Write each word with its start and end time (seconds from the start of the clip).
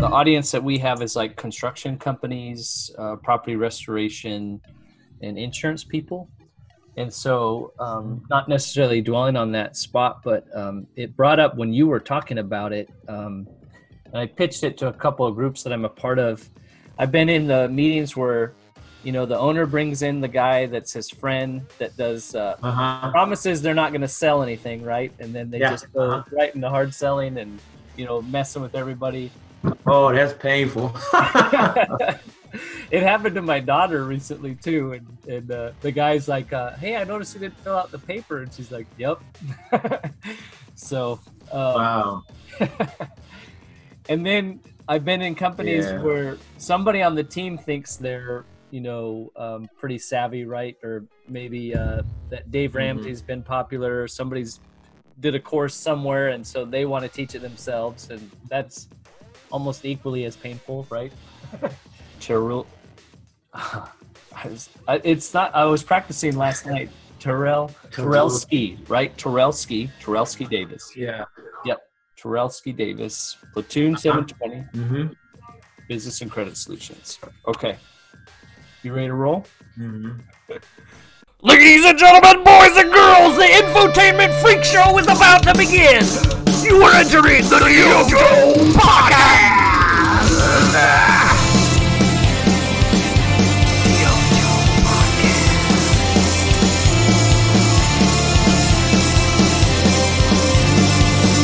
the 0.00 0.06
audience 0.06 0.50
that 0.52 0.62
we 0.62 0.78
have 0.78 1.02
is 1.02 1.16
like 1.16 1.36
construction 1.36 1.98
companies, 1.98 2.90
uh, 2.98 3.16
property 3.16 3.56
restoration, 3.56 4.60
and 5.22 5.38
insurance 5.38 5.82
people. 5.84 6.28
And 6.96 7.12
so, 7.12 7.72
um, 7.78 8.24
not 8.28 8.48
necessarily 8.48 9.00
dwelling 9.00 9.36
on 9.36 9.52
that 9.52 9.76
spot, 9.76 10.20
but 10.24 10.44
um, 10.56 10.86
it 10.96 11.16
brought 11.16 11.38
up 11.38 11.56
when 11.56 11.72
you 11.72 11.86
were 11.86 12.00
talking 12.00 12.38
about 12.38 12.72
it. 12.72 12.88
Um, 13.08 13.46
and 14.06 14.16
I 14.16 14.26
pitched 14.26 14.64
it 14.64 14.76
to 14.78 14.88
a 14.88 14.92
couple 14.92 15.26
of 15.26 15.34
groups 15.34 15.62
that 15.62 15.72
I'm 15.72 15.84
a 15.84 15.88
part 15.88 16.18
of. 16.18 16.48
I've 16.98 17.12
been 17.12 17.28
in 17.28 17.46
the 17.46 17.68
meetings 17.68 18.16
where, 18.16 18.52
you 19.04 19.12
know, 19.12 19.26
the 19.26 19.38
owner 19.38 19.64
brings 19.66 20.02
in 20.02 20.20
the 20.20 20.28
guy 20.28 20.66
that's 20.66 20.92
his 20.92 21.08
friend 21.08 21.64
that 21.78 21.96
does 21.96 22.34
uh, 22.34 22.56
Uh-huh. 22.62 23.10
promises 23.12 23.62
they're 23.62 23.74
not 23.74 23.92
going 23.92 24.00
to 24.00 24.08
sell 24.08 24.42
anything, 24.42 24.82
right? 24.82 25.12
And 25.20 25.32
then 25.32 25.50
they 25.50 25.58
Yeah, 25.60 25.70
just 25.70 25.92
go 25.92 26.02
uh-huh. 26.02 26.24
right 26.32 26.52
into 26.54 26.68
hard 26.68 26.92
selling 26.92 27.38
and 27.38 27.60
you 27.96 28.06
know 28.06 28.22
messing 28.22 28.62
with 28.62 28.74
everybody. 28.74 29.30
Oh, 29.86 30.12
that's 30.12 30.34
painful. 30.34 30.94
it 32.90 33.02
happened 33.02 33.34
to 33.34 33.42
my 33.42 33.60
daughter 33.60 34.04
recently 34.04 34.54
too, 34.56 34.92
and 34.92 35.06
and 35.26 35.50
uh, 35.50 35.72
the 35.82 35.92
guy's 35.92 36.28
like, 36.28 36.52
uh, 36.52 36.72
"Hey, 36.76 36.96
I 36.96 37.04
noticed 37.04 37.34
you 37.34 37.40
didn't 37.40 37.58
fill 37.58 37.76
out 37.76 37.90
the 37.90 37.98
paper," 37.98 38.42
and 38.42 38.52
she's 38.52 38.70
like, 38.70 38.86
"Yep." 38.96 39.18
so, 40.74 41.20
uh, 41.50 41.78
wow. 41.78 42.22
and 44.08 44.24
then 44.26 44.60
I've 44.86 45.04
been 45.04 45.22
in 45.22 45.34
companies 45.34 45.86
Yeah. 45.86 46.02
where 46.02 46.38
somebody 46.58 47.02
on 47.02 47.14
the 47.14 47.24
team 47.24 47.58
thinks 47.58 47.96
they're 47.96 48.46
you 48.70 48.80
know 48.80 49.30
um, 49.36 49.68
pretty 49.78 49.98
savvy, 49.98 50.44
right? 50.44 50.76
Or 50.82 51.06
maybe 51.26 51.74
uh, 51.74 52.02
that 52.30 52.50
Dave 52.50 52.74
Mm-hmm. 52.74 52.76
Ramsey's 52.76 53.22
been 53.22 53.42
popular, 53.42 54.02
or 54.02 54.08
somebody's 54.08 54.60
did 55.20 55.34
a 55.34 55.40
course 55.40 55.74
somewhere, 55.74 56.28
and 56.28 56.46
so 56.46 56.64
they 56.64 56.84
want 56.84 57.04
to 57.04 57.08
teach 57.08 57.34
it 57.34 57.42
themselves, 57.42 58.08
and 58.10 58.30
that's 58.48 58.88
almost 59.50 59.84
equally 59.84 60.24
as 60.24 60.36
painful, 60.36 60.86
right? 60.90 61.12
Terrell, 62.20 62.66
I 63.54 63.88
was, 64.44 64.68
it's 65.04 65.34
not. 65.34 65.54
I 65.54 65.64
was 65.64 65.82
practicing 65.82 66.36
last 66.36 66.66
night. 66.66 66.90
Terrell, 67.18 67.70
Terrell 67.90 68.30
Ski, 68.30 68.78
right? 68.88 69.16
Terrell 69.18 69.52
Ski, 69.52 69.90
Terrell 70.00 70.26
Ski 70.26 70.44
Davis. 70.44 70.92
Yeah. 70.96 71.24
Yep. 71.64 71.80
Ski 72.50 72.72
Davis, 72.72 73.36
Platoon 73.52 73.96
720, 73.96 74.64
Mm-hmm. 74.74 75.12
Business 75.88 76.20
and 76.20 76.30
Credit 76.30 76.56
Solutions. 76.56 77.18
Okay. 77.46 77.76
You 78.82 78.92
ready 78.92 79.08
to 79.08 79.14
roll? 79.14 79.46
Mm-hmm. 79.78 80.18
Ladies 81.42 81.84
and 81.84 81.98
gentlemen, 81.98 82.44
boys 82.44 82.76
and 82.76 82.92
girls, 82.92 83.36
the 83.36 83.44
infotainment 83.44 84.40
freak 84.42 84.64
show 84.64 84.98
is 84.98 85.06
about 85.06 85.42
to 85.44 85.54
begin. 85.54 86.47
You 86.68 86.82
are 86.82 86.94
entering 86.96 87.44
the 87.44 87.56
DYOJO 87.56 88.72
Podcast. 88.74 89.88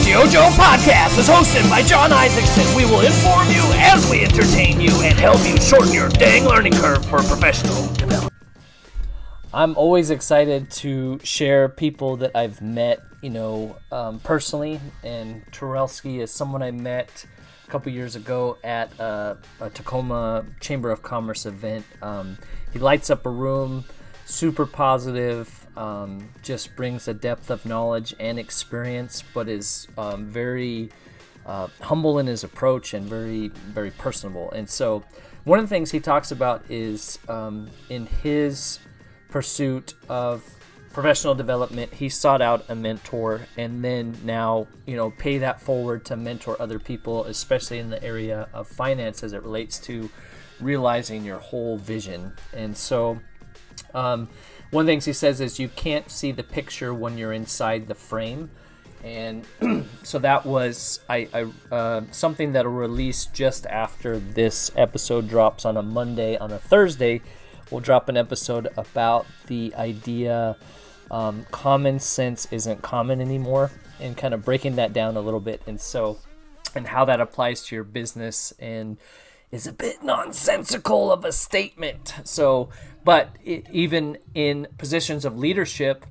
DYOJO 0.05 0.51
Podcast 0.51 1.19
is 1.19 1.27
hosted 1.27 1.69
by 1.71 1.83
Jon 1.83 2.13
Isaacson. 2.13 2.77
We 2.77 2.85
will 2.85 3.01
inform 3.01 3.49
you 3.49 3.63
as 3.77 4.09
we 4.11 4.25
entertain 4.25 4.79
you 4.79 4.91
and 5.01 5.19
help 5.19 5.39
you 5.49 5.57
shorten 5.57 5.95
your 5.95 6.11
dang 6.11 6.45
learning 6.45 6.75
curve 6.75 7.03
for 7.07 7.23
professional 7.23 7.87
development. 7.95 8.34
I'm 9.55 9.77
always 9.77 10.11
excited 10.11 10.69
to 10.83 11.21
share 11.23 11.69
people 11.69 12.17
that 12.17 12.33
I've 12.35 12.61
met, 12.61 12.99
you 13.23 13.31
know, 13.31 13.77
um, 13.93 14.19
personally. 14.19 14.81
And 15.05 15.47
Terrilski 15.53 16.19
is 16.19 16.33
someone 16.33 16.61
I 16.61 16.73
met 16.73 17.25
a 17.65 17.71
couple 17.71 17.93
years 17.93 18.17
ago 18.17 18.59
at 18.65 18.93
a, 18.99 19.39
a 19.61 19.71
Tacoma 19.71 20.45
Chamber 20.59 20.91
of 20.91 21.03
Commerce 21.03 21.47
event. 21.47 21.87
Um, 22.03 22.37
he 22.73 22.81
lights 22.81 23.11
up 23.11 23.27
a 23.27 23.31
room, 23.31 23.85
super 24.25 24.67
positive, 24.67 25.69
um, 25.77 26.29
just 26.43 26.75
brings 26.75 27.07
a 27.07 27.15
depth 27.15 27.49
of 27.49 27.65
knowledge 27.65 28.13
and 28.19 28.41
experience, 28.41 29.23
but 29.35 29.49
is 29.49 29.87
um, 29.97 30.27
very 30.27 30.91
uh, 31.47 31.69
humble 31.81 32.19
in 32.19 32.27
his 32.27 32.43
approach 32.43 32.93
and 32.93 33.07
very 33.07 33.49
very 33.69 33.93
personable. 33.93 34.51
And 34.51 34.69
so, 34.69 35.05
one 35.45 35.61
of 35.61 35.67
the 35.67 35.69
things 35.69 35.93
he 35.93 36.01
talks 36.01 36.33
about 36.33 36.65
is 36.69 37.21
um, 37.29 37.71
in 37.89 38.07
his 38.07 38.81
pursuit 39.35 39.95
of 40.09 40.45
professional 40.93 41.35
development, 41.35 41.93
he 41.93 42.09
sought 42.09 42.41
out 42.41 42.65
a 42.69 42.75
mentor, 42.77 43.41
and 43.57 43.83
then 43.85 44.17
now 44.23 44.65
you 44.87 44.95
know 44.95 45.11
pay 45.11 45.39
that 45.39 45.61
forward 45.61 46.05
to 46.05 46.17
mentor 46.17 46.57
other 46.63 46.79
people, 46.79 47.25
especially 47.25 47.81
in 47.81 47.91
the 47.91 48.01
area 48.05 48.49
of 48.55 48.69
finance 48.69 49.25
as 49.25 49.33
it 49.33 49.43
relates 49.43 49.81
to 49.81 50.09
realizing 50.61 51.25
your 51.25 51.39
whole 51.39 51.77
vision. 51.77 52.33
And 52.53 52.77
so. 52.77 53.19
Um, 53.93 54.29
one 54.71 54.83
of 54.83 54.87
the 54.87 54.93
things 54.93 55.05
he 55.05 55.13
says 55.13 55.41
is 55.41 55.61
you 55.61 55.69
can't 55.69 56.11
see 56.11 56.33
the 56.33 56.43
picture 56.43 56.93
when 56.93 57.17
you're 57.17 57.33
inside 57.33 57.87
the 57.87 57.95
frame, 57.95 58.51
and 59.05 59.45
so 60.03 60.19
that 60.21 60.47
was 60.47 61.01
I, 61.09 61.29
I 61.33 61.75
uh, 61.75 62.03
something 62.13 62.53
that'll 62.53 62.73
release 62.73 63.27
just 63.27 63.67
after 63.67 64.19
this 64.19 64.71
episode 64.77 65.29
drops 65.29 65.65
on 65.65 65.77
a 65.77 65.83
Monday. 65.83 66.37
On 66.39 66.51
a 66.51 66.59
Thursday, 66.59 67.21
we'll 67.71 67.81
drop 67.81 68.09
an 68.09 68.17
episode 68.17 68.69
about 68.77 69.27
the 69.47 69.75
idea 69.77 70.57
um, 71.11 71.47
common 71.51 72.01
sense 72.01 72.49
isn't 72.51 72.83
common 72.83 73.21
anymore, 73.21 73.71
and 74.01 74.17
kind 74.17 74.35
of 74.35 74.45
breaking 74.45 74.77
that 74.77 74.93
down 74.93 75.17
a 75.17 75.21
little 75.21 75.41
bit, 75.41 75.63
and 75.67 75.81
so 75.81 76.19
and 76.75 76.87
how 76.89 77.05
that 77.05 77.21
applies 77.21 77.65
to 77.67 77.75
your 77.75 77.85
business 77.85 78.53
and 78.59 78.97
is 79.53 79.67
a 79.67 79.73
bit 79.73 80.03
nonsensical 80.03 81.13
of 81.13 81.25
a 81.25 81.31
statement. 81.31 82.15
So, 82.25 82.71
but 83.05 83.37
i 83.47 83.63
even 83.71 84.19
in 84.35 84.67
positions 84.79 85.25
of 85.25 85.39
leadership, 85.39 86.05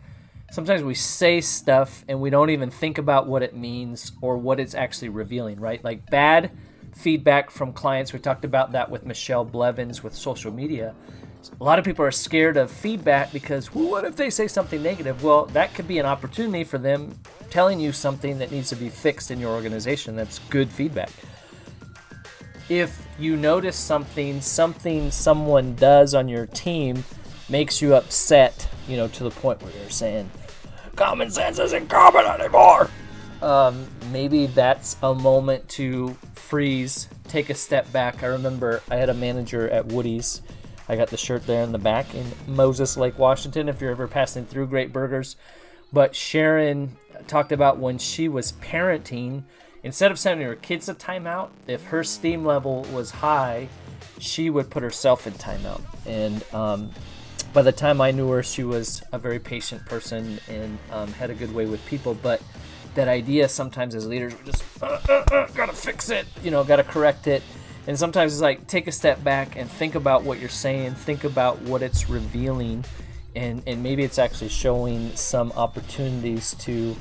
sometimes 0.52 0.84
we 0.84 0.94
say 0.94 1.42
stuff 1.42 2.06
and 2.08 2.22
we 2.22 2.30
don't 2.30 2.52
even 2.52 2.70
think 2.70 2.98
about 2.98 3.28
what 3.28 3.44
it 3.44 3.56
means 3.56 4.14
or 4.22 4.38
what 4.38 4.60
it's 4.60 4.76
actually 4.76 5.10
revealing, 5.10 5.60
right? 5.60 5.84
Like 5.84 6.10
bad 6.10 6.52
feedback 6.96 7.50
from 7.50 7.74
clients. 7.74 8.14
We 8.14 8.20
talked 8.20 8.46
about 8.46 8.72
that 8.72 8.90
with 8.90 9.06
Michelle 9.06 9.44
Blevins 9.44 10.04
with 10.04 10.16
social 10.16 10.54
media. 10.54 10.96
A 11.60 11.64
lot 11.64 11.80
of 11.80 11.86
people 11.86 12.06
are 12.06 12.12
scared 12.12 12.58
of 12.58 12.72
feedback 12.72 13.32
because 13.32 13.74
what 13.74 14.06
if 14.06 14.16
they 14.16 14.30
say 14.30 14.48
something 14.48 14.82
negative? 14.82 15.24
Well, 15.24 15.46
that 15.48 15.74
could 15.74 15.88
be 15.88 16.00
an 16.00 16.06
opportunity 16.06 16.64
for 16.64 16.78
them 16.78 17.18
telling 17.50 17.80
you 17.80 17.92
something 17.92 18.40
that 18.40 18.52
needs 18.52 18.70
to 18.70 18.76
be 18.76 18.90
fixed 18.90 19.32
in 19.32 19.40
your 19.40 19.52
organization. 19.52 20.16
That's 20.16 20.40
good 20.50 20.70
feedback 20.70 21.12
if 22.70 23.06
you 23.20 23.36
notice 23.36 23.76
something, 23.76 24.42
something 24.42 25.12
someone 25.12 25.76
does 25.76 26.14
on 26.14 26.28
your 26.28 26.46
team 26.48 27.04
makes 27.50 27.82
you 27.82 27.96
upset, 27.96 28.68
you 28.88 28.98
know, 28.98 29.08
to 29.10 29.24
the 29.24 29.32
point 29.32 29.62
where 29.62 29.72
you're 29.80 29.90
saying, 29.90 30.30
common 30.96 31.30
sense 31.30 31.60
isn't 31.60 31.90
common 31.90 32.26
anymore. 32.26 32.90
Um, 33.42 33.88
maybe 34.12 34.46
that's 34.48 34.96
a 35.04 35.14
moment 35.14 35.68
to 35.70 36.16
freeze, 36.36 37.10
take 37.28 37.50
a 37.50 37.54
step 37.54 37.92
back. 37.92 38.24
I 38.24 38.28
remember 38.28 38.82
I 38.90 38.96
had 38.96 39.10
a 39.10 39.14
manager 39.14 39.70
at 39.70 39.88
Woody's. 39.88 40.42
I 40.90 40.96
got 40.96 41.10
the 41.10 41.18
shirt 41.18 41.46
there 41.48 41.64
in 41.64 41.72
the 41.72 41.78
back 41.78 42.14
in 42.14 42.26
Moses 42.48 42.98
Lake, 42.98 43.18
Washington. 43.18 43.70
If 43.70 43.80
you're 43.82 43.92
ever 43.92 44.08
passing 44.08 44.46
through 44.46 44.68
Great 44.68 44.92
Burgers, 44.92 45.36
but 45.92 46.16
Sharon 46.16 46.98
talked 47.28 47.52
about 47.52 47.78
when 47.78 47.98
she 47.98 48.28
was 48.28 48.54
parenting 48.54 49.44
instead 49.84 50.12
of 50.12 50.20
sending 50.20 50.46
her 50.46 50.56
kids 50.56 50.90
a 50.90 50.96
timeout, 50.96 51.50
if 51.68 51.84
her 51.86 52.04
steam 52.04 52.46
level 52.46 52.84
was 52.94 53.12
high, 53.12 53.68
she 54.20 54.50
would 54.50 54.70
put 54.70 54.84
herself 54.84 55.28
in 55.28 55.34
timeout. 55.34 55.82
And 56.06 56.44
um, 56.54 56.92
by 57.54 57.62
the 57.62 57.72
time 57.72 58.02
I 58.02 58.12
knew 58.12 58.30
her, 58.30 58.44
she 58.44 58.64
was 58.64 59.04
a 59.12 59.20
very 59.20 59.40
patient 59.40 59.86
person 59.86 60.40
and 60.50 60.78
um, 60.92 61.12
had 61.14 61.30
a 61.30 61.36
good 61.36 61.54
way 61.54 61.66
with 61.66 61.86
people. 61.86 62.16
But 62.16 62.42
that 62.96 63.08
idea 63.08 63.48
sometimes 63.50 63.96
as 63.96 64.08
leaders, 64.08 64.34
we 64.38 64.46
just 64.46 64.64
uh, 64.82 65.00
uh, 65.10 65.24
uh, 65.32 65.48
gotta 65.54 65.74
fix 65.74 66.10
it, 66.10 66.26
you 66.44 66.52
know, 66.52 66.64
gotta 66.64 66.84
correct 66.84 67.28
it. 67.28 67.44
And 67.88 67.98
sometimes 68.00 68.34
it's 68.34 68.42
like 68.42 68.68
take 68.68 68.88
a 68.88 68.92
step 68.92 69.24
back 69.24 69.56
and 69.58 69.70
think 69.70 69.96
about 69.96 70.24
what 70.24 70.40
you're 70.40 70.50
saying, 70.50 70.96
think 70.96 71.24
about 71.24 71.62
what 71.62 71.82
it's 71.82 72.10
revealing, 72.10 72.86
and, 73.36 73.62
and 73.68 73.84
maybe 73.84 74.04
it's 74.04 74.20
actually 74.20 74.50
showing 74.50 75.14
some 75.16 75.52
opportunities 75.54 76.56
to 76.60 76.96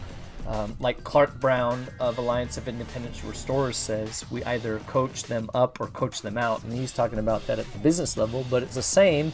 um, 0.47 0.77
like 0.81 1.05
Clark 1.05 1.39
Brown 1.39 1.87
of 2.01 2.19
Alliance 2.19 2.57
of 2.57 2.67
Independent 2.67 3.23
Restorers 3.25 3.77
says, 3.77 4.29
we 4.31 4.43
either 4.45 4.81
coach 4.81 5.25
them 5.25 5.49
up 5.55 5.81
or 5.81 5.87
coach 5.89 6.23
them 6.23 6.37
out. 6.37 6.65
And 6.65 6.73
he's 6.73 6.93
talking 6.93 7.19
about 7.19 7.47
that 7.47 7.59
at 7.59 7.71
the 7.73 7.79
business 7.79 8.17
level, 8.17 8.45
but 8.51 8.63
it's 8.63 8.75
the 8.75 8.83
same. 8.83 9.33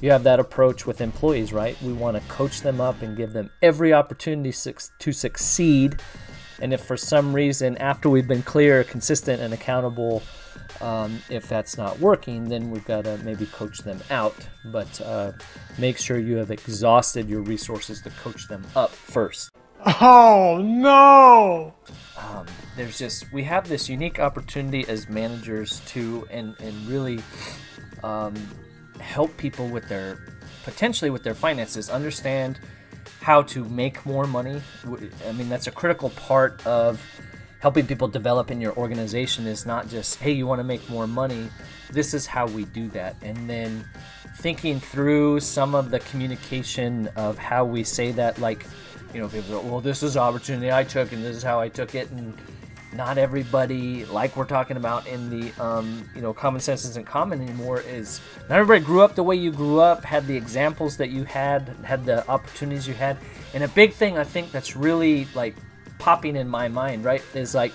You 0.00 0.10
have 0.10 0.24
that 0.24 0.40
approach 0.40 0.86
with 0.86 1.00
employees, 1.00 1.52
right? 1.52 1.80
We 1.82 1.92
want 1.92 2.16
to 2.16 2.28
coach 2.28 2.60
them 2.60 2.80
up 2.80 3.02
and 3.02 3.16
give 3.16 3.32
them 3.32 3.50
every 3.62 3.92
opportunity 3.92 4.52
to 4.52 5.12
succeed. 5.12 6.00
And 6.60 6.72
if 6.72 6.84
for 6.84 6.96
some 6.96 7.32
reason, 7.32 7.76
after 7.78 8.08
we've 8.08 8.28
been 8.28 8.42
clear, 8.42 8.82
consistent, 8.84 9.40
and 9.40 9.54
accountable, 9.54 10.22
um, 10.80 11.20
if 11.28 11.48
that's 11.48 11.76
not 11.76 11.98
working, 11.98 12.48
then 12.48 12.70
we've 12.70 12.84
got 12.84 13.04
to 13.04 13.18
maybe 13.18 13.46
coach 13.46 13.78
them 13.78 14.00
out. 14.10 14.36
But 14.66 15.00
uh, 15.00 15.32
make 15.78 15.98
sure 15.98 16.18
you 16.18 16.36
have 16.36 16.50
exhausted 16.50 17.28
your 17.28 17.40
resources 17.40 18.00
to 18.02 18.10
coach 18.10 18.48
them 18.48 18.64
up 18.76 18.90
first. 18.90 19.50
Oh 20.00 20.60
no! 20.60 21.74
um, 22.18 22.46
there's 22.76 22.98
just 22.98 23.32
we 23.32 23.42
have 23.44 23.68
this 23.68 23.88
unique 23.88 24.18
opportunity 24.18 24.86
as 24.88 25.08
managers 25.08 25.80
to 25.86 26.26
and 26.30 26.58
and 26.60 26.74
really 26.86 27.20
um, 28.02 28.34
help 29.00 29.36
people 29.36 29.68
with 29.68 29.88
their 29.88 30.18
potentially 30.64 31.10
with 31.10 31.22
their 31.22 31.34
finances 31.34 31.88
understand 31.90 32.58
how 33.20 33.42
to 33.42 33.64
make 33.64 34.04
more 34.04 34.26
money 34.26 34.60
I 35.26 35.32
mean 35.32 35.48
that's 35.48 35.66
a 35.66 35.70
critical 35.70 36.10
part 36.10 36.64
of 36.66 37.02
helping 37.60 37.86
people 37.86 38.08
develop 38.08 38.50
in 38.50 38.60
your 38.60 38.76
organization 38.76 39.46
is 39.46 39.66
not 39.66 39.88
just 39.88 40.16
hey 40.16 40.30
you 40.30 40.46
want 40.46 40.60
to 40.60 40.64
make 40.64 40.88
more 40.88 41.06
money. 41.06 41.48
This 41.90 42.14
is 42.14 42.26
how 42.26 42.46
we 42.46 42.64
do 42.66 42.88
that. 42.88 43.16
And 43.22 43.48
then 43.48 43.84
thinking 44.38 44.78
through 44.78 45.40
some 45.40 45.74
of 45.74 45.90
the 45.90 45.98
communication 46.00 47.08
of 47.16 47.38
how 47.38 47.64
we 47.64 47.82
say 47.82 48.12
that 48.12 48.38
like 48.38 48.64
you 49.12 49.20
know 49.20 49.28
people 49.28 49.50
go 49.50 49.60
well 49.68 49.80
this 49.80 50.02
is 50.02 50.16
opportunity 50.16 50.70
i 50.70 50.84
took 50.84 51.12
and 51.12 51.24
this 51.24 51.36
is 51.36 51.42
how 51.42 51.60
i 51.60 51.68
took 51.68 51.94
it. 51.94 52.10
And 52.10 52.36
not 52.92 53.18
everybody 53.18 54.06
like 54.06 54.34
we're 54.36 54.46
talking 54.46 54.76
about 54.76 55.06
in 55.06 55.28
the 55.28 55.62
um, 55.62 56.08
you 56.14 56.22
know 56.22 56.32
common 56.32 56.60
sense 56.60 56.84
isn't 56.84 57.06
common 57.06 57.40
anymore 57.40 57.80
is 57.80 58.20
not 58.48 58.58
everybody 58.58 58.84
grew 58.84 59.02
up 59.02 59.14
the 59.14 59.22
way 59.22 59.36
you 59.36 59.52
grew 59.52 59.78
up 59.78 60.04
had 60.04 60.26
the 60.26 60.36
examples 60.36 60.96
that 60.96 61.10
you 61.10 61.24
had 61.24 61.68
had 61.84 62.04
the 62.06 62.26
opportunities 62.28 62.88
you 62.88 62.94
had. 62.94 63.18
And 63.54 63.64
a 63.64 63.68
big 63.68 63.92
thing 63.92 64.16
i 64.16 64.24
think 64.24 64.52
that's 64.52 64.76
really 64.76 65.26
like 65.34 65.54
popping 65.98 66.36
in 66.36 66.48
my 66.48 66.68
mind 66.68 67.04
right 67.04 67.22
is 67.34 67.54
like 67.54 67.74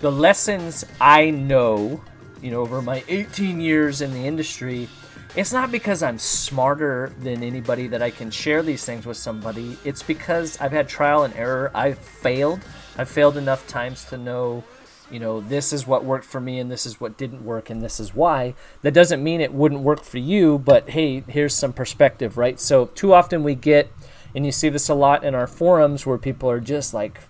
the 0.00 0.10
lessons 0.10 0.84
i 1.00 1.30
know 1.30 2.02
you 2.42 2.50
know 2.50 2.60
over 2.60 2.82
my 2.82 3.02
18 3.08 3.60
years 3.60 4.00
in 4.00 4.12
the 4.12 4.26
industry 4.26 4.88
it's 5.36 5.52
not 5.52 5.72
because 5.72 6.02
i'm 6.02 6.18
smarter 6.18 7.12
than 7.20 7.42
anybody 7.42 7.88
that 7.88 8.02
i 8.02 8.10
can 8.10 8.30
share 8.30 8.62
these 8.62 8.84
things 8.84 9.04
with 9.06 9.16
somebody. 9.16 9.76
It's 9.84 10.02
because 10.02 10.60
i've 10.60 10.72
had 10.72 10.88
trial 10.88 11.24
and 11.24 11.34
error. 11.34 11.70
I've 11.74 11.98
failed. 11.98 12.60
I've 12.96 13.08
failed 13.08 13.36
enough 13.36 13.66
times 13.66 14.04
to 14.06 14.16
know 14.16 14.62
you 15.10 15.18
know 15.18 15.40
this 15.40 15.72
is 15.72 15.86
what 15.86 16.04
worked 16.04 16.24
for 16.24 16.40
me 16.40 16.58
and 16.60 16.70
this 16.70 16.86
is 16.86 17.00
what 17.00 17.18
didn't 17.18 17.44
work 17.44 17.68
and 17.70 17.82
this 17.82 17.98
is 17.98 18.14
why. 18.14 18.54
That 18.82 18.94
doesn't 18.94 19.22
mean 19.22 19.40
it 19.40 19.52
wouldn't 19.52 19.80
work 19.80 20.04
for 20.04 20.18
you 20.18 20.58
but 20.58 20.90
hey 20.90 21.24
here's 21.26 21.54
some 21.54 21.72
perspective 21.72 22.38
right? 22.38 22.60
So 22.60 22.86
too 22.86 23.12
often 23.12 23.42
we 23.42 23.54
get 23.54 23.90
and 24.34 24.44
you 24.44 24.52
see 24.52 24.68
this 24.68 24.88
a 24.88 24.94
lot 24.94 25.24
in 25.24 25.34
our 25.34 25.46
forums 25.46 26.06
where 26.06 26.18
people 26.18 26.50
are 26.50 26.60
just 26.60 26.94
like 26.94 27.20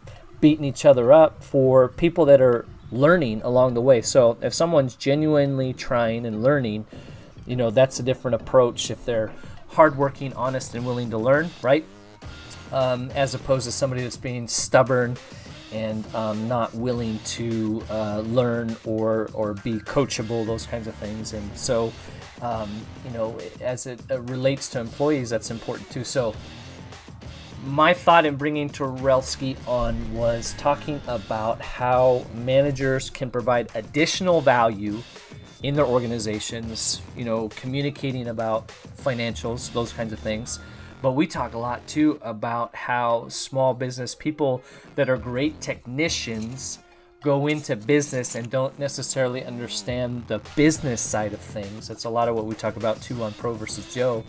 beating 0.41 0.65
each 0.65 0.85
other 0.85 1.13
up 1.13 1.43
for 1.43 1.89
people 1.89 2.25
that 2.25 2.41
are 2.41 2.67
learning 2.91 3.41
along 3.43 3.75
the 3.75 3.81
way 3.81 4.01
so 4.01 4.37
if 4.41 4.53
someone's 4.55 4.95
genuinely 4.95 5.73
trying 5.73 6.27
and 6.27 6.43
learning 6.43 6.87
you 7.47 7.57
know 7.57 7.71
that's 7.71 7.99
a 7.99 8.03
different 8.03 8.35
approach 8.35 8.91
if 8.91 9.05
they're 9.05 9.33
hardworking 9.69 10.33
honest 10.35 10.75
and 10.75 10.87
willing 10.87 11.11
to 11.11 11.19
learn 11.19 11.51
right 11.63 11.85
um, 12.73 13.11
as 13.13 13.35
opposed 13.35 13.65
to 13.65 13.73
somebody 13.73 14.03
that's 14.03 14.17
being 14.17 14.49
stubborn 14.49 15.17
and 15.75 16.07
um, 16.15 16.47
not 16.47 16.73
willing 16.75 17.19
to 17.25 17.83
uh, 17.91 18.21
learn 18.21 18.77
or 18.85 19.29
or 19.35 19.55
be 19.55 19.75
coachable, 19.81 20.47
those 20.47 20.67
kinds 20.67 20.87
of 20.87 20.95
things. 20.95 21.33
And 21.33 21.57
so, 21.57 21.93
um, 22.41 22.71
you 23.05 23.11
know, 23.11 23.39
as 23.61 23.87
it 23.87 24.01
uh, 24.11 24.21
relates 24.23 24.69
to 24.71 24.81
employees, 24.81 25.31
that's 25.31 25.51
important 25.51 25.91
too. 25.91 26.05
So, 26.05 26.35
my 27.67 27.95
thought 27.95 28.27
in 28.27 28.37
bringing 28.37 28.69
Terrilski 28.69 29.57
on 29.67 30.15
was 30.15 30.55
talking 30.59 31.01
about 31.07 31.61
how 31.61 32.25
managers 32.35 33.11
can 33.11 33.31
provide 33.31 33.71
additional 33.75 34.41
value 34.41 35.03
in 35.63 35.75
their 35.75 35.87
organizations, 35.87 37.01
you 37.17 37.25
know, 37.25 37.49
communicating 37.51 38.29
about 38.29 38.69
financials, 39.03 39.73
those 39.73 39.93
kinds 39.93 40.13
of 40.13 40.19
things. 40.19 40.61
But 41.01 41.13
we 41.13 41.27
talk 41.27 41.55
a 41.55 41.59
lot 41.59 41.87
too 41.87 42.19
about 42.23 42.75
how 42.75 43.29
small 43.29 43.73
business 43.73 44.15
people 44.15 44.63
that 44.95 45.09
are 45.09 45.17
great 45.17 45.61
technicians 45.61 46.81
go 47.23 47.47
into 47.47 47.77
business 47.77 48.35
and 48.35 48.51
don't 48.51 48.79
necessarily 48.79 49.43
understand 49.43 50.27
the 50.29 50.39
business 50.55 51.01
side 51.01 51.33
of 51.33 51.41
things. 51.41 51.89
That's 51.89 52.05
a 52.05 52.11
lot 52.11 52.29
of 52.29 52.35
what 52.35 52.45
we 52.45 52.55
talk 52.55 52.77
about 52.77 53.01
too 53.01 53.23
on 53.23 53.33
Pro 53.33 53.55
versus 53.55 53.93
Joe. 53.95 54.23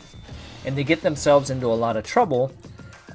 And 0.66 0.78
they 0.78 0.86
get 0.86 1.02
themselves 1.02 1.50
into 1.50 1.68
a 1.68 1.76
lot 1.76 1.98
of 1.98 2.06
trouble. 2.06 2.54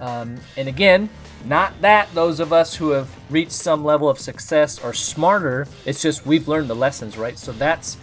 Um, 0.00 0.38
and 0.56 0.68
again, 0.68 1.08
not 1.44 1.78
that 1.80 2.12
those 2.14 2.40
of 2.40 2.52
us 2.52 2.74
who 2.74 2.90
have 2.90 3.08
reached 3.30 3.52
some 3.52 3.84
level 3.84 4.08
of 4.08 4.18
success 4.18 4.82
are 4.82 4.94
smarter. 4.94 5.66
It's 5.84 6.02
just 6.02 6.26
we've 6.26 6.48
learned 6.48 6.68
the 6.68 6.74
lessons, 6.74 7.16
right? 7.16 7.38
So 7.38 7.52
that's 7.52 7.96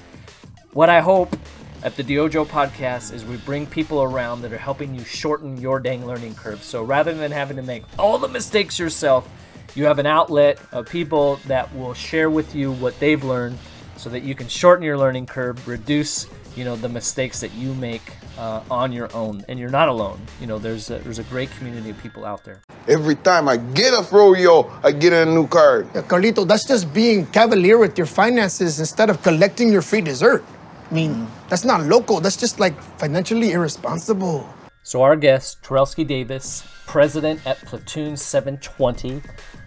what 0.74 0.90
I 0.90 1.02
hope 1.02 1.36
at 1.84 1.96
the 1.96 2.04
DYOJO 2.04 2.46
podcast 2.48 3.14
is 3.14 3.26
we 3.26 3.38
bring 3.38 3.66
people 3.66 4.02
around 4.02 4.42
that 4.42 4.52
are 4.52 4.58
helping 4.58 4.96
you 4.96 5.04
shorten 5.04 5.58
your 5.58 5.80
dang 5.80 6.06
learning 6.06 6.36
curve. 6.36 6.64
So 6.64 6.84
rather 6.84 7.14
than 7.14 7.32
having 7.32 7.58
to 7.58 7.64
make 7.64 7.84
all 8.00 8.18
the 8.18 8.28
mistakes 8.28 8.80
yourself, 8.80 9.28
you 9.76 9.86
have 9.86 10.00
an 10.00 10.08
outlet 10.08 10.60
of 10.72 10.88
people 10.88 11.36
that 11.46 11.74
will 11.76 11.94
share 11.94 12.30
with 12.30 12.56
you 12.56 12.72
what 12.72 13.00
they've 13.00 13.24
learned 13.24 13.58
so 13.96 14.10
that 14.10 14.24
you 14.24 14.34
can 14.34 14.48
shorten 14.48 14.84
your 14.84 14.98
learning 14.98 15.28
curve, 15.28 15.68
reduce, 15.68 16.28
you 16.56 16.66
know, 16.66 16.76
the 16.76 16.90
mistakes 16.90 17.40
that 17.42 17.54
you 17.54 17.74
make 17.76 18.02
uh, 18.38 18.64
on 18.70 18.92
your 18.92 19.10
own. 19.14 19.44
And 19.48 19.60
you're 19.60 19.70
not 19.70 19.90
alone. 19.90 20.20
You 20.40 20.48
know, 20.48 20.60
there's 20.60 20.90
a, 20.90 21.00
there's 21.00 21.20
a 21.20 21.24
great 21.24 21.52
community 21.52 21.90
of 21.90 21.98
people 22.02 22.26
out 22.26 22.44
there. 22.44 22.62
Every 22.88 23.16
time 23.16 23.50
I 23.50 23.58
get 23.58 23.94
a 23.94 24.02
froyo, 24.02 24.72
I 24.84 24.92
get 24.92 25.14
a 25.14 25.26
new 25.26 25.48
card. 25.48 25.88
Yeah, 25.94 26.02
Carlito, 26.02 26.48
that's 26.48 26.66
just 26.66 26.94
being 26.94 27.26
cavalier 27.28 27.78
with 27.78 27.98
your 27.98 28.08
finances 28.08 28.80
instead 28.80 29.10
of 29.10 29.22
collecting 29.24 29.72
your 29.72 29.82
free 29.82 30.02
dessert. 30.02 30.44
I 30.90 30.94
mean, 30.94 31.28
that's 31.50 31.66
not 31.66 31.82
local. 31.82 32.22
That's 32.22 32.38
just 32.38 32.60
like 32.60 32.80
financially 32.98 33.52
irresponsible. 33.52 34.48
So 34.84 35.02
our 35.02 35.18
guest, 35.18 35.62
Terrilski 35.64 36.08
Davis, 36.08 36.64
president 36.86 37.46
at 37.46 37.58
Platoon 37.66 38.16
720, 38.16 39.22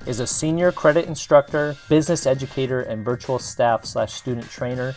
is 0.06 0.18
a 0.18 0.26
senior 0.26 0.72
credit 0.72 1.04
instructor, 1.06 1.76
business 1.90 2.24
educator, 2.24 2.80
and 2.80 3.04
virtual 3.04 3.38
staff 3.38 3.84
slash 3.84 4.14
student 4.14 4.48
trainer. 4.48 4.94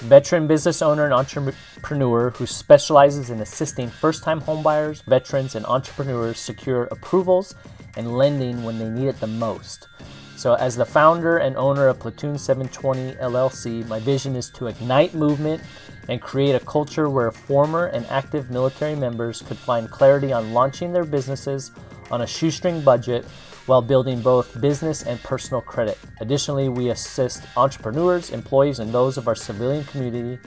Veteran 0.00 0.46
business 0.46 0.80
owner 0.80 1.04
and 1.04 1.12
entrepreneur 1.12 2.30
who 2.30 2.46
specializes 2.46 3.28
in 3.28 3.40
assisting 3.40 3.90
first-time 3.90 4.40
homebuyers, 4.40 5.04
veterans, 5.04 5.54
and 5.54 5.66
entrepreneurs 5.66 6.38
secure 6.38 6.84
approvals 6.84 7.54
and 7.98 8.16
lending 8.16 8.64
when 8.64 8.78
they 8.78 8.88
need 8.88 9.08
it 9.08 9.20
the 9.20 9.26
most. 9.26 9.88
So, 10.36 10.54
as 10.54 10.74
the 10.74 10.86
founder 10.86 11.36
and 11.36 11.54
owner 11.58 11.86
of 11.88 11.98
Platoon 11.98 12.38
720 12.38 13.12
LLC, 13.20 13.86
my 13.88 14.00
vision 14.00 14.36
is 14.36 14.48
to 14.52 14.68
ignite 14.68 15.12
movement 15.12 15.62
and 16.08 16.18
create 16.18 16.54
a 16.54 16.60
culture 16.60 17.10
where 17.10 17.30
former 17.30 17.86
and 17.88 18.06
active 18.06 18.50
military 18.50 18.96
members 18.96 19.42
could 19.42 19.58
find 19.58 19.90
clarity 19.90 20.32
on 20.32 20.54
launching 20.54 20.94
their 20.94 21.04
businesses 21.04 21.72
on 22.10 22.22
a 22.22 22.26
shoestring 22.26 22.80
budget 22.80 23.26
while 23.70 23.80
building 23.80 24.20
both 24.20 24.60
business 24.60 25.04
and 25.04 25.22
personal 25.22 25.60
credit. 25.60 25.96
Additionally, 26.20 26.68
we 26.68 26.90
assist 26.90 27.44
entrepreneurs, 27.56 28.30
employees, 28.30 28.80
and 28.80 28.92
those 28.92 29.16
of 29.16 29.28
our 29.28 29.36
civilian 29.36 29.84
community 29.84 30.40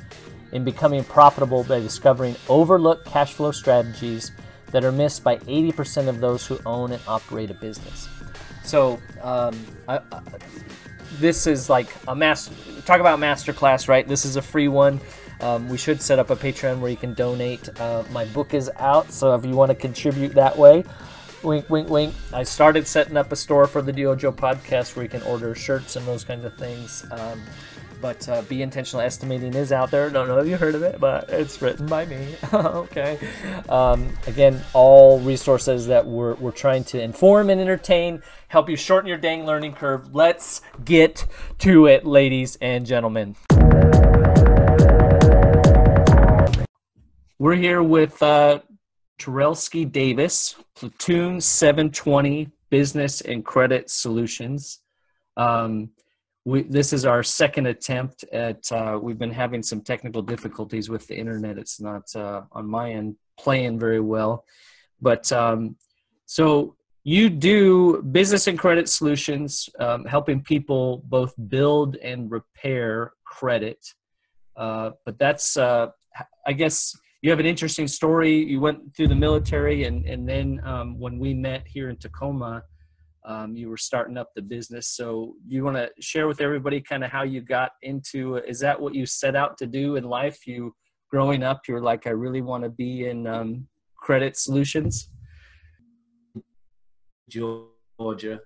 in 0.51 0.65
becoming 0.65 1.05
profitable 1.05 1.63
by 1.63 1.79
discovering 1.79 2.35
overlooked 2.49 3.05
cash 3.05 3.31
flow 3.31 3.51
strategies 3.51 4.33
that 4.71 4.83
are 4.83 4.91
missed 4.91 5.23
by 5.23 5.37
80% 5.37 6.09
of 6.09 6.19
those 6.19 6.45
who 6.45 6.59
own 6.65 6.91
and 6.91 7.01
operate 7.07 7.49
a 7.49 7.53
business. 7.53 8.09
So, 8.65 8.99
um, 9.21 9.57
I, 9.87 9.99
I, 10.11 10.21
this 11.19 11.47
is 11.47 11.69
like 11.69 11.87
a 12.09 12.15
master. 12.15 12.53
Talk 12.81 12.99
about 12.99 13.19
masterclass, 13.19 13.87
right? 13.87 14.05
This 14.05 14.25
is 14.25 14.35
a 14.35 14.41
free 14.41 14.67
one. 14.67 14.99
Um, 15.39 15.69
we 15.69 15.77
should 15.77 16.01
set 16.01 16.19
up 16.19 16.29
a 16.29 16.35
Patreon 16.35 16.81
where 16.81 16.91
you 16.91 16.97
can 16.97 17.13
donate. 17.13 17.69
Uh, 17.79 18.03
my 18.11 18.25
book 18.25 18.53
is 18.53 18.69
out, 18.79 19.13
so 19.13 19.33
if 19.33 19.45
you 19.45 19.53
want 19.55 19.69
to 19.69 19.75
contribute 19.75 20.33
that 20.33 20.57
way, 20.57 20.83
wink, 21.43 21.69
wink, 21.69 21.89
wink. 21.89 22.13
I 22.31 22.43
started 22.43 22.87
setting 22.87 23.17
up 23.17 23.31
a 23.31 23.35
store 23.35 23.67
for 23.67 23.81
the 23.81 23.91
DYOJO 23.91 24.35
podcast 24.35 24.95
where 24.95 25.03
you 25.03 25.09
can 25.09 25.21
order 25.23 25.53
shirts 25.55 25.95
and 25.95 26.05
those 26.05 26.23
kinds 26.23 26.45
of 26.45 26.57
things. 26.57 27.05
Um, 27.11 27.41
but 28.03 28.27
uh, 28.27 28.41
Be 28.43 28.61
Intentional 28.61 29.01
Estimating 29.01 29.53
is 29.53 29.71
out 29.71 29.89
there. 29.89 30.09
Don't 30.09 30.27
know 30.27 30.37
if 30.39 30.45
you 30.45 30.57
heard 30.57 30.75
of 30.75 30.83
it, 30.83 30.99
but 30.99 31.29
it's 31.29 31.61
written 31.61 31.85
by 31.85 32.05
me. 32.05 32.35
okay. 32.53 33.17
Um, 33.69 34.09
again, 34.27 34.61
all 34.73 35.19
resources 35.21 35.87
that 35.87 36.05
we're, 36.05 36.33
we're 36.35 36.51
trying 36.51 36.83
to 36.85 37.01
inform 37.01 37.49
and 37.49 37.61
entertain, 37.61 38.21
help 38.49 38.69
you 38.69 38.75
shorten 38.75 39.07
your 39.07 39.17
dang 39.17 39.45
learning 39.45 39.73
curve. 39.73 40.13
Let's 40.13 40.61
get 40.83 41.25
to 41.59 41.85
it, 41.85 42.05
ladies 42.05 42.57
and 42.59 42.85
gentlemen. 42.85 43.37
We're 47.39 47.55
here 47.55 47.81
with 47.81 48.21
uh, 48.21 48.59
Terrilski 49.23 49.89
Davis, 49.89 50.55
Platoon 50.75 51.39
720 51.39 52.49
Business 52.69 53.21
and 53.21 53.45
Credit 53.45 53.89
Solutions. 53.89 54.79
Um, 55.37 55.91
we, 56.43 56.63
this 56.63 56.91
is 56.91 57.05
our 57.05 57.23
second 57.23 57.67
attempt 57.67 58.25
at, 58.33 58.69
uh, 58.69 58.99
we've 59.01 59.17
been 59.17 59.31
having 59.31 59.63
some 59.63 59.79
technical 59.79 60.21
difficulties 60.21 60.89
with 60.89 61.07
the 61.07 61.15
internet. 61.15 61.57
It's 61.57 61.79
not 61.79 62.13
uh, 62.17 62.41
on 62.51 62.67
my 62.67 62.91
end 62.91 63.15
playing 63.39 63.79
very 63.79 64.01
well. 64.01 64.43
But 65.01 65.31
um, 65.31 65.77
so 66.25 66.75
you 67.05 67.29
do 67.29 68.01
business 68.01 68.47
and 68.47 68.59
credit 68.59 68.89
solutions, 68.89 69.69
um, 69.79 70.03
helping 70.03 70.41
people 70.41 71.01
both 71.05 71.33
build 71.47 71.95
and 71.97 72.29
repair 72.29 73.13
credit. 73.23 73.93
Uh, 74.57 74.91
but 75.05 75.17
that's, 75.17 75.55
uh, 75.55 75.87
I 76.45 76.51
guess, 76.51 76.93
you 77.23 77.29
have 77.29 77.39
an 77.39 77.45
interesting 77.45 77.87
story. 77.87 78.35
You 78.35 78.59
went 78.59 78.93
through 78.95 79.07
the 79.07 79.15
military, 79.15 79.85
and 79.85 80.05
and 80.05 80.27
then 80.27 80.59
um, 80.65 80.99
when 80.99 81.17
we 81.17 81.33
met 81.33 81.63
here 81.65 81.89
in 81.89 81.95
Tacoma, 81.95 82.61
um, 83.25 83.55
you 83.55 83.69
were 83.69 83.77
starting 83.77 84.17
up 84.17 84.31
the 84.35 84.41
business. 84.41 84.89
So 84.89 85.35
you 85.47 85.63
want 85.63 85.77
to 85.77 85.89
share 86.01 86.27
with 86.27 86.41
everybody 86.41 86.81
kind 86.81 87.01
of 87.01 87.11
how 87.11 87.23
you 87.23 87.39
got 87.39 87.71
into? 87.81 88.35
Is 88.35 88.59
that 88.59 88.79
what 88.79 88.93
you 88.93 89.05
set 89.05 89.37
out 89.37 89.57
to 89.59 89.65
do 89.65 89.95
in 89.95 90.03
life? 90.03 90.45
You 90.45 90.75
growing 91.09 91.43
up, 91.43 91.61
you're 91.65 91.79
like, 91.79 92.07
I 92.07 92.09
really 92.09 92.41
want 92.41 92.65
to 92.65 92.69
be 92.69 93.07
in 93.07 93.25
um, 93.25 93.67
credit 93.95 94.35
solutions. 94.35 95.09
Georgia. 97.29 98.41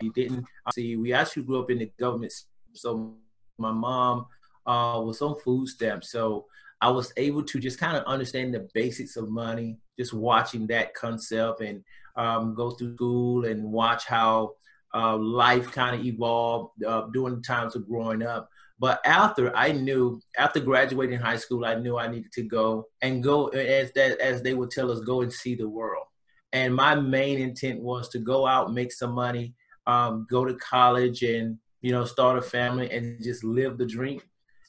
He 0.00 0.08
didn't 0.08 0.46
see. 0.72 0.96
We 0.96 1.12
actually 1.12 1.42
grew 1.42 1.60
up 1.60 1.70
in 1.70 1.78
the 1.80 1.92
government, 2.00 2.32
so 2.72 3.16
my 3.58 3.70
mom 3.70 4.24
uh, 4.66 4.98
was 5.04 5.20
on 5.20 5.38
food 5.40 5.68
stamps. 5.68 6.10
So 6.10 6.46
I 6.84 6.90
was 6.90 7.14
able 7.16 7.42
to 7.44 7.58
just 7.58 7.80
kind 7.80 7.96
of 7.96 8.04
understand 8.04 8.52
the 8.52 8.68
basics 8.74 9.16
of 9.16 9.30
money, 9.30 9.78
just 9.98 10.12
watching 10.12 10.66
that 10.66 10.92
concept 10.92 11.62
and 11.62 11.82
um, 12.14 12.54
go 12.54 12.72
through 12.72 12.96
school 12.96 13.46
and 13.46 13.72
watch 13.72 14.04
how 14.04 14.56
uh, 14.94 15.16
life 15.16 15.72
kind 15.72 15.98
of 15.98 16.04
evolved 16.04 16.84
uh, 16.84 17.06
during 17.14 17.36
the 17.36 17.40
times 17.40 17.74
of 17.74 17.88
growing 17.88 18.22
up. 18.22 18.50
But 18.78 19.00
after 19.06 19.56
I 19.56 19.72
knew, 19.72 20.20
after 20.36 20.60
graduating 20.60 21.20
high 21.20 21.38
school, 21.38 21.64
I 21.64 21.76
knew 21.76 21.96
I 21.96 22.06
needed 22.06 22.32
to 22.32 22.42
go 22.42 22.84
and 23.00 23.22
go 23.22 23.46
as 23.46 23.90
that 23.92 24.20
as 24.20 24.42
they 24.42 24.52
would 24.52 24.70
tell 24.70 24.90
us, 24.90 25.00
go 25.00 25.22
and 25.22 25.32
see 25.32 25.54
the 25.54 25.66
world. 25.66 26.04
And 26.52 26.74
my 26.74 26.94
main 26.94 27.38
intent 27.38 27.80
was 27.80 28.10
to 28.10 28.18
go 28.18 28.46
out, 28.46 28.74
make 28.74 28.92
some 28.92 29.12
money, 29.12 29.54
um, 29.86 30.26
go 30.28 30.44
to 30.44 30.52
college, 30.56 31.22
and 31.22 31.56
you 31.80 31.92
know 31.92 32.04
start 32.04 32.36
a 32.36 32.42
family 32.42 32.90
and 32.90 33.22
just 33.22 33.42
live 33.42 33.78
the 33.78 33.86
dream. 33.86 34.20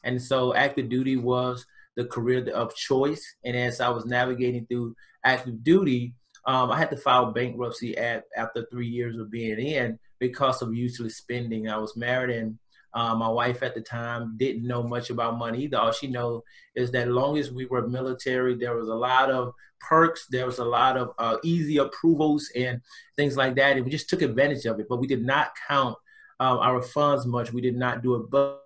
And 0.05 0.21
so 0.21 0.53
active 0.53 0.87
duty 0.87 1.17
was 1.17 1.65
the 1.95 2.05
career 2.05 2.49
of 2.49 2.75
choice. 2.75 3.35
And 3.43 3.55
as 3.55 3.79
I 3.79 3.89
was 3.89 4.05
navigating 4.05 4.65
through 4.67 4.95
active 5.23 5.63
duty, 5.63 6.13
um, 6.45 6.71
I 6.71 6.77
had 6.77 6.91
to 6.91 6.97
file 6.97 7.31
bankruptcy 7.31 7.97
at 7.97 8.25
after 8.37 8.65
three 8.71 8.87
years 8.87 9.17
of 9.17 9.31
being 9.31 9.59
in 9.59 9.99
because 10.19 10.61
of 10.61 10.73
useless 10.73 11.17
spending. 11.17 11.69
I 11.69 11.77
was 11.77 11.97
married 11.97 12.35
and 12.35 12.59
uh, 12.95 13.13
my 13.13 13.27
wife 13.27 13.61
at 13.61 13.75
the 13.75 13.81
time 13.81 14.35
didn't 14.37 14.65
know 14.65 14.81
much 14.81 15.09
about 15.09 15.37
money 15.37 15.63
either. 15.63 15.77
All 15.77 15.91
she 15.91 16.07
know 16.07 16.43
is 16.75 16.91
that 16.91 17.09
long 17.09 17.37
as 17.37 17.51
we 17.51 17.65
were 17.65 17.87
military, 17.87 18.55
there 18.55 18.75
was 18.75 18.87
a 18.87 18.95
lot 18.95 19.29
of 19.29 19.53
perks, 19.81 20.27
there 20.29 20.45
was 20.45 20.59
a 20.59 20.65
lot 20.65 20.95
of 20.95 21.11
uh, 21.17 21.37
easy 21.43 21.77
approvals 21.77 22.49
and 22.55 22.79
things 23.17 23.35
like 23.35 23.55
that, 23.55 23.75
and 23.75 23.83
we 23.83 23.91
just 23.91 24.09
took 24.09 24.21
advantage 24.21 24.65
of 24.65 24.79
it. 24.79 24.87
But 24.87 25.01
we 25.01 25.07
did 25.07 25.25
not 25.25 25.51
count 25.67 25.97
um, 26.39 26.59
our 26.59 26.81
funds 26.81 27.25
much. 27.25 27.51
We 27.51 27.61
did 27.61 27.75
not 27.75 28.01
do 28.01 28.15
a 28.15 28.57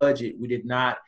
budget. 0.00 0.34
We 0.40 0.48
did 0.48 0.64
not 0.64 0.98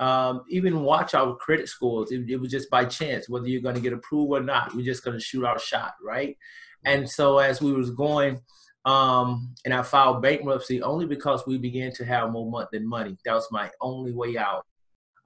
um, 0.00 0.42
even 0.48 0.82
watch 0.82 1.14
our 1.14 1.36
credit 1.36 1.68
scores. 1.68 2.10
It, 2.10 2.28
it, 2.28 2.40
was 2.40 2.50
just 2.50 2.70
by 2.70 2.86
chance 2.86 3.28
whether 3.28 3.46
you're 3.46 3.62
going 3.62 3.76
to 3.76 3.80
get 3.80 3.92
approved 3.92 4.32
or 4.32 4.40
not. 4.40 4.74
We're 4.74 4.84
just 4.84 5.04
going 5.04 5.16
to 5.16 5.24
shoot 5.24 5.44
our 5.44 5.58
shot, 5.58 5.92
right? 6.02 6.36
And 6.84 7.08
so 7.08 7.38
as 7.38 7.60
we 7.60 7.72
was 7.72 7.90
going 7.90 8.40
um, 8.84 9.54
and 9.64 9.74
I 9.74 9.82
filed 9.82 10.22
bankruptcy 10.22 10.82
only 10.82 11.06
because 11.06 11.46
we 11.46 11.58
began 11.58 11.92
to 11.92 12.04
have 12.04 12.30
more 12.30 12.50
money 12.50 12.68
than 12.72 12.88
money. 12.88 13.16
That 13.24 13.34
was 13.34 13.48
my 13.50 13.70
only 13.80 14.12
way 14.12 14.36
out. 14.38 14.66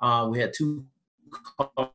Uh, 0.01 0.29
we 0.31 0.41
had 0.41 0.53
two 0.53 0.85
cars, 1.59 1.91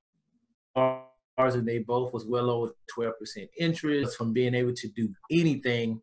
and 1.56 1.68
they 1.68 1.80
both 1.80 2.14
was 2.14 2.26
well 2.26 2.50
over 2.50 2.72
12% 2.98 3.14
interest 3.60 4.18
from 4.18 4.32
being 4.32 4.56
able 4.56 4.74
to 4.74 4.88
do 4.90 5.14
anything 5.30 6.02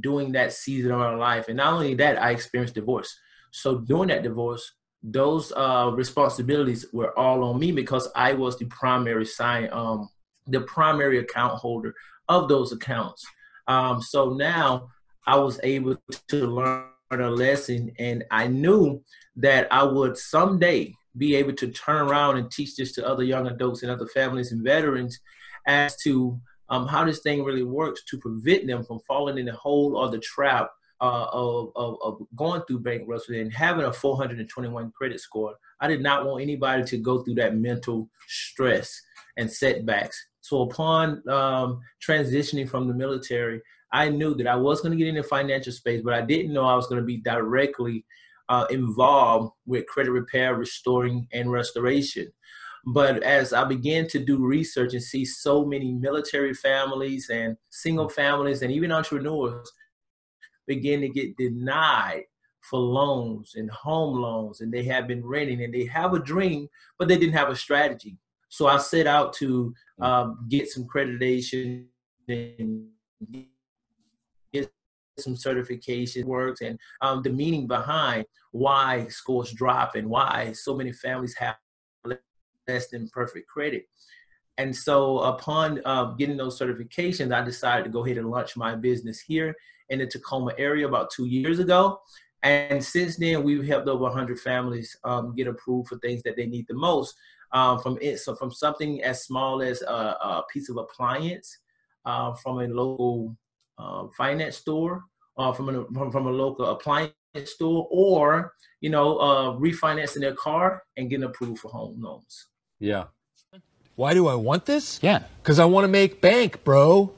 during 0.00 0.32
that 0.32 0.52
season 0.52 0.90
of 0.90 1.00
our 1.00 1.16
life. 1.16 1.48
And 1.48 1.56
not 1.56 1.72
only 1.72 1.94
that, 1.94 2.20
I 2.20 2.30
experienced 2.30 2.74
divorce. 2.74 3.18
So 3.50 3.78
during 3.78 4.08
that 4.08 4.22
divorce, 4.22 4.74
those 5.02 5.52
uh, 5.52 5.90
responsibilities 5.94 6.86
were 6.92 7.16
all 7.18 7.44
on 7.44 7.58
me 7.58 7.72
because 7.72 8.08
I 8.16 8.32
was 8.32 8.58
the 8.58 8.66
primary 8.66 9.26
sign, 9.26 9.68
um, 9.72 10.08
the 10.46 10.62
primary 10.62 11.18
account 11.18 11.54
holder 11.54 11.94
of 12.28 12.48
those 12.48 12.72
accounts. 12.72 13.24
Um, 13.68 14.02
so 14.02 14.30
now 14.30 14.88
I 15.26 15.36
was 15.36 15.60
able 15.62 15.96
to 16.28 16.46
learn 16.46 16.86
a 17.10 17.30
lesson, 17.30 17.92
and 17.98 18.24
I 18.30 18.48
knew 18.48 19.02
that 19.36 19.68
I 19.70 19.82
would 19.84 20.16
someday 20.16 20.92
be 21.16 21.34
able 21.36 21.52
to 21.54 21.68
turn 21.68 22.08
around 22.08 22.38
and 22.38 22.50
teach 22.50 22.76
this 22.76 22.92
to 22.92 23.06
other 23.06 23.22
young 23.22 23.46
adults 23.46 23.82
and 23.82 23.90
other 23.90 24.06
families 24.06 24.52
and 24.52 24.64
veterans 24.64 25.18
as 25.66 25.96
to 26.02 26.38
um, 26.70 26.86
how 26.86 27.04
this 27.04 27.20
thing 27.20 27.44
really 27.44 27.62
works 27.62 28.04
to 28.04 28.18
prevent 28.18 28.66
them 28.66 28.84
from 28.84 29.00
falling 29.00 29.38
in 29.38 29.46
the 29.46 29.52
hole 29.52 29.96
or 29.96 30.10
the 30.10 30.18
trap 30.18 30.70
uh, 31.00 31.26
of, 31.32 31.72
of, 31.76 32.22
going 32.34 32.62
through 32.66 32.80
bankruptcy 32.80 33.40
and 33.40 33.52
having 33.52 33.84
a 33.84 33.92
421 33.92 34.92
credit 34.92 35.20
score. 35.20 35.54
I 35.80 35.86
did 35.86 36.02
not 36.02 36.26
want 36.26 36.42
anybody 36.42 36.84
to 36.84 36.98
go 36.98 37.22
through 37.22 37.34
that 37.34 37.56
mental 37.56 38.08
stress 38.26 39.00
and 39.36 39.50
setbacks. 39.50 40.20
So 40.40 40.62
upon 40.62 41.22
um, 41.28 41.80
transitioning 42.06 42.68
from 42.68 42.88
the 42.88 42.94
military, 42.94 43.62
I 43.92 44.08
knew 44.08 44.34
that 44.34 44.46
I 44.46 44.56
was 44.56 44.80
going 44.80 44.92
to 44.92 44.98
get 44.98 45.08
into 45.08 45.22
financial 45.22 45.72
space, 45.72 46.02
but 46.04 46.14
I 46.14 46.20
didn't 46.20 46.52
know 46.52 46.64
I 46.64 46.74
was 46.74 46.86
going 46.88 47.00
to 47.00 47.06
be 47.06 47.18
directly 47.18 48.04
uh, 48.48 48.66
involved 48.70 49.52
with 49.66 49.86
credit 49.86 50.10
repair, 50.10 50.54
restoring, 50.54 51.26
and 51.32 51.50
restoration. 51.50 52.32
But 52.86 53.22
as 53.22 53.52
I 53.52 53.64
began 53.64 54.08
to 54.08 54.18
do 54.18 54.44
research 54.44 54.94
and 54.94 55.02
see 55.02 55.24
so 55.24 55.64
many 55.64 55.92
military 55.92 56.54
families 56.54 57.28
and 57.30 57.56
single 57.70 58.08
families 58.08 58.62
and 58.62 58.72
even 58.72 58.92
entrepreneurs 58.92 59.70
begin 60.68 61.00
to 61.00 61.08
get 61.08 61.36
denied 61.36 62.24
for 62.60 62.78
loans 62.78 63.54
and 63.56 63.70
home 63.70 64.16
loans, 64.20 64.60
and 64.60 64.72
they 64.72 64.84
have 64.84 65.08
been 65.08 65.24
renting 65.24 65.64
and 65.64 65.72
they 65.72 65.86
have 65.86 66.12
a 66.14 66.18
dream, 66.18 66.68
but 66.98 67.08
they 67.08 67.16
didn't 67.16 67.34
have 67.34 67.48
a 67.48 67.56
strategy. 67.56 68.16
So 68.50 68.66
I 68.66 68.78
set 68.78 69.06
out 69.06 69.32
to 69.34 69.74
um, 70.00 70.46
get 70.48 70.68
some 70.68 70.84
accreditation 70.84 71.86
and 72.28 72.86
get 74.52 74.70
some 75.18 75.36
certification 75.36 76.26
works 76.26 76.60
and 76.60 76.78
um, 77.00 77.22
the 77.22 77.30
meaning 77.30 77.66
behind 77.66 78.24
why 78.52 79.06
scores 79.08 79.52
drop 79.52 79.94
and 79.94 80.08
why 80.08 80.52
so 80.52 80.74
many 80.74 80.92
families 80.92 81.34
have 81.36 81.56
less 82.04 82.88
than 82.88 83.08
perfect 83.08 83.48
credit. 83.48 83.84
And 84.56 84.74
so 84.74 85.18
upon 85.20 85.80
uh, 85.84 86.12
getting 86.12 86.36
those 86.36 86.58
certifications, 86.58 87.32
I 87.32 87.42
decided 87.42 87.84
to 87.84 87.90
go 87.90 88.04
ahead 88.04 88.18
and 88.18 88.30
launch 88.30 88.56
my 88.56 88.74
business 88.74 89.20
here 89.20 89.54
in 89.90 89.98
the 89.98 90.06
Tacoma 90.06 90.52
area 90.58 90.86
about 90.86 91.10
two 91.10 91.26
years 91.26 91.58
ago. 91.58 92.00
And 92.42 92.82
since 92.82 93.16
then, 93.16 93.42
we've 93.42 93.66
helped 93.66 93.88
over 93.88 94.04
100 94.04 94.38
families 94.38 94.96
um, 95.04 95.34
get 95.34 95.48
approved 95.48 95.88
for 95.88 95.98
things 95.98 96.22
that 96.22 96.36
they 96.36 96.46
need 96.46 96.66
the 96.68 96.74
most. 96.74 97.14
Um, 97.52 97.80
from 97.80 97.98
it, 98.02 98.18
so 98.18 98.34
from 98.34 98.52
something 98.52 99.02
as 99.02 99.24
small 99.24 99.62
as 99.62 99.80
a, 99.82 99.86
a 99.92 100.44
piece 100.52 100.68
of 100.68 100.76
appliance 100.76 101.58
uh, 102.04 102.34
from 102.34 102.58
a 102.58 102.68
local 102.68 103.36
uh, 103.78 104.06
finance 104.16 104.58
store, 104.58 105.04
uh, 105.38 105.52
from, 105.52 105.68
a, 105.70 105.84
from, 105.94 106.12
from 106.12 106.26
a 106.26 106.30
local 106.30 106.66
appliance 106.66 107.14
store, 107.44 107.88
or 107.90 108.52
you 108.80 108.90
know, 108.90 109.18
uh, 109.18 109.52
refinancing 109.56 110.20
their 110.20 110.34
car 110.34 110.82
and 110.96 111.10
getting 111.10 111.24
approved 111.24 111.60
for 111.60 111.70
home 111.70 112.00
loans. 112.00 112.46
Yeah. 112.78 113.04
Why 113.96 114.14
do 114.14 114.28
I 114.28 114.34
want 114.34 114.66
this? 114.66 115.00
Yeah. 115.02 115.24
Because 115.42 115.58
I 115.58 115.64
want 115.64 115.84
to 115.84 115.88
make 115.88 116.20
bank, 116.20 116.62
bro. 116.62 117.12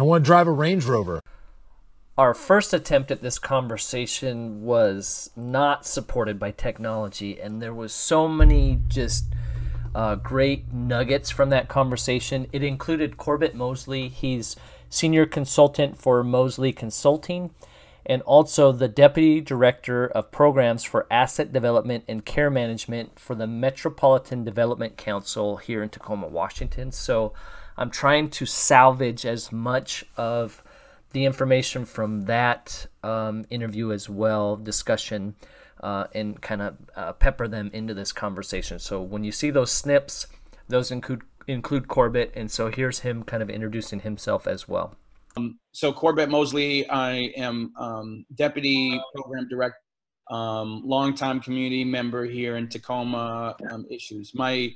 I 0.00 0.02
want 0.02 0.24
to 0.24 0.26
drive 0.26 0.46
a 0.46 0.50
Range 0.50 0.82
Rover. 0.86 1.20
Our 2.16 2.32
first 2.32 2.72
attempt 2.72 3.10
at 3.10 3.20
this 3.20 3.38
conversation 3.38 4.62
was 4.62 5.28
not 5.36 5.84
supported 5.84 6.38
by 6.38 6.52
technology, 6.52 7.38
and 7.38 7.60
there 7.60 7.74
was 7.74 7.92
so 7.92 8.26
many 8.26 8.80
just 8.88 9.26
uh, 9.94 10.14
great 10.14 10.72
nuggets 10.72 11.28
from 11.28 11.50
that 11.50 11.68
conversation. 11.68 12.46
It 12.50 12.62
included 12.62 13.18
Corbett 13.18 13.54
Mosley. 13.54 14.08
He's 14.08 14.56
senior 14.88 15.26
consultant 15.26 15.98
for 15.98 16.24
Mosley 16.24 16.72
Consulting, 16.72 17.50
and 18.06 18.22
also 18.22 18.72
the 18.72 18.88
deputy 18.88 19.42
director 19.42 20.06
of 20.06 20.30
programs 20.30 20.82
for 20.82 21.06
asset 21.10 21.52
development 21.52 22.04
and 22.08 22.24
care 22.24 22.48
management 22.48 23.18
for 23.18 23.34
the 23.34 23.46
Metropolitan 23.46 24.44
Development 24.44 24.96
Council 24.96 25.58
here 25.58 25.82
in 25.82 25.90
Tacoma, 25.90 26.26
Washington. 26.26 26.90
So 26.90 27.34
I'm 27.80 27.90
trying 27.90 28.28
to 28.30 28.44
salvage 28.44 29.24
as 29.24 29.50
much 29.50 30.04
of 30.18 30.62
the 31.12 31.24
information 31.24 31.86
from 31.86 32.26
that 32.26 32.86
um, 33.02 33.46
interview 33.48 33.90
as 33.90 34.06
well, 34.06 34.56
discussion, 34.56 35.34
uh, 35.82 36.04
and 36.14 36.40
kind 36.42 36.60
of 36.60 36.76
uh, 36.94 37.12
pepper 37.14 37.48
them 37.48 37.70
into 37.72 37.94
this 37.94 38.12
conversation. 38.12 38.78
So 38.78 39.00
when 39.00 39.24
you 39.24 39.32
see 39.32 39.50
those 39.50 39.72
snips, 39.72 40.26
those 40.68 40.90
include 40.90 41.22
include 41.46 41.88
Corbett, 41.88 42.32
and 42.36 42.50
so 42.50 42.70
here's 42.70 43.00
him 43.00 43.22
kind 43.24 43.42
of 43.42 43.48
introducing 43.48 44.00
himself 44.00 44.46
as 44.46 44.68
well. 44.68 44.94
Um, 45.38 45.58
so 45.72 45.90
Corbett 45.90 46.28
Mosley, 46.28 46.88
I 46.90 47.32
am 47.36 47.72
um, 47.78 48.26
deputy 48.34 49.00
program 49.14 49.48
director, 49.48 49.80
um, 50.30 50.82
longtime 50.84 51.40
community 51.40 51.82
member 51.82 52.26
here 52.26 52.56
in 52.56 52.68
Tacoma 52.68 53.56
um, 53.70 53.86
issues. 53.90 54.32
My 54.34 54.70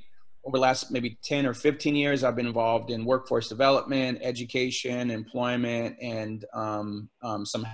over 0.44 0.58
the 0.58 0.62
last 0.62 0.90
maybe 0.90 1.18
10 1.22 1.46
or 1.46 1.54
15 1.54 1.96
years, 1.96 2.22
I've 2.22 2.36
been 2.36 2.46
involved 2.46 2.90
in 2.90 3.04
workforce 3.04 3.48
development, 3.48 4.18
education, 4.22 5.10
employment, 5.10 5.96
and 6.02 6.44
um, 6.52 7.08
um, 7.22 7.46
some 7.46 7.66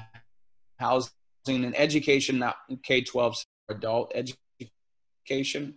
housing 0.79 1.11
and 1.47 1.77
education, 1.77 2.39
not 2.39 2.57
K-12 2.85 3.45
adult 3.69 4.13
education. 4.15 5.75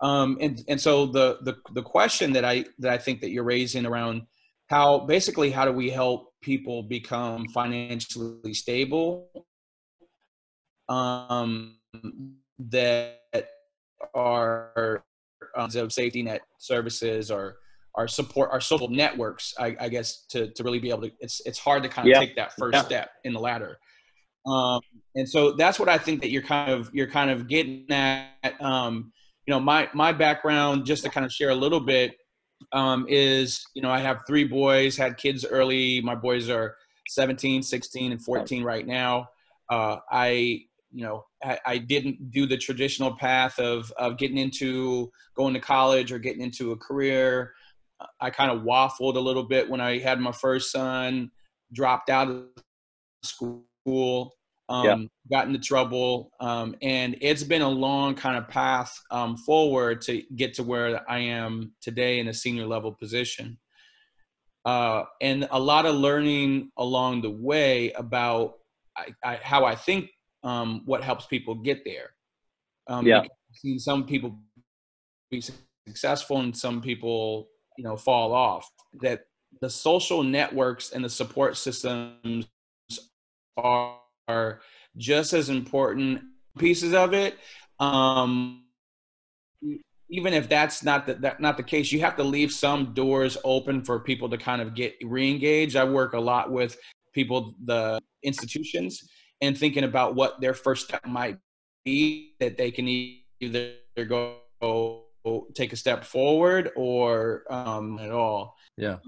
Um, 0.00 0.36
and 0.40 0.62
and 0.68 0.78
so 0.78 1.06
the 1.06 1.38
the 1.40 1.56
the 1.72 1.82
question 1.82 2.32
that 2.34 2.44
I 2.44 2.66
that 2.80 2.92
I 2.92 2.98
think 2.98 3.22
that 3.22 3.30
you're 3.30 3.44
raising 3.44 3.86
around 3.86 4.22
how 4.66 4.98
basically 5.00 5.50
how 5.50 5.64
do 5.64 5.72
we 5.72 5.88
help 5.88 6.34
people 6.42 6.82
become 6.82 7.48
financially 7.48 8.52
stable 8.52 9.46
um, 10.88 11.78
that 12.58 13.20
are 14.14 15.02
um, 15.56 15.70
of 15.74 15.92
safety 15.92 16.22
net 16.22 16.42
services 16.58 17.30
or 17.30 17.56
our 17.96 18.06
support 18.06 18.50
our 18.52 18.60
social 18.60 18.88
networks 18.88 19.54
I, 19.58 19.76
I, 19.80 19.88
guess 19.88 20.26
to, 20.30 20.50
to 20.50 20.62
really 20.62 20.78
be 20.78 20.90
able 20.90 21.02
to 21.02 21.12
it's 21.20 21.40
it's 21.46 21.58
hard 21.58 21.82
to 21.82 21.88
kind 21.88 22.06
of 22.06 22.12
yeah. 22.12 22.20
take 22.20 22.36
that 22.36 22.52
first 22.58 22.74
yeah. 22.74 22.82
step 22.82 23.10
in 23.24 23.32
the 23.32 23.40
ladder 23.40 23.78
um, 24.46 24.80
and 25.14 25.28
so 25.28 25.52
that's 25.52 25.78
what 25.78 25.88
i 25.88 25.98
think 25.98 26.20
that 26.20 26.30
you're 26.30 26.42
kind 26.42 26.70
of 26.70 26.90
you're 26.92 27.10
kind 27.10 27.30
of 27.30 27.48
getting 27.48 27.86
at 27.90 28.30
um, 28.60 29.12
you 29.46 29.52
know 29.52 29.60
my 29.60 29.88
my 29.94 30.12
background 30.12 30.84
just 30.84 31.04
to 31.04 31.10
kind 31.10 31.24
of 31.24 31.32
share 31.32 31.50
a 31.50 31.54
little 31.54 31.80
bit 31.80 32.14
um, 32.72 33.06
is 33.08 33.64
you 33.74 33.82
know 33.82 33.90
i 33.90 33.98
have 33.98 34.20
three 34.26 34.44
boys 34.44 34.96
had 34.96 35.16
kids 35.16 35.44
early 35.44 36.00
my 36.02 36.14
boys 36.14 36.50
are 36.50 36.76
17 37.08 37.62
16 37.62 38.12
and 38.12 38.22
14 38.22 38.62
right 38.62 38.86
now 38.86 39.26
uh, 39.70 39.96
i 40.10 40.60
you 40.96 41.02
know 41.02 41.26
I, 41.44 41.58
I, 41.66 41.78
didn't 41.78 42.30
do 42.30 42.46
the 42.46 42.56
traditional 42.56 43.14
path 43.14 43.58
of 43.58 43.92
of 43.98 44.16
getting 44.16 44.38
into 44.38 45.12
going 45.36 45.52
to 45.52 45.60
college 45.60 46.10
or 46.10 46.18
getting 46.18 46.40
into 46.40 46.72
a 46.72 46.76
career 46.76 47.52
i 48.20 48.30
kind 48.30 48.50
of 48.50 48.62
waffled 48.62 49.16
a 49.16 49.20
little 49.20 49.42
bit 49.42 49.68
when 49.68 49.80
i 49.80 49.98
had 49.98 50.18
my 50.18 50.32
first 50.32 50.72
son 50.72 51.30
dropped 51.72 52.08
out 52.08 52.28
of 52.28 52.44
school 53.22 54.32
um, 54.68 54.84
yeah. 54.84 54.96
got 55.30 55.46
into 55.46 55.60
trouble 55.60 56.30
um, 56.40 56.74
and 56.82 57.16
it's 57.20 57.44
been 57.44 57.62
a 57.62 57.68
long 57.68 58.14
kind 58.14 58.36
of 58.36 58.48
path 58.48 58.98
um, 59.10 59.36
forward 59.36 60.00
to 60.02 60.22
get 60.34 60.54
to 60.54 60.62
where 60.62 61.08
i 61.10 61.18
am 61.18 61.72
today 61.82 62.20
in 62.20 62.28
a 62.28 62.34
senior 62.34 62.66
level 62.66 62.90
position 62.90 63.58
uh, 64.64 65.04
and 65.20 65.46
a 65.50 65.60
lot 65.60 65.84
of 65.84 65.94
learning 65.94 66.70
along 66.78 67.20
the 67.20 67.30
way 67.30 67.92
about 67.92 68.54
I, 68.96 69.08
I, 69.22 69.40
how 69.42 69.66
i 69.66 69.74
think 69.74 70.08
um, 70.46 70.82
what 70.86 71.02
helps 71.02 71.26
people 71.26 71.56
get 71.56 71.84
there. 71.84 72.10
Um, 72.86 73.04
yeah. 73.04 73.24
Seen 73.52 73.78
some 73.78 74.06
people 74.06 74.38
be 75.30 75.42
successful 75.88 76.38
and 76.40 76.56
some 76.56 76.80
people, 76.80 77.48
you 77.76 77.84
know, 77.84 77.96
fall 77.96 78.32
off. 78.32 78.70
That 79.02 79.24
the 79.60 79.68
social 79.68 80.22
networks 80.22 80.92
and 80.92 81.04
the 81.04 81.08
support 81.08 81.56
systems 81.56 82.46
are, 83.56 83.98
are 84.28 84.60
just 84.96 85.32
as 85.32 85.48
important 85.48 86.22
pieces 86.58 86.94
of 86.94 87.12
it. 87.12 87.38
Um, 87.80 88.66
even 90.08 90.32
if 90.32 90.48
that's 90.48 90.84
not 90.84 91.06
the, 91.06 91.14
that, 91.14 91.40
not 91.40 91.56
the 91.56 91.62
case, 91.64 91.90
you 91.90 92.00
have 92.00 92.16
to 92.16 92.22
leave 92.22 92.52
some 92.52 92.94
doors 92.94 93.36
open 93.42 93.82
for 93.82 93.98
people 93.98 94.28
to 94.28 94.38
kind 94.38 94.62
of 94.62 94.76
get 94.76 94.94
re-engaged. 95.02 95.74
I 95.74 95.82
work 95.82 96.12
a 96.12 96.20
lot 96.20 96.52
with 96.52 96.76
people, 97.12 97.56
the 97.64 98.00
institutions, 98.22 99.02
and 99.40 99.56
thinking 99.56 99.84
about 99.84 100.14
what 100.14 100.40
their 100.40 100.54
first 100.54 100.88
step 100.88 101.06
might 101.06 101.38
be 101.84 102.34
that 102.40 102.56
they 102.56 102.70
can 102.70 102.88
either 103.40 103.74
go 104.08 104.38
take 105.54 105.72
a 105.72 105.76
step 105.76 106.04
forward 106.04 106.70
or 106.76 107.44
um, 107.50 107.98
at 107.98 108.10
all. 108.10 108.56
Yeah. 108.76 108.98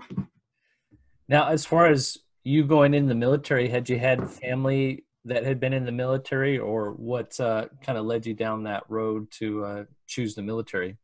Now, 1.29 1.49
as 1.49 1.65
far 1.65 1.87
as 1.87 2.19
you 2.45 2.65
going 2.65 2.95
in 2.95 3.07
the 3.07 3.15
military, 3.15 3.69
had 3.69 3.89
you 3.89 3.99
had 3.99 4.31
family 4.31 5.05
that 5.25 5.45
had 5.45 5.61
been 5.61 5.73
in 5.75 5.85
the 5.85 5.93
military, 5.93 6.59
or 6.59 6.93
what 6.93 7.39
uh, 7.39 7.67
kind 7.83 7.99
of 7.99 8.07
led 8.07 8.25
you 8.25 8.33
down 8.33 8.63
that 8.63 8.85
road 8.89 9.31
to 9.33 9.65
uh, 9.65 9.85
choose 10.07 10.35
the 10.35 10.43
military? 10.43 10.97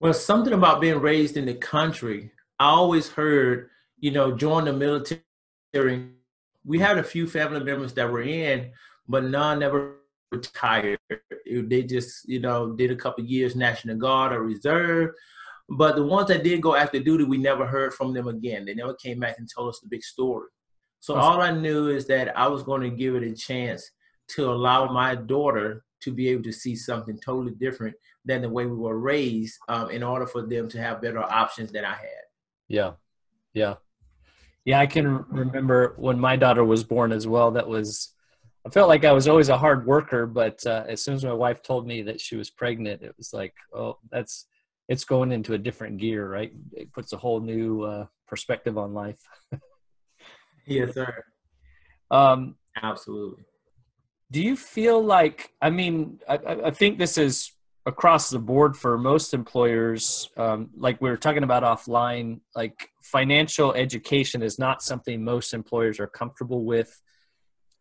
Well, 0.00 0.14
something 0.14 0.54
about 0.54 0.80
being 0.80 0.98
raised 0.98 1.36
in 1.36 1.44
the 1.44 1.54
country. 1.54 2.32
I 2.58 2.70
always 2.70 3.10
heard, 3.10 3.68
you 3.98 4.12
know, 4.12 4.32
join 4.32 4.64
the 4.64 4.72
military 4.72 6.10
we 6.64 6.78
had 6.78 6.98
a 6.98 7.02
few 7.02 7.26
family 7.26 7.62
members 7.62 7.94
that 7.94 8.10
were 8.10 8.22
in, 8.22 8.70
but 9.08 9.24
none 9.24 9.62
ever 9.62 9.96
retired. 10.30 10.98
They 11.46 11.82
just, 11.82 12.28
you 12.28 12.40
know, 12.40 12.72
did 12.72 12.90
a 12.90 12.96
couple 12.96 13.24
years 13.24 13.56
National 13.56 13.96
Guard 13.96 14.32
or 14.32 14.42
Reserve. 14.42 15.10
But 15.68 15.96
the 15.96 16.04
ones 16.04 16.28
that 16.28 16.42
did 16.42 16.60
go 16.60 16.74
active 16.74 17.04
duty, 17.04 17.24
we 17.24 17.38
never 17.38 17.66
heard 17.66 17.94
from 17.94 18.12
them 18.12 18.28
again. 18.28 18.64
They 18.64 18.74
never 18.74 18.94
came 18.94 19.20
back 19.20 19.36
and 19.38 19.48
told 19.48 19.68
us 19.68 19.80
the 19.80 19.88
big 19.88 20.02
story. 20.02 20.48
So 20.98 21.14
all 21.14 21.40
I 21.40 21.50
knew 21.50 21.88
is 21.88 22.06
that 22.08 22.36
I 22.36 22.46
was 22.46 22.62
going 22.62 22.82
to 22.82 22.90
give 22.90 23.14
it 23.14 23.22
a 23.22 23.34
chance 23.34 23.90
to 24.28 24.50
allow 24.50 24.92
my 24.92 25.14
daughter 25.14 25.82
to 26.02 26.12
be 26.12 26.28
able 26.28 26.42
to 26.42 26.52
see 26.52 26.76
something 26.76 27.18
totally 27.18 27.54
different 27.54 27.94
than 28.24 28.42
the 28.42 28.48
way 28.48 28.66
we 28.66 28.76
were 28.76 28.98
raised 28.98 29.58
um, 29.68 29.90
in 29.90 30.02
order 30.02 30.26
for 30.26 30.42
them 30.42 30.68
to 30.68 30.80
have 30.80 31.00
better 31.00 31.22
options 31.22 31.72
than 31.72 31.84
I 31.84 31.94
had. 31.94 32.24
Yeah. 32.68 32.92
Yeah. 33.54 33.76
Yeah, 34.64 34.78
I 34.78 34.86
can 34.86 35.24
remember 35.28 35.94
when 35.96 36.18
my 36.18 36.36
daughter 36.36 36.64
was 36.64 36.84
born 36.84 37.12
as 37.12 37.26
well. 37.26 37.50
That 37.52 37.66
was, 37.66 38.14
I 38.66 38.70
felt 38.70 38.88
like 38.88 39.04
I 39.04 39.12
was 39.12 39.26
always 39.26 39.48
a 39.48 39.56
hard 39.56 39.86
worker, 39.86 40.26
but 40.26 40.64
uh, 40.66 40.84
as 40.86 41.02
soon 41.02 41.14
as 41.14 41.24
my 41.24 41.32
wife 41.32 41.62
told 41.62 41.86
me 41.86 42.02
that 42.02 42.20
she 42.20 42.36
was 42.36 42.50
pregnant, 42.50 43.02
it 43.02 43.14
was 43.16 43.32
like, 43.32 43.54
oh, 43.74 43.98
that's, 44.10 44.46
it's 44.88 45.04
going 45.04 45.32
into 45.32 45.54
a 45.54 45.58
different 45.58 45.98
gear, 45.98 46.28
right? 46.28 46.52
It 46.72 46.92
puts 46.92 47.12
a 47.12 47.16
whole 47.16 47.40
new 47.40 47.82
uh, 47.82 48.06
perspective 48.26 48.76
on 48.76 48.92
life. 48.92 49.20
yes, 50.66 50.94
sir. 50.94 51.24
Um, 52.10 52.56
Absolutely. 52.82 53.44
Do 54.30 54.42
you 54.42 54.56
feel 54.56 55.02
like, 55.02 55.52
I 55.62 55.70
mean, 55.70 56.20
I, 56.28 56.38
I 56.66 56.70
think 56.70 56.98
this 56.98 57.18
is 57.18 57.52
across 57.86 58.30
the 58.30 58.38
board 58.38 58.76
for 58.76 58.98
most 58.98 59.32
employers 59.32 60.28
um, 60.36 60.70
like 60.76 61.00
we 61.00 61.08
were 61.08 61.16
talking 61.16 61.42
about 61.42 61.62
offline 61.62 62.40
like 62.54 62.89
financial 63.00 63.72
education 63.72 64.42
is 64.42 64.58
not 64.58 64.82
something 64.82 65.22
most 65.22 65.54
employers 65.54 65.98
are 66.00 66.06
comfortable 66.06 66.64
with. 66.64 67.00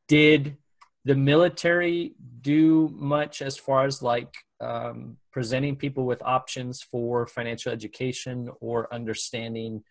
Did 0.08 0.58
the 1.06 1.16
military 1.16 2.16
do 2.42 2.90
much 2.94 3.42
as 3.42 3.58
far 3.58 3.86
as 3.86 4.02
like 4.02 4.34
um, 4.62 5.18
presenting 5.32 5.76
people 5.76 6.06
with 6.06 6.22
options 6.24 6.82
for 6.82 7.28
financial 7.28 7.72
education 7.72 8.50
or 8.60 8.94
understanding 8.94 9.84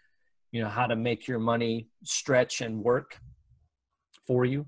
you 0.51 0.63
know 0.63 0.69
how 0.69 0.87
to 0.87 0.97
make 0.97 1.29
your 1.29 1.39
money 1.39 1.89
stretch 2.05 2.61
and 2.61 2.83
work 2.83 3.19
for 4.27 4.45
you? 4.45 4.67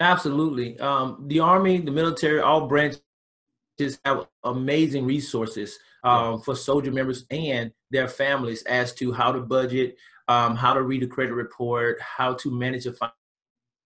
Absolutely. 0.00 0.78
Um, 0.80 1.24
the 1.28 1.40
army 1.40 1.78
the 1.78 1.90
military 1.90 2.40
all 2.40 2.66
branches 2.66 3.02
just 3.84 4.00
have 4.04 4.26
amazing 4.44 5.04
resources 5.04 5.78
um, 6.04 6.40
for 6.40 6.54
soldier 6.54 6.92
members 6.92 7.26
and 7.30 7.72
their 7.90 8.08
families 8.08 8.62
as 8.62 8.94
to 8.94 9.12
how 9.12 9.32
to 9.32 9.40
budget, 9.40 9.96
um, 10.28 10.56
how 10.56 10.72
to 10.72 10.82
read 10.82 11.02
a 11.02 11.06
credit 11.06 11.34
report, 11.34 12.00
how 12.00 12.34
to 12.34 12.50
manage 12.50 12.84
your 12.84 12.94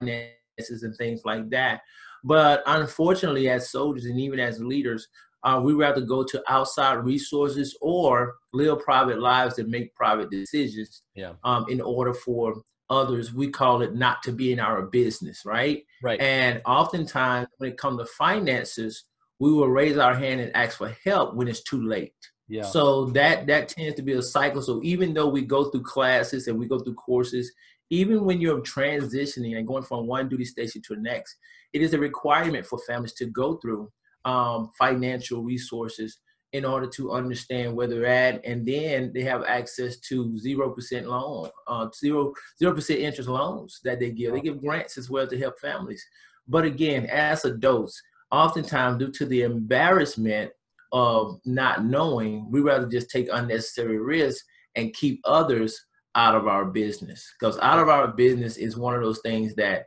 finances, 0.00 0.82
and 0.82 0.96
things 0.96 1.22
like 1.24 1.48
that. 1.50 1.82
But 2.22 2.62
unfortunately, 2.66 3.48
as 3.50 3.70
soldiers 3.70 4.06
and 4.06 4.18
even 4.18 4.40
as 4.40 4.60
leaders, 4.60 5.08
uh, 5.42 5.60
we 5.62 5.74
rather 5.74 6.00
go 6.00 6.24
to 6.24 6.42
outside 6.48 6.94
resources 6.94 7.76
or 7.80 8.36
live 8.52 8.80
private 8.80 9.20
lives 9.20 9.58
and 9.58 9.68
make 9.68 9.94
private 9.94 10.30
decisions 10.30 11.02
yeah. 11.14 11.32
um, 11.44 11.66
in 11.68 11.80
order 11.80 12.14
for 12.14 12.62
others. 12.88 13.34
We 13.34 13.50
call 13.50 13.82
it 13.82 13.94
not 13.94 14.22
to 14.22 14.32
be 14.32 14.52
in 14.52 14.60
our 14.60 14.82
business, 14.82 15.42
right? 15.44 15.84
Right. 16.02 16.20
And 16.20 16.62
oftentimes, 16.64 17.48
when 17.58 17.70
it 17.70 17.78
comes 17.78 17.98
to 17.98 18.06
finances, 18.06 19.04
we 19.38 19.52
will 19.52 19.68
raise 19.68 19.96
our 19.96 20.14
hand 20.14 20.40
and 20.40 20.54
ask 20.54 20.78
for 20.78 20.94
help 21.04 21.34
when 21.34 21.48
it's 21.48 21.62
too 21.62 21.82
late. 21.82 22.14
Yeah. 22.48 22.62
So 22.62 23.06
that 23.06 23.46
that 23.46 23.68
tends 23.68 23.94
to 23.96 24.02
be 24.02 24.12
a 24.12 24.22
cycle. 24.22 24.62
So 24.62 24.80
even 24.84 25.14
though 25.14 25.28
we 25.28 25.42
go 25.42 25.70
through 25.70 25.82
classes 25.82 26.46
and 26.46 26.58
we 26.58 26.66
go 26.66 26.78
through 26.78 26.94
courses, 26.94 27.52
even 27.90 28.24
when 28.24 28.40
you're 28.40 28.60
transitioning 28.60 29.56
and 29.56 29.66
going 29.66 29.84
from 29.84 30.06
one 30.06 30.28
duty 30.28 30.44
station 30.44 30.82
to 30.82 30.94
the 30.94 31.00
next, 31.00 31.36
it 31.72 31.82
is 31.82 31.94
a 31.94 31.98
requirement 31.98 32.66
for 32.66 32.78
families 32.86 33.14
to 33.14 33.26
go 33.26 33.56
through 33.56 33.90
um, 34.24 34.70
financial 34.78 35.42
resources 35.42 36.18
in 36.52 36.64
order 36.64 36.86
to 36.86 37.10
understand 37.10 37.74
where 37.74 37.88
they're 37.88 38.06
at, 38.06 38.44
and 38.44 38.64
then 38.64 39.10
they 39.12 39.22
have 39.22 39.42
access 39.44 39.96
to 39.98 40.38
zero 40.38 40.70
percent 40.70 41.08
loan, 41.08 41.48
uh, 41.66 41.88
zero 41.94 42.32
zero 42.58 42.72
percent 42.72 43.00
interest 43.00 43.28
loans 43.28 43.80
that 43.84 43.98
they 43.98 44.10
give. 44.10 44.32
They 44.32 44.40
give 44.40 44.60
grants 44.60 44.96
as 44.96 45.10
well 45.10 45.26
to 45.26 45.38
help 45.38 45.58
families. 45.58 46.04
But 46.46 46.64
again, 46.64 47.06
as 47.06 47.44
adults, 47.44 48.00
oftentimes 48.34 48.98
due 48.98 49.12
to 49.12 49.26
the 49.26 49.42
embarrassment 49.42 50.50
of 50.92 51.40
not 51.44 51.84
knowing, 51.84 52.50
we 52.50 52.60
rather 52.60 52.86
just 52.86 53.08
take 53.10 53.28
unnecessary 53.32 53.98
risks 53.98 54.44
and 54.74 54.92
keep 54.94 55.20
others 55.24 55.80
out 56.16 56.34
of 56.34 56.48
our 56.48 56.64
business. 56.64 57.32
Because 57.38 57.58
out 57.60 57.78
of 57.78 57.88
our 57.88 58.08
business 58.08 58.56
is 58.56 58.76
one 58.76 58.94
of 58.94 59.02
those 59.02 59.20
things 59.20 59.54
that 59.54 59.84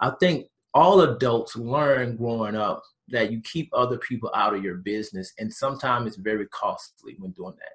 I 0.00 0.12
think 0.20 0.46
all 0.74 1.00
adults 1.00 1.56
learn 1.56 2.16
growing 2.16 2.54
up 2.54 2.82
that 3.08 3.32
you 3.32 3.40
keep 3.40 3.68
other 3.72 3.98
people 3.98 4.30
out 4.34 4.54
of 4.54 4.62
your 4.62 4.76
business, 4.76 5.32
and 5.38 5.52
sometimes 5.52 6.06
it's 6.06 6.16
very 6.16 6.46
costly 6.48 7.16
when 7.18 7.32
doing 7.32 7.54
that. 7.58 7.72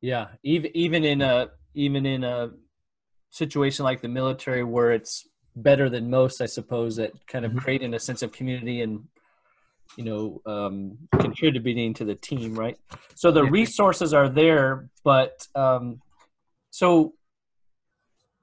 Yeah, 0.00 0.28
even 0.42 0.70
even 0.74 1.04
in 1.04 1.20
a 1.20 1.48
even 1.74 2.06
in 2.06 2.24
a 2.24 2.50
situation 3.30 3.84
like 3.84 4.00
the 4.00 4.08
military 4.08 4.64
where 4.64 4.92
it's 4.92 5.26
better 5.56 5.90
than 5.90 6.08
most, 6.08 6.40
I 6.40 6.46
suppose, 6.46 6.98
at 6.98 7.12
kind 7.26 7.44
of 7.44 7.50
mm-hmm. 7.50 7.60
creating 7.60 7.94
a 7.94 7.98
sense 7.98 8.22
of 8.22 8.32
community 8.32 8.80
and 8.80 9.04
you 9.96 10.04
know 10.04 10.40
um, 10.46 10.98
contributing 11.18 11.94
to 11.94 12.04
the 12.04 12.14
team, 12.14 12.54
right? 12.54 12.76
So 13.14 13.30
the 13.30 13.44
resources 13.44 14.14
are 14.14 14.28
there, 14.28 14.88
but 15.04 15.46
um, 15.54 16.00
so 16.70 17.14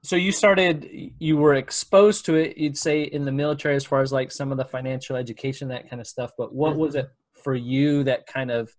so 0.04 0.16
you 0.16 0.30
started 0.30 0.88
you 1.18 1.36
were 1.36 1.54
exposed 1.54 2.24
to 2.24 2.36
it 2.36 2.56
you'd 2.56 2.78
say 2.78 3.02
in 3.02 3.24
the 3.24 3.32
military 3.32 3.74
as 3.74 3.84
far 3.84 4.00
as 4.00 4.12
like 4.12 4.30
some 4.30 4.52
of 4.52 4.56
the 4.56 4.64
financial 4.64 5.16
education 5.16 5.66
that 5.66 5.90
kind 5.90 6.00
of 6.00 6.06
stuff 6.06 6.30
but 6.38 6.54
what 6.54 6.76
was 6.76 6.94
it 6.94 7.10
for 7.42 7.52
you 7.56 8.04
that 8.04 8.24
kind 8.28 8.52
of 8.52 8.70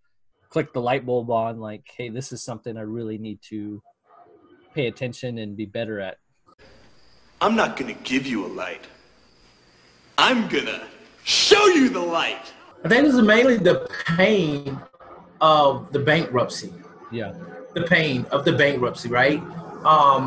clicked 0.47 0.73
the 0.73 0.79
light 0.79 1.05
bulb 1.05 1.29
on 1.29 1.59
like 1.59 1.83
hey 1.97 2.07
this 2.07 2.31
is 2.31 2.41
something 2.41 2.77
i 2.77 2.81
really 2.81 3.17
need 3.17 3.37
to 3.41 3.81
pay 4.73 4.87
attention 4.87 5.39
and 5.39 5.57
be 5.57 5.65
better 5.65 5.99
at 5.99 6.15
I'm 7.41 7.55
not 7.55 7.77
gonna 7.77 7.93
give 7.93 8.27
you 8.27 8.45
a 8.45 8.47
light. 8.47 8.85
I'm 10.17 10.49
gonna 10.49 10.85
show 11.23 11.67
you 11.67 11.87
the 11.87 12.01
light. 12.01 12.51
I 12.83 12.87
think 12.87 13.03
this 13.05 13.13
is 13.15 13.21
mainly 13.21 13.57
the 13.57 13.87
pain 14.05 14.79
of 15.41 15.91
the 15.91 15.99
bankruptcy. 15.99 16.73
yeah 17.11 17.33
the 17.75 17.83
pain 17.83 18.25
of 18.31 18.45
the 18.45 18.51
bankruptcy, 18.53 19.09
right? 19.09 19.39
Um, 19.85 20.21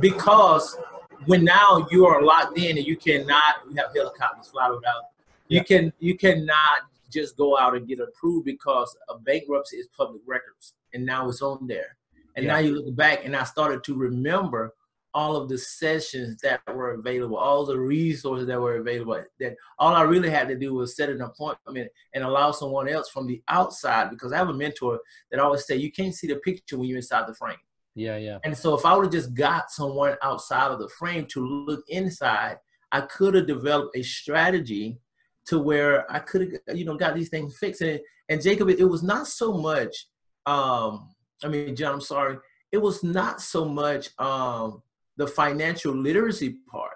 because 0.00 0.78
when 1.26 1.44
now 1.44 1.86
you 1.90 2.06
are 2.06 2.22
locked 2.22 2.56
in 2.56 2.78
and 2.78 2.86
you 2.86 2.96
cannot, 2.96 3.56
you 3.68 3.76
have 3.76 3.92
helicopters 3.94 4.48
fly 4.48 4.70
without, 4.70 5.02
you 5.48 5.58
Yeah. 5.58 5.64
can 5.64 5.92
you 5.98 6.16
cannot 6.16 6.78
just 7.12 7.36
go 7.36 7.58
out 7.58 7.76
and 7.76 7.86
get 7.86 8.00
approved 8.00 8.46
because 8.46 8.96
a 9.10 9.18
bankruptcy 9.18 9.76
is 9.76 9.88
public 9.88 10.22
records, 10.26 10.72
and 10.94 11.04
now 11.04 11.28
it's 11.28 11.42
on 11.42 11.66
there. 11.66 11.96
And 12.36 12.46
now 12.46 12.58
you 12.58 12.76
look 12.76 12.94
back, 12.96 13.24
and 13.26 13.36
I 13.36 13.44
started 13.44 13.84
to 13.84 13.94
remember 13.94 14.72
all 15.12 15.36
of 15.36 15.48
the 15.48 15.58
sessions 15.58 16.40
that 16.42 16.60
were 16.72 16.92
available, 16.92 17.36
all 17.36 17.66
the 17.66 17.78
resources 17.78 18.46
that 18.46 18.60
were 18.60 18.76
available. 18.76 19.20
That 19.40 19.56
all 19.78 19.94
I 19.94 20.02
really 20.02 20.30
had 20.30 20.48
to 20.48 20.56
do 20.56 20.74
was 20.74 20.96
set 20.96 21.08
an 21.08 21.20
appointment 21.20 21.90
and 22.14 22.24
allow 22.24 22.52
someone 22.52 22.88
else 22.88 23.10
from 23.10 23.26
the 23.26 23.42
outside, 23.48 24.10
because 24.10 24.32
I 24.32 24.36
have 24.38 24.48
a 24.48 24.54
mentor 24.54 25.00
that 25.30 25.40
always 25.40 25.66
say 25.66 25.76
you 25.76 25.92
can't 25.92 26.14
see 26.14 26.28
the 26.28 26.36
picture 26.36 26.78
when 26.78 26.88
you're 26.88 26.98
inside 26.98 27.26
the 27.26 27.34
frame. 27.34 27.56
yeah 27.94 28.16
yeah 28.16 28.38
And 28.44 28.56
so 28.56 28.74
if 28.74 28.86
I 28.86 28.94
would 28.94 29.06
have 29.06 29.12
just 29.12 29.34
got 29.34 29.70
someone 29.70 30.16
outside 30.22 30.70
of 30.70 30.78
the 30.78 30.88
frame 30.88 31.26
to 31.26 31.44
look 31.44 31.82
inside, 31.88 32.58
I 32.92 33.02
could 33.02 33.34
have 33.34 33.46
developed 33.46 33.96
a 33.96 34.02
strategy 34.02 34.98
to 35.46 35.58
where 35.58 36.10
I 36.12 36.20
could 36.20 36.40
have, 36.66 36.76
you 36.78 36.84
know, 36.84 36.96
got 36.96 37.14
these 37.14 37.30
things 37.30 37.56
fixed. 37.58 37.82
And, 37.82 38.00
and 38.28 38.40
Jacob, 38.40 38.68
it 38.68 38.84
was 38.84 39.02
not 39.02 39.26
so 39.26 39.52
much, 39.54 40.06
um, 40.46 41.08
I 41.42 41.48
mean, 41.48 41.74
Jon, 41.74 41.94
I'm 41.94 42.00
sorry, 42.00 42.38
it 42.70 42.78
was 42.78 43.02
not 43.02 43.40
so 43.40 43.64
much 43.64 44.10
um, 44.18 44.82
the 45.20 45.26
financial 45.26 45.94
literacy 45.94 46.56
part, 46.70 46.94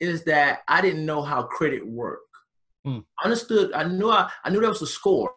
is 0.00 0.24
that 0.24 0.62
I 0.66 0.80
didn't 0.80 1.06
know 1.06 1.22
how 1.22 1.42
credit 1.42 1.86
worked. 1.86 2.24
Hmm. 2.84 3.00
I 3.20 3.24
understood, 3.26 3.72
I 3.72 3.84
knew 3.84 4.10
I, 4.10 4.28
I 4.42 4.50
knew 4.50 4.60
there 4.60 4.68
was 4.68 4.82
a 4.82 4.86
score, 4.86 5.32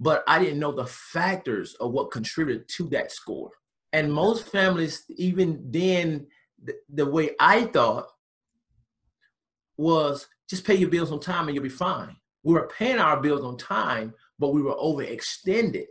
but 0.00 0.24
I 0.26 0.38
didn't 0.38 0.60
know 0.60 0.72
the 0.72 0.86
factors 0.86 1.74
of 1.74 1.92
what 1.92 2.10
contributed 2.10 2.68
to 2.76 2.84
that 2.90 3.12
score. 3.12 3.50
And 3.92 4.12
most 4.12 4.48
families, 4.48 5.04
even 5.16 5.48
then, 5.70 6.26
the, 6.62 6.74
the 6.88 7.06
way 7.06 7.30
I 7.40 7.64
thought 7.64 8.06
was 9.76 10.26
just 10.48 10.64
pay 10.64 10.74
your 10.74 10.88
bills 10.88 11.12
on 11.12 11.20
time 11.20 11.48
and 11.48 11.54
you'll 11.54 11.62
be 11.62 11.68
fine. 11.68 12.16
We 12.42 12.54
were 12.54 12.70
paying 12.78 12.98
our 12.98 13.20
bills 13.20 13.42
on 13.42 13.58
time, 13.58 14.14
but 14.38 14.54
we 14.54 14.62
were 14.62 14.74
overextended 14.74 15.86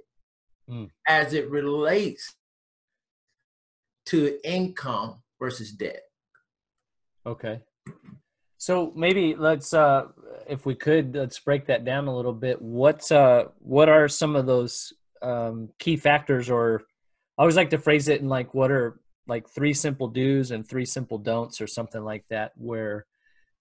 Mm. 0.68 0.90
as 1.08 1.34
it 1.36 1.48
relates 1.52 2.38
to 4.08 4.40
income 4.44 5.22
versus 5.40 5.72
debt. 5.72 6.02
Okay. 7.26 7.62
So 8.58 8.94
maybe 8.96 9.36
let's 9.38 9.74
uh 9.74 10.08
if 10.48 10.66
we 10.66 10.76
could 10.76 11.16
let's 11.16 11.40
break 11.40 11.68
that 11.68 11.86
down 11.86 12.08
a 12.08 12.16
little 12.16 12.34
bit. 12.34 12.62
What's 12.62 13.12
uh 13.12 13.46
what 13.60 13.90
are 13.90 14.08
some 14.08 14.36
of 14.36 14.46
those 14.46 14.94
um 15.22 15.70
key 15.80 15.98
factors 15.98 16.50
or 16.50 16.82
I 17.38 17.42
always 17.42 17.56
like 17.56 17.72
to 17.72 17.78
phrase 17.78 18.08
it 18.08 18.22
in 18.22 18.30
like 18.30 18.54
what 18.54 18.72
are 18.72 19.00
like 19.28 19.50
three 19.50 19.74
simple 19.74 20.08
do's 20.08 20.52
and 20.52 20.68
three 20.68 20.86
simple 20.86 21.18
don'ts 21.18 21.60
or 21.62 21.68
something 21.68 22.04
like 22.04 22.26
that 22.30 22.54
where 22.56 23.06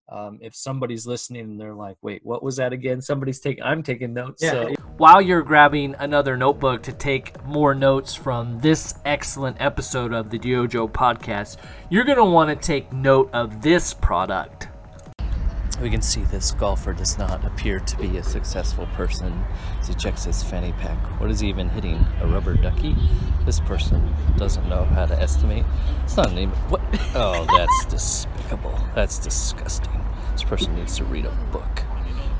um, 0.08 0.38
if 0.42 0.54
somebody's 0.54 1.06
listening 1.06 1.42
and 1.42 1.60
they're 1.60 1.74
like, 1.74 1.96
wait, 2.02 2.20
what 2.24 2.42
was 2.42 2.56
that 2.56 2.72
again? 2.72 3.00
Somebody's 3.00 3.40
taking, 3.40 3.64
I'm 3.64 3.82
taking 3.82 4.12
notes. 4.12 4.42
Yeah. 4.42 4.50
So 4.50 4.74
while 4.98 5.20
you're 5.20 5.42
grabbing 5.42 5.94
another 5.98 6.36
notebook 6.36 6.82
to 6.84 6.92
take 6.92 7.42
more 7.44 7.74
notes 7.74 8.14
from 8.14 8.60
this 8.60 8.94
excellent 9.04 9.56
episode 9.60 10.12
of 10.12 10.30
the 10.30 10.38
DYOJO 10.38 10.92
podcast, 10.92 11.56
you're 11.90 12.04
going 12.04 12.18
to 12.18 12.24
want 12.24 12.50
to 12.50 12.66
take 12.66 12.92
note 12.92 13.30
of 13.32 13.62
this 13.62 13.94
product. 13.94 14.68
We 15.84 15.90
can 15.90 16.00
see 16.00 16.22
this 16.22 16.52
golfer 16.52 16.94
does 16.94 17.18
not 17.18 17.44
appear 17.44 17.78
to 17.78 17.96
be 17.98 18.16
a 18.16 18.22
successful 18.22 18.86
person 18.94 19.44
as 19.78 19.88
he 19.88 19.92
checks 19.92 20.24
his 20.24 20.42
fanny 20.42 20.72
pack. 20.72 20.96
What 21.20 21.30
is 21.30 21.40
he 21.40 21.48
even 21.50 21.68
hitting? 21.68 22.06
A 22.22 22.26
rubber 22.26 22.54
ducky? 22.54 22.96
This 23.44 23.60
person 23.60 24.14
doesn't 24.38 24.66
know 24.66 24.84
how 24.84 25.04
to 25.04 25.20
estimate. 25.20 25.66
It's 26.04 26.16
not 26.16 26.30
an 26.30 26.38
even. 26.38 26.54
What? 26.70 26.80
Oh, 27.14 27.44
that's 27.54 27.84
despicable. 27.90 28.80
That's 28.94 29.18
disgusting. 29.18 30.00
This 30.32 30.42
person 30.42 30.74
needs 30.74 30.96
to 30.96 31.04
read 31.04 31.26
a 31.26 31.32
book. 31.52 31.80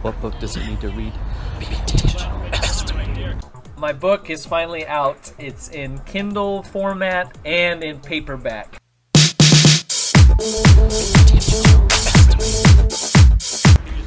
What 0.01 0.19
book 0.23 0.39
does 0.41 0.55
he 0.55 0.67
need 0.67 0.81
to 0.81 0.89
read? 0.89 1.13
Be 1.61 1.67
intentional. 1.67 2.43
Estimating. 2.45 3.43
My 3.77 3.93
book 3.93 4.31
is 4.31 4.47
finally 4.47 4.87
out. 4.87 5.35
It's 5.39 5.69
in 5.69 5.99
Kindle 6.07 6.63
format 6.63 7.37
and 7.45 7.85
in 7.85 8.01
paperback. 8.01 8.79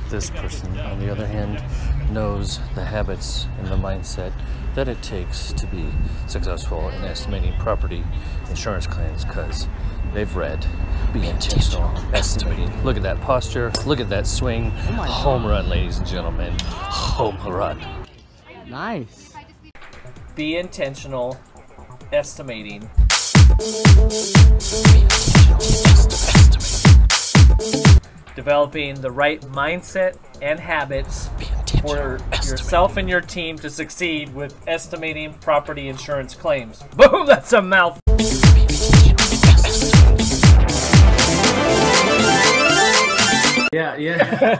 This 0.09 0.29
person, 0.29 0.79
on 0.79 0.99
the 0.99 1.11
other 1.11 1.27
hand, 1.27 1.61
knows 2.13 2.59
the 2.75 2.85
habits 2.85 3.45
and 3.59 3.67
the 3.67 3.75
mindset 3.75 4.31
that 4.73 4.87
it 4.87 5.01
takes 5.03 5.51
to 5.51 5.67
be 5.67 5.89
successful 6.27 6.87
in 6.87 7.03
estimating 7.03 7.53
property 7.59 8.03
insurance 8.49 8.87
claims 8.87 9.25
because 9.25 9.67
they've 10.13 10.33
read 10.33 10.65
Be 11.11 11.27
Intentional 11.27 11.93
Estimating. 12.13 12.71
Look 12.85 12.95
at 12.95 13.03
that 13.03 13.19
posture. 13.19 13.69
Look 13.85 13.99
at 13.99 14.09
that 14.09 14.27
swing. 14.27 14.71
Home 14.71 15.45
run, 15.45 15.67
ladies 15.67 15.97
and 15.97 16.07
gentlemen. 16.07 16.55
Home 16.61 17.37
run. 17.45 17.83
Nice. 18.65 19.33
Be 20.35 20.55
intentional 20.55 21.37
estimating. 22.13 22.89
Developing 28.37 29.01
the 29.01 29.09
right 29.09 29.41
mindset 29.41 30.15
and 30.43 30.59
habits 30.59 31.27
for 31.81 32.19
yourself 32.45 32.97
and 32.97 33.09
your 33.09 33.19
team 33.19 33.57
to 33.57 33.67
succeed 33.67 34.31
with 34.35 34.55
estimating 34.67 35.33
property 35.33 35.87
insurance 35.87 36.35
claims. 36.35 36.83
Boom, 36.95 37.25
that's 37.25 37.53
a 37.53 37.61
mouth. 37.63 37.99
Yeah, 43.73 43.95
yeah, 43.97 44.59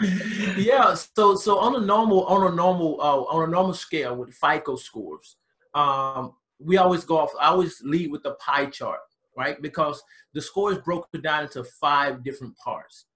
yeah. 0.56 0.94
So, 0.94 1.36
so 1.36 1.60
on 1.60 1.76
a 1.76 1.86
normal, 1.86 2.24
on 2.24 2.52
a 2.52 2.56
normal, 2.56 3.00
uh, 3.00 3.32
on 3.32 3.48
a 3.48 3.52
normal 3.52 3.74
scale 3.74 4.16
with 4.16 4.34
FICO 4.34 4.74
scores, 4.74 5.36
um, 5.74 6.34
we 6.58 6.78
always 6.78 7.04
go 7.04 7.18
off. 7.18 7.30
I 7.40 7.50
always 7.50 7.80
lead 7.84 8.10
with 8.10 8.24
the 8.24 8.32
pie 8.32 8.66
chart, 8.66 8.98
right? 9.36 9.62
Because 9.62 10.02
the 10.34 10.42
score 10.42 10.72
is 10.72 10.78
broken 10.78 11.20
down 11.20 11.44
into 11.44 11.64
five 11.64 12.22
different 12.24 12.56
parts, 12.58 13.06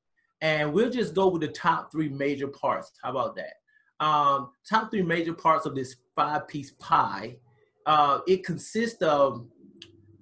and 0.40 0.72
we'll 0.72 0.90
just 0.90 1.14
go 1.14 1.28
with 1.28 1.42
the 1.42 1.48
top 1.48 1.90
three 1.90 2.08
major 2.08 2.48
parts. 2.48 2.92
How 3.02 3.10
about 3.10 3.36
that? 3.36 3.54
Um, 4.04 4.50
top 4.68 4.90
three 4.90 5.02
major 5.02 5.34
parts 5.34 5.66
of 5.66 5.74
this 5.74 5.96
five-piece 6.14 6.72
pie. 6.78 7.36
Uh, 7.86 8.20
it 8.28 8.44
consists 8.44 9.02
of 9.02 9.46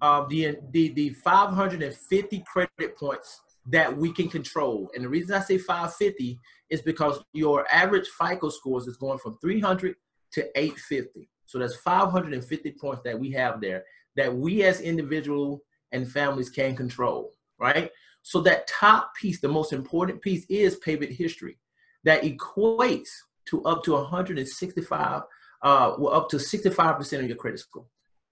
uh, 0.01 0.25
the 0.29 0.57
the 0.73 0.89
the 0.91 1.11
550 1.11 2.45
credit 2.47 2.97
points 2.97 3.41
that 3.69 3.95
we 3.95 4.13
can 4.13 4.29
control. 4.29 4.91
And 4.95 5.05
the 5.05 5.09
reason 5.09 5.35
I 5.35 5.41
say 5.41 5.59
550 5.59 6.39
is 6.71 6.83
because 6.83 7.23
your 7.33 7.67
average 7.71 8.09
FICO 8.09 8.49
scores 8.49 8.87
is 8.87 8.97
going 8.97 9.19
from 9.19 9.39
300 9.41 9.97
to 10.33 10.43
850. 10.59 11.29
So 11.47 11.59
that's 11.59 11.77
550 11.77 12.73
points 12.81 13.03
that 13.05 13.19
we 13.19 13.31
have 13.33 13.61
there 13.61 13.85
that 14.17 14.35
we 14.35 14.63
as 14.63 14.81
individual 14.81 15.63
and 15.97 16.11
families 16.11 16.51
can 16.51 16.77
control, 16.77 17.33
right? 17.59 17.91
So 18.23 18.41
that 18.43 18.67
top 18.67 19.15
piece, 19.15 19.41
the 19.41 19.49
most 19.49 19.73
important 19.73 20.21
piece 20.21 20.45
is 20.49 20.77
payment 20.77 21.13
history 21.13 21.59
that 22.05 22.23
equates 22.23 23.09
to 23.47 23.63
up 23.65 23.83
to 23.85 23.93
165, 23.93 25.23
uh, 25.63 25.95
well, 25.99 26.15
up 26.15 26.29
to 26.31 26.37
65% 26.37 27.19
of 27.21 27.27
your 27.27 27.37
credit 27.37 27.61
score. 27.61 27.87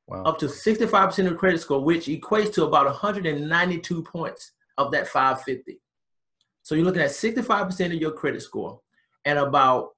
Wow. 0.07 0.24
Up 0.24 0.38
to 0.38 0.46
65% 0.46 1.18
of 1.18 1.24
your 1.24 1.35
credit 1.35 1.61
score, 1.61 1.83
which 1.83 2.07
equates 2.07 2.53
to 2.55 2.64
about 2.64 2.87
192 2.87 4.03
points 4.03 4.53
of 4.77 4.90
that 4.92 5.09
550. 5.09 5.81
So 6.62 6.74
you're 6.74 6.85
looking 6.85 7.03
at 7.03 7.11
65% 7.11 7.87
of 7.87 7.94
your 7.94 8.12
credit 8.12 8.42
score 8.42 8.81
and 9.24 9.38
about 9.38 9.90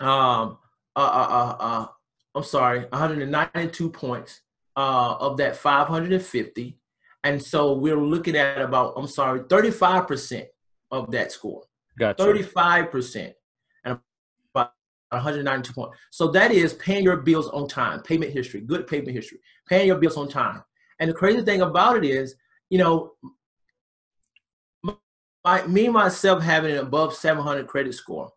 um 0.00 0.58
uh 0.96 0.98
uh 0.98 1.28
uh, 1.30 1.56
uh 1.60 1.86
I'm 2.34 2.42
sorry, 2.42 2.80
192 2.80 3.90
points 3.90 4.40
uh 4.76 5.16
of 5.20 5.36
that 5.38 5.56
550. 5.56 6.78
And 7.22 7.42
so 7.42 7.72
we're 7.72 8.00
looking 8.00 8.36
at 8.36 8.60
about 8.60 8.94
I'm 8.96 9.06
sorry, 9.06 9.40
35% 9.40 10.46
of 10.90 11.10
that 11.12 11.32
score. 11.32 11.62
Gotcha. 11.98 12.22
35%, 12.22 13.32
and 13.84 13.98
about 14.52 14.72
192 15.10 15.72
points. 15.72 15.96
So 16.10 16.28
that 16.32 16.50
is 16.50 16.74
paying 16.74 17.04
your 17.04 17.18
bills 17.18 17.48
on 17.48 17.68
time, 17.68 18.02
payment 18.02 18.32
history, 18.32 18.60
good 18.60 18.86
payment 18.86 19.12
history, 19.12 19.38
paying 19.68 19.86
your 19.86 19.98
bills 19.98 20.16
on 20.16 20.28
time. 20.28 20.62
And 20.98 21.10
the 21.10 21.14
crazy 21.14 21.42
thing 21.42 21.60
about 21.60 21.96
it 21.96 22.04
is, 22.04 22.34
you 22.68 22.78
know, 22.78 23.12
my, 25.44 25.66
me 25.66 25.88
myself 25.88 26.42
having 26.42 26.72
an 26.72 26.78
above 26.78 27.14
700 27.14 27.66
credit 27.66 27.94
score, 27.94 28.32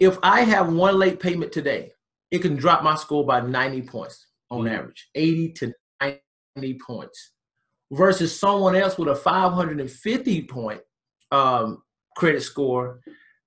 if 0.00 0.18
I 0.22 0.42
have 0.42 0.72
one 0.72 0.98
late 0.98 1.20
payment 1.20 1.52
today, 1.52 1.92
it 2.30 2.40
can 2.40 2.56
drop 2.56 2.82
my 2.82 2.94
score 2.94 3.24
by 3.24 3.40
90 3.40 3.82
points 3.82 4.26
on 4.50 4.66
average, 4.68 5.08
80 5.14 5.52
to 5.52 5.72
90 6.00 6.78
points, 6.84 7.32
versus 7.92 8.38
someone 8.38 8.76
else 8.76 8.98
with 8.98 9.08
a 9.08 9.16
550 9.16 10.42
point 10.42 10.80
um, 11.30 11.82
credit 12.16 12.42
score, 12.42 13.00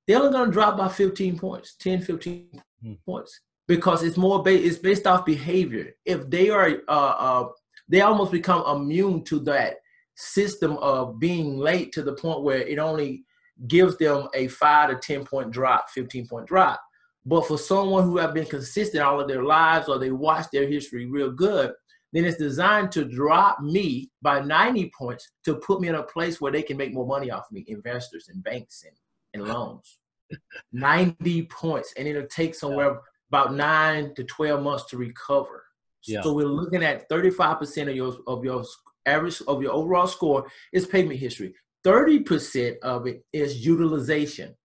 they're 0.08 0.18
only 0.18 0.32
going 0.32 0.48
to 0.48 0.52
drop 0.52 0.78
by 0.78 0.88
15 0.88 1.38
points, 1.38 1.76
10, 1.78 2.02
15 2.02 2.48
Hmm. 2.84 2.94
points, 3.06 3.40
because 3.68 4.02
it's 4.02 4.18
more 4.18 4.42
ba- 4.42 4.50
it's 4.66 4.80
based 4.80 5.06
off 5.06 5.24
behavior. 5.24 5.94
If 6.04 6.28
they 6.32 6.50
are, 6.50 6.82
uh, 6.88 6.92
uh, 6.92 7.50
they 7.88 8.02
almost 8.02 8.32
become 8.32 8.66
immune 8.66 9.24
to 9.26 9.38
that 9.42 9.76
system 10.16 10.78
of 10.78 11.20
being 11.20 11.60
late 11.60 11.92
to 11.94 12.02
the 12.02 12.14
point 12.14 12.42
where 12.42 12.58
it 12.64 12.80
only 12.80 13.24
gives 13.68 13.98
them 13.98 14.28
a 14.34 14.48
five 14.48 14.90
to 14.90 14.96
10 14.96 15.26
point 15.26 15.52
drop, 15.52 15.92
15 15.92 16.28
point 16.28 16.48
drop. 16.48 16.82
But 17.26 17.48
for 17.48 17.58
someone 17.58 18.06
who 18.06 18.18
have 18.18 18.34
been 18.34 18.46
consistent 18.46 19.04
all 19.04 19.20
of 19.20 19.28
their 19.28 19.44
lives 19.44 19.88
or 19.88 20.00
they 20.00 20.12
watch 20.12 20.48
their 20.52 20.68
history 20.68 21.06
real 21.06 21.32
good, 21.32 21.74
then 22.14 22.26
it's 22.26 22.38
designed 22.38 22.92
to 22.94 23.06
drop 23.06 23.62
me 23.62 24.10
by 24.22 24.42
90 24.42 24.92
points 24.98 25.30
to 25.46 25.56
put 25.56 25.80
me 25.80 25.88
in 25.88 25.96
a 25.96 26.04
place 26.04 26.42
where 26.42 26.52
they 26.52 26.62
can 26.62 26.78
make 26.78 26.94
more 26.94 27.06
money 27.06 27.32
off 27.32 27.46
me, 27.52 27.64
investors 27.68 28.28
and 28.30 28.44
banks 28.44 28.84
and, 28.84 28.96
and 29.34 29.54
loans. 29.54 30.00
90 30.74 31.44
points. 31.44 31.94
And 31.98 32.08
it'll 32.08 32.28
take 32.28 32.56
somewhere 32.56 33.00
about 33.30 33.54
nine 33.54 34.14
to 34.16 34.24
12 34.24 34.62
months 34.62 34.86
to 34.86 34.98
recover. 34.98 35.64
Yeah. 36.06 36.22
So 36.22 36.34
we're 36.34 36.46
looking 36.46 36.84
at 36.84 37.08
35% 37.10 37.90
of 37.90 37.96
your 37.96 38.18
of 38.28 38.44
your 38.44 38.66
average 39.06 39.42
of 39.48 39.62
your 39.62 39.72
overall 39.72 40.08
score 40.08 40.48
is 40.74 40.86
payment 40.86 41.20
history. 41.20 41.54
30% 41.86 42.78
of 42.80 43.08
it 43.08 43.24
is 43.34 43.66
utilization, 43.66 44.56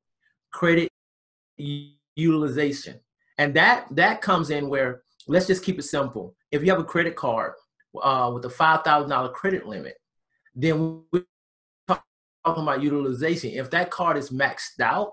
credit 0.52 0.90
utilization. 2.16 2.98
And 3.38 3.54
that 3.54 3.86
that 3.92 4.22
comes 4.22 4.50
in 4.50 4.68
where 4.68 5.02
let's 5.28 5.46
just 5.46 5.62
keep 5.62 5.78
it 5.78 5.82
simple. 5.82 6.34
If 6.50 6.62
you 6.62 6.70
have 6.70 6.80
a 6.80 6.84
credit 6.84 7.16
card 7.16 7.52
uh, 8.02 8.30
with 8.34 8.44
a 8.44 8.50
five 8.50 8.82
thousand 8.82 9.10
dollar 9.10 9.28
credit 9.28 9.66
limit, 9.66 9.94
then 10.54 11.02
we're 11.12 11.24
talking 11.86 12.62
about 12.62 12.82
utilization. 12.82 13.50
If 13.50 13.70
that 13.70 13.90
card 13.90 14.16
is 14.16 14.30
maxed 14.30 14.80
out, 14.80 15.12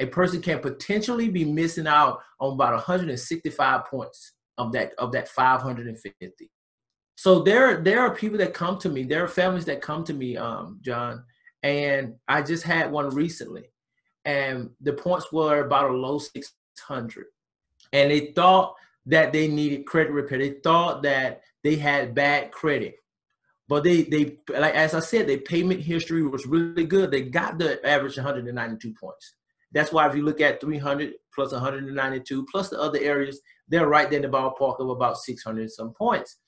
a 0.00 0.06
person 0.06 0.42
can 0.42 0.58
potentially 0.58 1.28
be 1.28 1.44
missing 1.44 1.86
out 1.86 2.20
on 2.40 2.54
about 2.54 2.72
165 2.72 3.84
points 3.86 4.32
of 4.58 4.72
that 4.72 4.92
of 4.98 5.12
that 5.12 5.28
550. 5.28 6.50
So 7.16 7.42
there 7.42 7.82
there 7.82 8.00
are 8.00 8.14
people 8.14 8.38
that 8.38 8.54
come 8.54 8.78
to 8.78 8.88
me. 8.88 9.04
There 9.04 9.22
are 9.22 9.28
families 9.28 9.66
that 9.66 9.82
come 9.82 10.04
to 10.04 10.14
me, 10.14 10.36
um, 10.36 10.80
Jon, 10.80 11.22
and 11.62 12.14
I 12.26 12.42
just 12.42 12.64
had 12.64 12.90
one 12.90 13.10
recently, 13.10 13.70
and 14.24 14.70
the 14.80 14.92
points 14.92 15.32
were 15.32 15.60
about 15.60 15.90
a 15.90 15.94
low 15.94 16.18
600, 16.18 17.26
and 17.92 18.10
they 18.10 18.32
thought 18.32 18.74
that 19.06 19.32
they 19.32 19.48
needed 19.48 19.86
credit 19.86 20.12
repair. 20.12 20.38
They 20.38 20.60
thought 20.62 21.02
that 21.02 21.42
they 21.62 21.76
had 21.76 22.14
bad 22.14 22.52
credit, 22.52 22.96
but 23.68 23.84
they 23.84 24.02
they 24.02 24.38
like 24.48 24.74
as 24.74 24.94
I 24.94 25.00
said, 25.00 25.28
their 25.28 25.38
payment 25.38 25.80
history 25.80 26.22
was 26.22 26.46
really 26.46 26.84
good. 26.84 27.10
They 27.10 27.22
got 27.22 27.58
the 27.58 27.84
average 27.86 28.16
192 28.16 28.94
points. 28.94 29.34
That's 29.72 29.92
why 29.92 30.08
if 30.08 30.16
you 30.16 30.22
look 30.22 30.40
at 30.40 30.60
300 30.60 31.14
plus 31.34 31.52
192 31.52 32.46
plus 32.50 32.68
the 32.68 32.80
other 32.80 32.98
areas, 33.00 33.40
they're 33.68 33.86
right 33.86 34.10
there 34.10 34.20
in 34.20 34.28
the 34.28 34.36
ballpark 34.36 34.80
of 34.80 34.90
about 34.90 35.16
600 35.16 35.60
and 35.60 35.70
some 35.70 35.92
points. 35.94 36.38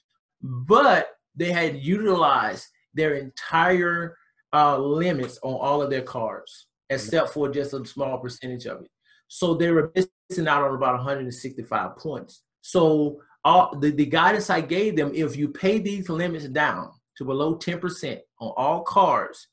But 0.42 1.10
they 1.36 1.52
had 1.52 1.76
utilized 1.76 2.66
their 2.94 3.14
entire 3.14 4.16
uh, 4.52 4.76
limits 4.78 5.38
on 5.42 5.54
all 5.54 5.80
of 5.80 5.90
their 5.90 6.02
cards, 6.02 6.66
except 6.94 7.30
for 7.30 7.48
just 7.48 7.74
a 7.74 7.84
small 7.84 8.18
percentage 8.18 8.66
of 8.66 8.82
it. 8.82 8.90
So 9.28 9.54
they 9.54 9.70
were 9.70 9.92
missing 9.94 10.48
out 10.48 10.62
on 10.62 10.74
about 10.74 10.96
165 10.96 11.96
points. 11.96 12.42
So 12.60 13.20
all 13.44 13.76
the, 13.78 13.90
the 13.90 14.06
guidance 14.06 14.50
I 14.50 14.60
gave 14.60 14.96
them, 14.96 15.12
if 15.14 15.36
you 15.36 15.48
pay 15.48 15.78
these 15.78 16.08
limits 16.08 16.46
down 16.48 16.90
to 17.16 17.24
below 17.24 17.56
10% 17.56 18.18
on 18.40 18.52
all 18.56 18.82
cards, 18.82 19.48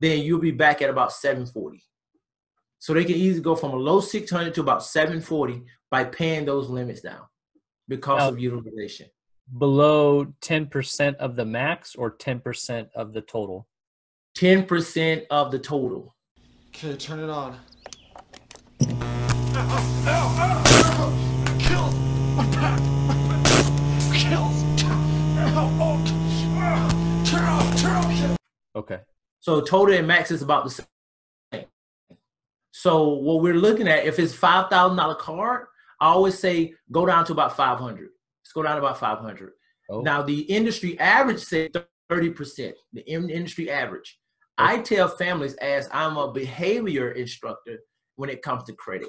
then 0.00 0.20
you'll 0.20 0.40
be 0.40 0.50
back 0.50 0.82
at 0.82 0.90
about 0.90 1.12
740. 1.12 1.82
So 2.78 2.94
they 2.94 3.04
can 3.04 3.14
easily 3.14 3.42
go 3.42 3.54
from 3.54 3.72
a 3.72 3.76
low 3.76 4.00
600 4.00 4.54
to 4.54 4.60
about 4.60 4.84
740 4.84 5.62
by 5.90 6.04
paying 6.04 6.44
those 6.44 6.68
limits 6.68 7.00
down 7.00 7.22
because 7.88 8.18
Now- 8.18 8.28
of 8.28 8.38
utilization. 8.38 9.08
Below 9.58 10.26
10% 10.40 11.16
of 11.16 11.36
the 11.36 11.44
max 11.44 11.94
or 11.94 12.16
10% 12.16 12.88
of 12.94 13.12
the 13.12 13.20
total? 13.20 13.68
10% 14.36 15.26
of 15.30 15.50
the 15.50 15.58
total. 15.58 16.14
Okay, 16.74 16.96
turn 16.96 17.20
it 17.20 17.28
on. 17.28 17.54
Okay. 28.74 29.00
So 29.40 29.60
total 29.60 29.94
and 29.94 30.06
max 30.06 30.30
is 30.30 30.40
about 30.40 30.64
the 30.64 30.70
same. 30.70 31.66
So 32.72 33.10
what 33.10 33.42
we're 33.42 33.54
looking 33.54 33.86
at, 33.86 34.06
if 34.06 34.18
it's 34.18 34.34
five 34.34 34.70
thousand 34.70 34.96
dollar 34.96 35.14
card, 35.14 35.66
I 36.00 36.06
always 36.06 36.38
say 36.38 36.72
go 36.90 37.04
down 37.04 37.26
to 37.26 37.32
about 37.32 37.54
five 37.54 37.78
hundred. 37.78 38.08
Let's 38.42 38.52
go 38.54 38.62
down 38.62 38.76
to 38.76 38.82
about 38.82 38.98
five 38.98 39.18
hundred. 39.18 39.52
Oh. 39.90 40.00
Now 40.00 40.22
the 40.22 40.40
industry 40.40 40.98
average 40.98 41.40
say 41.40 41.68
thirty 42.08 42.30
percent. 42.30 42.74
The 42.94 43.02
industry 43.02 43.70
average. 43.70 44.18
I 44.58 44.78
tell 44.78 45.08
families 45.08 45.54
as 45.54 45.88
I'm 45.92 46.16
a 46.16 46.32
behavior 46.32 47.12
instructor 47.12 47.78
when 48.16 48.30
it 48.30 48.42
comes 48.42 48.64
to 48.64 48.74
credit. 48.74 49.08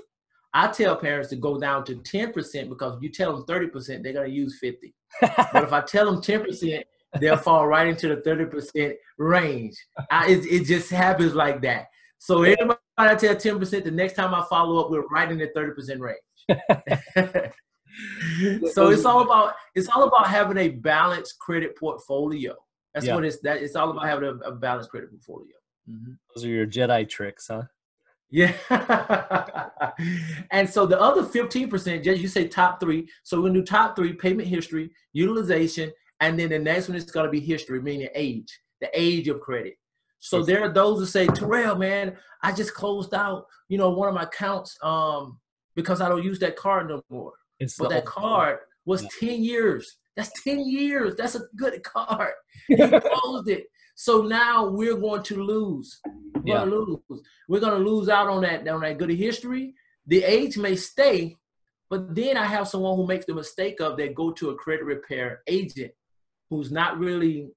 I 0.54 0.68
tell 0.68 0.96
parents 0.96 1.30
to 1.30 1.36
go 1.36 1.60
down 1.60 1.84
to 1.86 1.96
ten 1.96 2.32
percent 2.32 2.70
because 2.70 2.96
if 2.96 3.04
you 3.04 3.10
tell 3.10 3.36
them 3.36 3.46
thirty 3.46 3.68
percent, 3.68 4.04
they're 4.04 4.14
gonna 4.14 4.28
use 4.28 4.60
fifty. 4.60 4.94
but 5.22 5.64
if 5.64 5.74
I 5.74 5.82
tell 5.82 6.12
them 6.12 6.22
ten 6.22 6.44
percent, 6.44 6.86
they'll 7.20 7.38
fall 7.38 7.68
right 7.68 7.88
into 7.88 8.08
the 8.08 8.22
thirty 8.22 8.46
percent 8.46 8.96
range. 9.18 9.76
I, 10.12 10.30
it, 10.30 10.46
it 10.46 10.66
just 10.66 10.92
happens 10.92 11.34
like 11.34 11.62
that. 11.64 11.88
So 12.20 12.44
everybody 12.44 12.80
I 12.98 13.16
tell 13.16 13.36
ten 13.36 13.60
percent, 13.60 13.86
the 13.86 13.92
next 13.92 14.14
time 14.14 14.34
I 14.34 14.46
follow 14.50 14.84
up, 14.84 14.92
we're 14.92 15.08
right 15.08 15.32
in 15.32 15.40
the 15.40 15.50
thirty 15.56 15.74
percent 15.74 16.00
range. 16.00 16.20
so 18.74 18.90
it's 18.90 19.06
all 19.06 19.22
about 19.22 19.54
it's 19.76 19.88
all 19.90 20.04
about 20.04 20.28
having 20.28 20.58
a 20.58 20.70
balanced 20.70 21.40
credit 21.40 21.78
portfolio. 21.78 22.56
That's 22.94 23.06
Yeah. 23.06 23.16
what 23.16 23.26
it's 23.26 23.40
that 23.42 23.62
it's 23.62 23.76
all 23.76 23.90
about 23.92 24.06
having 24.06 24.26
a, 24.30 24.34
a 24.50 24.52
balanced 24.52 24.90
credit 24.90 25.10
portfolio. 25.10 25.54
Mhm. 25.90 26.18
Those 26.36 26.46
are 26.46 26.50
your 26.50 26.68
Jedi 26.68 27.08
tricks, 27.10 27.48
huh? 27.48 27.64
Yeah. 28.30 28.54
and 30.52 30.70
so 30.70 30.86
the 30.86 31.00
other 31.00 31.24
15%, 31.24 32.04
just 32.04 32.22
you 32.22 32.28
say 32.28 32.48
top 32.48 32.80
three. 32.80 33.08
So 33.24 33.38
we're 33.38 33.50
gonna 33.50 33.60
do 33.60 33.66
top 33.66 33.96
three, 33.96 34.14
payment 34.14 34.48
history, 34.48 34.92
utilization, 35.14 35.92
and 36.20 36.40
then 36.40 36.50
the 36.50 36.60
next 36.60 36.88
one 36.88 36.98
is 36.98 37.06
gonna 37.12 37.30
be 37.30 37.40
history, 37.40 37.82
meaning 37.82 38.10
age, 38.16 38.60
the 38.82 38.90
age 38.94 39.28
of 39.28 39.40
credit. 39.42 39.76
So 40.20 40.42
there 40.42 40.62
are 40.64 40.70
those 40.72 41.00
who 41.00 41.06
say, 41.06 41.28
Terrell, 41.28 41.76
man, 41.76 42.16
I 42.42 42.54
just 42.54 42.74
closed 42.74 43.14
out, 43.14 43.46
you 43.68 43.78
know, 43.78 43.90
one 43.90 44.08
of 44.08 44.16
my 44.16 44.24
accounts 44.24 44.78
um 44.82 45.40
because 45.76 46.02
I 46.02 46.08
don't 46.10 46.24
use 46.24 46.40
that 46.40 46.56
card 46.56 46.88
no 46.88 47.02
more. 47.10 47.34
It's 47.60 47.76
But 47.78 47.90
that 47.90 48.06
card 48.06 48.60
was 48.86 49.04
Yeah. 49.04 49.10
10 49.20 49.44
years. 49.44 49.98
That's 50.16 50.32
10 50.44 50.68
years. 50.68 51.16
That's 51.16 51.36
a 51.36 51.42
good 51.56 51.82
card. 51.84 52.34
He 52.68 52.76
closed 52.78 53.50
it. 53.50 53.66
So 53.96 54.22
now 54.22 54.68
we're 54.68 54.98
going 54.98 55.24
to 55.24 55.44
lose. 55.44 56.00
We're 56.44 56.58
gonna 56.58 56.72
lose. 56.72 57.22
We're 57.48 57.60
gonna 57.60 57.84
lose 57.84 58.10
out 58.10 58.28
on 58.28 58.42
that 58.42 58.68
on 58.68 58.82
that 58.82 58.98
good 58.98 59.12
history. 59.12 59.76
The 60.08 60.24
age 60.24 60.58
may 60.58 60.76
stay, 60.76 61.38
but 61.90 62.16
then 62.16 62.38
I 62.38 62.46
have 62.46 62.68
someone 62.68 62.96
who 62.96 63.06
makes 63.06 63.26
the 63.26 63.34
mistake 63.34 63.82
of 63.82 63.98
they 63.98 64.10
go 64.10 64.32
to 64.32 64.50
a 64.50 64.56
credit 64.56 64.86
repair 64.86 65.42
agent 65.48 65.92
who's 66.50 66.72
not 66.72 67.00
really 67.00 67.50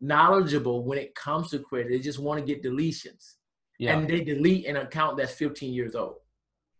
knowledgeable 0.00 0.84
when 0.84 0.98
it 0.98 1.14
comes 1.14 1.50
to 1.50 1.58
credit. 1.60 1.90
They 1.90 1.98
just 2.00 2.18
want 2.18 2.40
to 2.40 2.46
get 2.46 2.62
deletions. 2.62 3.34
Yeah. 3.78 3.96
And 3.96 4.08
they 4.08 4.22
delete 4.22 4.66
an 4.66 4.76
account 4.76 5.16
that's 5.16 5.32
15 5.34 5.72
years 5.72 5.94
old. 5.94 6.16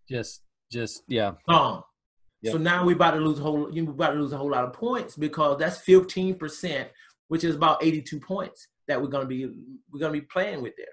just, 0.09 0.43
just, 0.71 1.03
yeah. 1.09 1.33
Gone. 1.49 1.83
Yep. 2.43 2.53
So 2.53 2.59
now 2.59 2.85
we're 2.85 2.97
about 2.97 3.13
to 3.13 3.21
lose 3.21 3.39
a 3.39 3.43
whole 3.43 3.73
you 3.73 3.89
about 3.89 4.13
to 4.13 4.21
lose 4.21 4.33
a 4.33 4.37
whole 4.37 4.51
lot 4.51 4.65
of 4.65 4.73
points 4.73 5.17
because 5.17 5.59
that's 5.59 5.79
15%, 5.79 6.87
which 7.29 7.45
is 7.45 7.55
about 7.55 7.83
82 7.83 8.19
points 8.21 8.69
that 8.89 9.01
we're 9.01 9.09
gonna 9.09 9.27
be 9.27 9.47
we're 9.91 10.01
gonna 10.01 10.13
be 10.13 10.23
playing 10.23 10.63
with 10.63 10.75
there. 10.77 10.87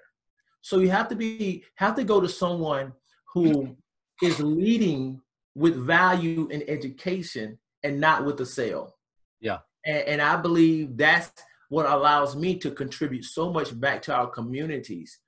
So 0.60 0.78
you 0.78 0.90
have 0.90 1.08
to 1.08 1.16
be 1.16 1.64
have 1.76 1.96
to 1.96 2.04
go 2.04 2.20
to 2.20 2.28
someone 2.28 2.92
who 3.34 3.76
is 4.22 4.38
leading 4.40 5.20
with 5.54 5.74
value 5.76 6.48
and 6.52 6.62
education 6.68 7.58
and 7.82 8.00
not 8.00 8.24
with 8.24 8.36
the 8.36 8.46
sale. 8.46 8.96
Yeah. 9.40 9.58
And, 9.84 10.06
and 10.06 10.22
I 10.22 10.36
believe 10.36 10.96
that's 10.96 11.32
what 11.68 11.86
allows 11.86 12.36
me 12.36 12.56
to 12.58 12.70
contribute 12.70 13.24
so 13.24 13.52
much 13.52 13.78
back 13.78 14.02
to 14.02 14.14
our 14.14 14.28
communities 14.28 15.18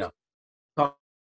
Yeah. 0.00 0.10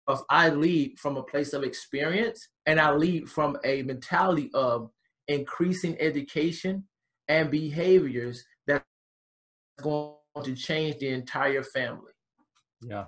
Because 0.06 0.24
I 0.30 0.50
lead 0.50 0.98
from 0.98 1.16
a 1.16 1.22
place 1.22 1.52
of 1.52 1.62
experience 1.62 2.48
and 2.66 2.80
I 2.80 2.92
lead 2.92 3.28
from 3.28 3.56
a 3.64 3.82
mentality 3.82 4.50
of 4.54 4.90
increasing 5.28 5.96
education 6.00 6.84
and 7.28 7.50
behaviors 7.50 8.44
that's 8.66 8.84
going 9.82 10.14
to 10.44 10.54
change 10.54 10.98
the 10.98 11.08
entire 11.08 11.62
family. 11.62 12.12
Yeah. 12.82 13.06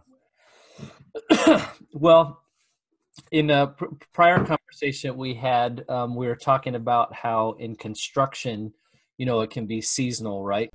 well, 1.93 2.43
in 3.31 3.51
a 3.51 3.69
pr- 3.69 3.87
prior 4.13 4.45
conversation 4.45 5.17
we 5.17 5.35
had, 5.35 5.85
um, 5.89 6.15
we 6.17 6.27
were 6.27 6.37
talking 6.37 6.75
about 6.75 7.15
how 7.15 7.53
in 7.59 7.77
construction, 7.77 8.73
you 9.19 9.27
know, 9.27 9.41
it 9.41 9.51
can 9.51 9.67
be 9.67 9.81
seasonal, 9.81 10.45
right? 10.45 10.73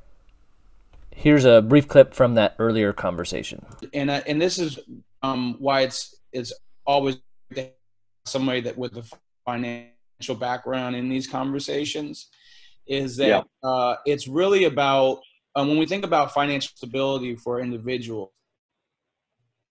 Here's 1.12 1.46
a 1.46 1.62
brief 1.62 1.88
clip 1.88 2.14
from 2.14 2.36
that 2.36 2.56
earlier 2.60 2.92
conversation. 2.92 3.66
and 3.94 4.10
uh, 4.10 4.22
and 4.26 4.42
this 4.42 4.58
is 4.58 4.80
um, 5.24 5.56
why 5.60 5.82
it's 5.82 6.22
it's 6.32 6.54
always 6.86 7.18
somebody 8.26 8.62
that 8.62 8.78
with 8.78 8.94
the 8.94 9.04
financial 9.46 10.36
background 10.40 10.96
in 10.96 11.10
these 11.10 11.28
conversations 11.28 12.30
is 12.88 13.18
that 13.18 13.46
uh, 13.64 13.96
it's 14.06 14.28
really 14.28 14.66
about 14.66 15.20
um, 15.56 15.68
when 15.68 15.78
we 15.78 15.86
think 15.86 16.06
about 16.06 16.34
financial 16.34 16.72
stability 16.76 17.36
for 17.36 17.60
individuals 17.60 18.30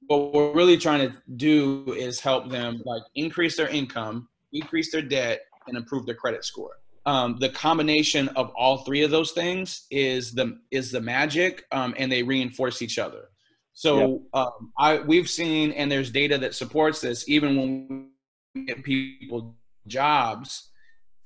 what 0.08 0.32
we're 0.34 0.52
really 0.52 0.76
trying 0.76 1.08
to 1.08 1.16
do 1.36 1.94
is 1.96 2.20
help 2.20 2.50
them 2.50 2.82
like 2.84 3.02
increase 3.14 3.56
their 3.56 3.68
income 3.68 4.28
decrease 4.52 4.92
their 4.92 5.02
debt 5.02 5.40
and 5.66 5.76
improve 5.76 6.06
their 6.06 6.14
credit 6.14 6.44
score. 6.44 6.78
Um, 7.06 7.38
the 7.40 7.48
combination 7.48 8.28
of 8.28 8.50
all 8.56 8.78
three 8.78 9.02
of 9.02 9.10
those 9.10 9.32
things 9.32 9.86
is 9.90 10.32
the 10.32 10.58
is 10.70 10.92
the 10.92 11.00
magic 11.00 11.64
um, 11.72 11.94
and 11.98 12.12
they 12.12 12.22
reinforce 12.22 12.80
each 12.80 12.98
other 12.98 13.30
so 13.72 14.22
um, 14.34 14.72
I 14.78 14.98
we've 14.98 15.28
seen 15.28 15.72
and 15.72 15.90
there's 15.90 16.10
data 16.10 16.38
that 16.38 16.54
supports 16.54 17.00
this 17.00 17.28
even 17.28 17.56
when 17.56 18.08
we 18.54 18.64
get 18.64 18.82
people 18.82 19.56
jobs 19.86 20.70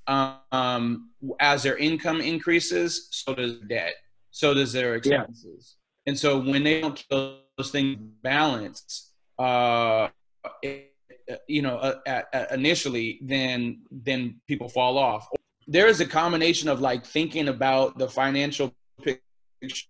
um, 0.07 1.11
as 1.41 1.65
their 1.65 1.77
income 1.77 2.21
increases 2.21 3.09
so 3.11 3.35
does 3.35 3.59
debt 3.69 3.95
so 4.31 4.53
does 4.55 4.73
their 4.73 4.97
expenses. 4.97 5.77
And 6.07 6.17
so 6.17 6.39
when 6.39 6.63
they 6.63 6.81
don't 6.83 6.95
keep 6.95 7.09
those 7.57 7.71
things 7.71 7.99
balanced 8.23 9.13
uh, 9.39 10.09
it, 10.63 10.93
you 11.49 11.63
know 11.63 11.77
uh, 11.79 12.23
initially 12.53 13.19
then 13.23 13.81
then 13.91 14.41
people 14.47 14.69
fall 14.69 14.99
off. 14.99 15.27
There 15.67 15.89
is 15.89 16.01
a 16.01 16.07
combination 16.07 16.69
of 16.69 16.81
like 16.81 17.05
thinking 17.05 17.49
about 17.49 17.99
the 17.99 18.09
financial 18.09 18.73
picture 19.03 19.89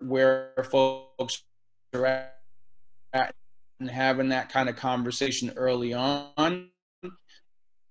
where 0.00 0.52
folks 0.70 1.42
are 1.94 2.06
at 3.12 3.34
and 3.80 3.90
having 3.90 4.28
that 4.30 4.48
kind 4.48 4.68
of 4.68 4.76
conversation 4.76 5.52
early 5.56 5.92
on 5.92 6.68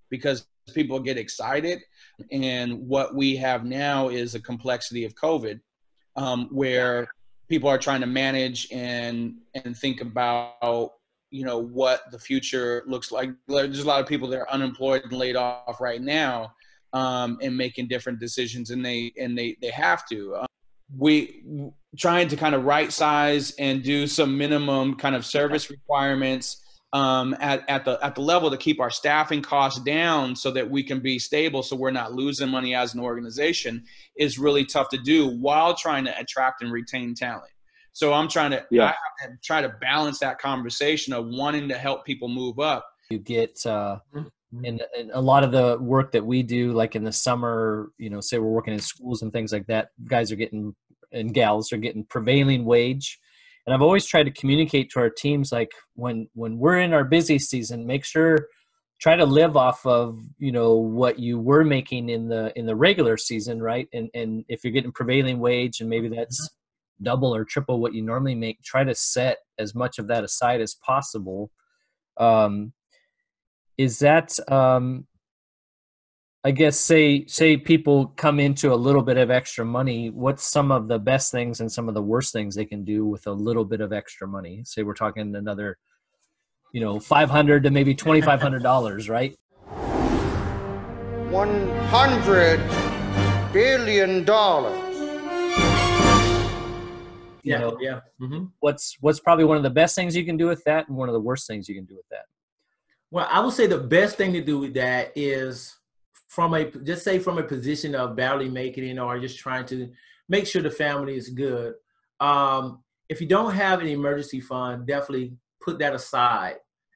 because 0.10 0.48
people 0.74 1.00
get 1.00 1.18
excited. 1.18 1.80
And 2.32 2.88
what 2.88 3.16
we 3.16 3.36
have 3.38 3.66
now 3.66 4.10
is 4.10 4.36
a 4.36 4.40
complexity 4.40 5.06
of 5.06 5.16
covid 5.16 5.60
um, 6.16 6.48
where 6.52 7.08
people 7.50 7.70
are 7.70 7.78
trying 7.78 8.02
to 8.02 8.08
manage 8.08 8.68
and 8.72 9.36
and 9.54 9.76
think 9.76 10.02
about 10.02 10.94
you 11.30 11.46
know 11.46 11.60
what 11.60 12.10
the 12.12 12.20
future 12.20 12.84
looks 12.88 13.12
like. 13.12 13.30
There's 13.48 13.80
a 13.80 13.88
lot 13.88 14.02
of 14.02 14.08
people 14.08 14.28
that 14.30 14.40
are 14.40 14.50
unemployed 14.50 15.04
and 15.04 15.14
laid 15.14 15.36
off 15.36 15.80
right 15.80 16.02
now 16.02 16.54
um, 16.94 17.38
and 17.42 17.56
making 17.56 17.88
different 17.88 18.20
decisions 18.20 18.70
and 18.70 18.86
they 18.86 19.14
and 19.20 19.38
they 19.38 19.58
they 19.62 19.70
have 19.70 20.08
to. 20.10 20.36
um, 20.36 20.48
we 20.97 21.71
trying 21.97 22.27
to 22.30 22.36
kind 22.38 22.56
of 22.56 22.63
right 22.63 22.91
size 22.91 23.51
and 23.60 23.84
do 23.84 24.08
some 24.08 24.38
minimum 24.38 24.95
kind 24.95 25.15
of 25.15 25.25
service 25.25 25.69
requirements 25.69 26.58
um, 26.93 27.36
at, 27.39 27.63
at 27.69 27.86
the 27.86 27.97
at 28.04 28.15
the 28.15 28.21
level 28.21 28.51
to 28.51 28.58
keep 28.58 28.80
our 28.82 28.89
staffing 28.89 29.41
costs 29.41 29.82
down 29.84 30.36
so 30.36 30.51
that 30.51 30.69
we 30.69 30.84
can 30.84 30.99
be 30.99 31.17
stable 31.19 31.63
so 31.63 31.75
we're 31.75 31.91
not 31.91 32.13
losing 32.13 32.49
money 32.49 32.75
as 32.75 32.93
an 32.93 32.99
organization 32.99 33.84
is 34.17 34.38
really 34.38 34.65
tough 34.65 34.89
to 34.89 34.97
do 34.97 35.27
while 35.27 35.73
trying 35.73 36.04
to 36.04 36.19
attract 36.19 36.62
and 36.62 36.71
retain 36.71 37.13
talent 37.15 37.51
so 37.93 38.12
i'm 38.13 38.27
trying 38.27 38.51
to 38.51 38.65
Yeah. 38.71 38.84
I 38.86 38.95
have 39.21 39.32
to 39.32 39.38
try 39.43 39.62
to 39.62 39.69
balance 39.82 40.19
that 40.19 40.39
conversation 40.39 41.13
of 41.13 41.25
wanting 41.27 41.69
to 41.69 41.77
help 41.77 42.06
people 42.06 42.27
move 42.27 42.60
up 42.60 42.86
You 43.10 43.19
get 43.19 43.65
uh, 43.65 43.99
in, 44.63 44.80
in 44.97 45.12
a 45.13 45.21
lot 45.21 45.43
of 45.43 45.51
the 45.51 45.77
work 45.80 46.12
that 46.12 46.25
we 46.25 46.43
do, 46.43 46.73
like 46.73 46.95
in 46.95 47.04
the 47.04 47.12
summer, 47.12 47.91
you 47.97 48.10
know, 48.10 48.19
say 48.19 48.38
we're 48.38 48.49
working 48.49 48.73
in 48.73 48.80
schools 48.80 49.21
and 49.21 49.32
things 49.32 49.54
like 49.54 49.67
that. 49.67 49.89
Guys 50.06 50.32
are 50.32 50.36
getting 50.36 50.75
and 51.12 51.34
gals 51.34 51.71
are 51.71 51.78
getting 51.78 52.06
prevailing 52.06 52.65
wage, 52.65 53.19
and 53.65 53.74
I've 53.74 53.82
always 53.82 54.06
tried 54.06 54.24
to 54.24 54.32
communicate 54.32 54.89
to 54.91 55.00
our 55.00 55.10
teams 55.10 55.52
like 55.52 55.71
when 55.95 56.28
when 56.34 56.58
we're 56.58 56.80
in 56.80 56.93
our 56.93 57.04
busy 57.04 57.39
season, 57.39 57.86
make 57.86 58.06
sure 58.06 58.47
try 59.00 59.15
to 59.15 59.26
live 59.26 59.58
off 59.58 59.86
of 59.86 60.19
you 60.38 60.52
know 60.52 60.76
what 60.76 61.19
you 61.19 61.39
were 61.39 61.63
making 61.63 62.10
in 62.10 62.28
the 62.28 62.58
in 62.58 62.65
the 62.65 62.76
regular 62.76 63.17
season, 63.17 63.62
right? 63.62 63.88
And 63.93 64.10
and 64.13 64.45
if 64.47 64.63
you're 64.63 64.74
getting 64.74 64.91
prevailing 64.91 65.39
wage 65.39 65.80
and 65.82 65.89
maybe 65.89 66.08
that's 66.08 66.50
double 67.02 67.36
or 67.36 67.43
triple 67.43 67.80
what 67.80 67.93
you 67.93 68.04
normally 68.04 68.36
make, 68.36 68.62
try 68.63 68.84
to 68.84 68.95
set 68.95 69.38
as 69.58 69.74
much 69.74 70.00
of 70.00 70.08
that 70.08 70.24
aside 70.24 70.62
as 70.62 70.76
possible. 70.76 71.52
Um, 72.17 72.74
is 73.78 74.00
that 74.00 74.38
um 74.52 75.08
i 76.43 76.49
guess 76.51 76.77
say 76.80 77.23
say 77.27 77.56
people 77.56 78.08
come 78.17 78.39
into 78.39 78.73
a 78.73 78.75
little 78.75 79.04
bit 79.04 79.15
of 79.17 79.30
extra 79.30 79.63
money 79.63 80.10
what's 80.10 80.43
some 80.43 80.71
of 80.71 80.88
the 80.88 80.97
best 80.97 81.32
things 81.32 81.60
and 81.62 81.71
some 81.71 81.88
of 81.88 81.93
the 81.93 82.01
worst 82.01 82.34
things 82.34 82.56
they 82.56 82.65
can 82.65 82.84
do 82.84 83.06
with 83.06 83.27
a 83.27 83.32
little 83.32 83.63
bit 83.65 83.80
of 83.82 83.93
extra 83.93 84.27
money? 84.27 84.63
Say 84.65 84.82
we're 84.84 84.93
talking 84.95 85.36
another 85.36 85.77
you 86.73 86.82
know 86.82 86.99
500 86.99 87.63
to 87.63 87.69
maybe 87.69 87.93
2500 87.93 88.63
dollars 88.63 89.08
right? 89.10 89.36
100 91.30 92.60
billion 93.54 94.23
dollars. 94.25 94.80
you 97.43 97.54
Yeah, 97.54 97.60
know 97.60 97.77
yeah. 97.80 97.99
hmm 98.19 98.45
what's 98.62 98.97
what's 99.01 99.19
probably 99.19 99.45
one 99.45 99.58
of 99.58 99.63
the 99.63 99.69
best 99.69 99.95
things 99.95 100.15
you 100.15 100.25
can 100.25 100.38
do 100.38 100.47
with 100.47 100.63
that 100.65 100.88
and 100.88 100.97
one 100.97 101.08
of 101.10 101.13
the 101.13 101.19
worst 101.19 101.45
things 101.47 101.67
you 101.69 101.75
can 101.75 101.86
do 101.86 101.95
with 101.95 102.08
that? 102.10 102.25
Well, 103.12 103.27
I 103.30 103.41
would 103.41 103.54
say 103.54 103.67
the 103.67 103.77
best 103.77 104.15
thing 104.15 104.32
to 104.34 104.41
do 104.41 104.58
with 104.60 104.73
that 104.75 105.12
is 105.15 105.75
from 106.32 106.54
a 106.54 106.63
just 106.63 107.04
say 107.04 107.20
from 107.20 107.38
a 107.38 107.44
position 107.44 107.94
of 107.94 108.15
barely 108.15 108.48
making 108.48 108.86
it 108.86 108.98
or 108.98 109.20
just 109.20 109.38
trying 109.38 109.65
to 109.65 109.91
make 110.30 110.48
sure 110.48 110.62
the 110.62 110.72
family 110.72 111.17
is 111.17 111.28
good. 111.28 111.74
Um, 112.22 112.84
if 113.10 113.20
you 113.20 113.28
don't 113.28 113.54
have 113.54 113.82
an 113.82 113.88
emergency 113.88 114.39
fund, 114.39 114.88
definitely 114.88 115.34
put 115.62 115.78
that 115.80 115.94
aside 115.94 116.56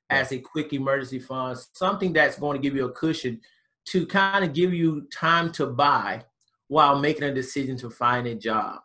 as 0.10 0.32
a 0.32 0.40
quick 0.40 0.72
emergency 0.72 1.20
fund, 1.20 1.58
something 1.74 2.14
that's 2.14 2.40
going 2.40 2.56
to 2.56 2.64
give 2.64 2.78
you 2.78 2.86
a 2.86 2.92
cushion 2.94 3.42
to 3.88 4.06
kind 4.06 4.46
of 4.46 4.54
give 4.54 4.74
you 4.74 5.06
time 5.14 5.52
to 5.52 5.66
buy 5.66 6.24
while 6.70 6.98
making 6.98 7.24
a 7.24 7.34
decision 7.34 7.76
to 7.80 7.90
find 7.90 8.28
a 8.28 8.36
job. 8.36 8.80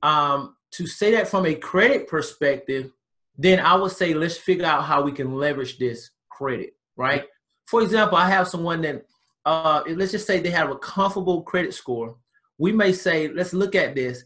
Um, 0.00 0.54
to 0.74 0.86
say 0.86 1.10
that 1.10 1.26
from 1.26 1.44
a 1.44 1.56
credit 1.56 2.06
perspective, 2.06 2.92
then 3.36 3.58
I 3.58 3.74
would 3.74 3.90
say 3.90 4.14
let's 4.14 4.36
figure 4.36 4.64
out 4.64 4.84
how 4.84 5.02
we 5.02 5.10
can 5.10 5.34
leverage 5.34 5.76
this 5.76 6.10
credit, 6.30 6.76
right? 6.96 7.24
For 7.66 7.82
example, 7.82 8.16
I 8.16 8.30
have 8.30 8.46
someone 8.46 8.80
that, 8.82 9.04
uh, 9.46 9.84
let's 9.88 10.10
just 10.10 10.26
say 10.26 10.40
they 10.40 10.50
have 10.50 10.70
a 10.70 10.76
comfortable 10.76 11.42
credit 11.42 11.72
score. 11.72 12.16
We 12.58 12.72
may 12.72 12.92
say, 12.92 13.28
let's 13.28 13.54
look 13.54 13.76
at 13.76 13.94
this. 13.94 14.24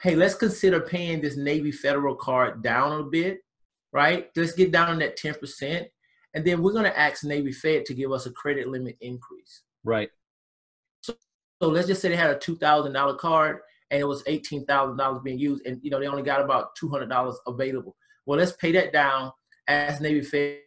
Hey, 0.00 0.14
let's 0.14 0.34
consider 0.34 0.80
paying 0.80 1.20
this 1.20 1.36
Navy 1.36 1.72
Federal 1.72 2.14
card 2.14 2.62
down 2.62 3.00
a 3.00 3.04
bit, 3.04 3.40
right? 3.92 4.30
Let's 4.36 4.52
get 4.52 4.70
down 4.70 5.00
that 5.00 5.18
10%. 5.18 5.86
And 6.34 6.44
then 6.44 6.62
we're 6.62 6.72
going 6.72 6.84
to 6.84 6.98
ask 6.98 7.24
Navy 7.24 7.52
Fed 7.52 7.84
to 7.86 7.94
give 7.94 8.12
us 8.12 8.26
a 8.26 8.30
credit 8.30 8.68
limit 8.68 8.96
increase. 9.00 9.62
right 9.82 10.08
So 11.02 11.14
let's 11.60 11.88
just 11.88 12.00
say 12.00 12.08
they 12.08 12.16
had 12.16 12.30
a 12.30 12.36
$2,000 12.36 13.18
card 13.18 13.58
and 13.90 14.00
it 14.00 14.04
was 14.04 14.22
$18,000 14.22 15.24
being 15.24 15.38
used 15.38 15.66
and, 15.66 15.80
you 15.82 15.90
know, 15.90 15.98
they 15.98 16.06
only 16.06 16.22
got 16.22 16.40
about 16.40 16.76
$200 16.80 17.34
available. 17.48 17.96
Well, 18.24 18.38
let's 18.38 18.52
pay 18.52 18.70
that 18.72 18.92
down 18.92 19.32
as 19.66 20.00
Navy 20.00 20.22
Fed 20.22 20.60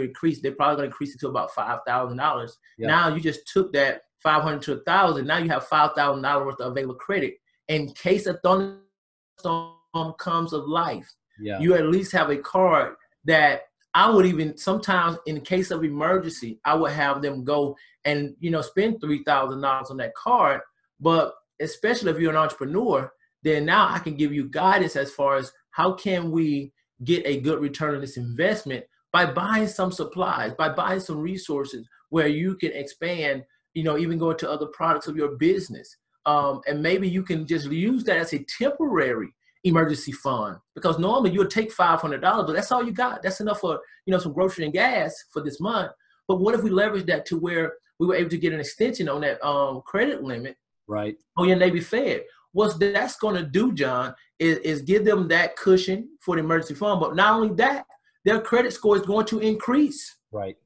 to 0.00 0.08
increase. 0.08 0.40
They're 0.40 0.52
probably 0.52 0.76
going 0.76 0.88
to 0.88 0.92
increase 0.92 1.14
it 1.14 1.20
to 1.20 1.28
about 1.28 1.50
$5,000. 1.52 2.50
Yeah. 2.78 2.86
Now 2.86 3.14
you 3.14 3.20
just 3.20 3.46
took 3.46 3.72
that 3.72 4.02
500 4.22 4.62
to 4.62 4.72
a 4.72 4.76
1000 4.76 5.26
Now 5.26 5.38
you 5.38 5.48
have 5.50 5.66
$5,000 5.68 6.46
worth 6.46 6.60
of 6.60 6.72
available 6.72 6.94
credit. 6.94 7.34
In 7.68 7.92
case 7.92 8.26
a 8.26 8.38
thunderstorm 8.38 10.14
comes 10.18 10.52
of 10.52 10.66
life, 10.66 11.12
yeah 11.40 11.58
you 11.60 11.74
at 11.74 11.86
least 11.86 12.12
have 12.12 12.30
a 12.30 12.36
card 12.36 12.94
that 13.24 13.62
I 13.94 14.10
would 14.10 14.26
even 14.26 14.58
sometimes 14.58 15.16
in 15.26 15.40
case 15.40 15.70
of 15.70 15.82
emergency, 15.82 16.60
I 16.64 16.74
would 16.74 16.92
have 16.92 17.22
them 17.22 17.44
go 17.44 17.76
and 18.04 18.36
you 18.40 18.50
know 18.50 18.60
spend 18.60 19.00
three 19.00 19.24
thousand 19.24 19.62
dollars 19.62 19.90
on 19.90 19.96
that 19.96 20.14
card. 20.14 20.60
But 21.00 21.34
especially 21.60 22.10
if 22.10 22.18
you're 22.18 22.30
an 22.30 22.36
entrepreneur, 22.36 23.10
then 23.42 23.64
now 23.64 23.88
I 23.88 23.98
can 23.98 24.14
give 24.14 24.34
you 24.34 24.50
guidance 24.50 24.96
as 24.96 25.10
far 25.10 25.36
as 25.36 25.50
how 25.70 25.92
can 25.92 26.30
we 26.30 26.72
get 27.04 27.22
a 27.26 27.40
good 27.40 27.60
return 27.60 27.94
on 27.94 28.00
this 28.00 28.18
investment 28.18 28.84
by 29.16 29.24
buying 29.24 29.66
some 29.66 29.90
supplies, 29.90 30.52
by 30.58 30.68
buying 30.68 31.00
some 31.00 31.16
resources 31.18 31.88
where 32.10 32.26
you 32.26 32.54
can 32.54 32.70
expand, 32.72 33.42
you 33.72 33.82
know, 33.82 33.96
even 33.96 34.18
go 34.18 34.30
into 34.30 34.50
other 34.50 34.66
products 34.66 35.06
of 35.08 35.16
your 35.16 35.36
business. 35.36 35.96
Um, 36.26 36.60
and 36.66 36.82
maybe 36.82 37.08
you 37.08 37.22
can 37.22 37.46
just 37.46 37.70
use 37.70 38.04
that 38.04 38.18
as 38.18 38.34
a 38.34 38.44
temporary 38.58 39.30
emergency 39.64 40.12
fund 40.12 40.58
because 40.74 40.98
normally 40.98 41.30
you'll 41.30 41.46
take 41.46 41.72
five 41.72 41.98
hundred 42.02 42.20
dollars, 42.20 42.44
but 42.46 42.52
that's 42.56 42.70
all 42.70 42.84
you 42.84 42.92
got. 42.92 43.22
That's 43.22 43.40
enough 43.40 43.60
for 43.60 43.80
you 44.04 44.12
know 44.12 44.18
some 44.18 44.34
grocery 44.34 44.64
and 44.64 44.74
gas 44.74 45.14
for 45.32 45.40
this 45.42 45.60
month. 45.60 45.92
But 46.28 46.40
what 46.40 46.54
if 46.54 46.62
we 46.62 46.68
leverage 46.68 47.06
that 47.06 47.24
to 47.26 47.38
where 47.38 47.72
we 47.98 48.06
were 48.06 48.16
able 48.16 48.28
to 48.28 48.36
get 48.44 48.52
an 48.52 48.60
extension 48.60 49.08
on 49.08 49.22
that 49.22 49.42
um, 49.42 49.80
credit 49.86 50.22
limit 50.22 50.58
Right. 50.86 51.16
on 51.38 51.48
your 51.48 51.56
Navy 51.56 51.80
Fed? 51.80 52.24
What 52.52 52.78
that's 52.78 53.16
going 53.16 53.36
to 53.36 53.44
do, 53.44 53.72
John, 53.72 54.14
is, 54.38 54.58
is 54.58 54.82
give 54.82 55.06
them 55.06 55.26
that 55.28 55.56
cushion 55.56 56.10
for 56.20 56.36
the 56.36 56.40
emergency 56.40 56.74
fund. 56.74 57.00
But 57.00 57.16
not 57.16 57.32
only 57.34 57.54
that, 57.54 57.86
their 58.26 58.40
credit 58.40 58.72
score 58.72 58.96
is 58.96 59.02
going 59.02 59.24
to 59.26 59.38
increase 59.38 60.16
Right. 60.32 60.56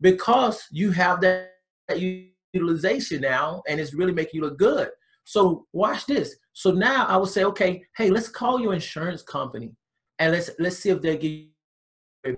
because 0.00 0.64
you 0.72 0.90
have 0.92 1.20
that 1.20 1.52
utilization 2.54 3.20
now 3.20 3.62
and 3.68 3.78
it's 3.78 3.94
really 3.94 4.12
making 4.12 4.38
you 4.40 4.42
look 4.46 4.58
good. 4.58 4.88
So 5.24 5.66
watch 5.72 6.06
this. 6.06 6.34
So 6.54 6.72
now 6.72 7.06
I 7.06 7.16
would 7.18 7.28
say, 7.28 7.44
okay, 7.44 7.84
hey, 7.96 8.10
let's 8.10 8.28
call 8.28 8.60
your 8.60 8.74
insurance 8.74 9.22
company 9.22 9.76
and 10.18 10.32
let's 10.32 10.50
let's 10.58 10.78
see 10.78 10.90
if 10.90 11.00
they 11.02 11.16
give 11.18 11.30
you 12.24 12.36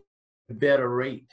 a 0.51 0.55
better 0.55 0.89
rate. 0.89 1.31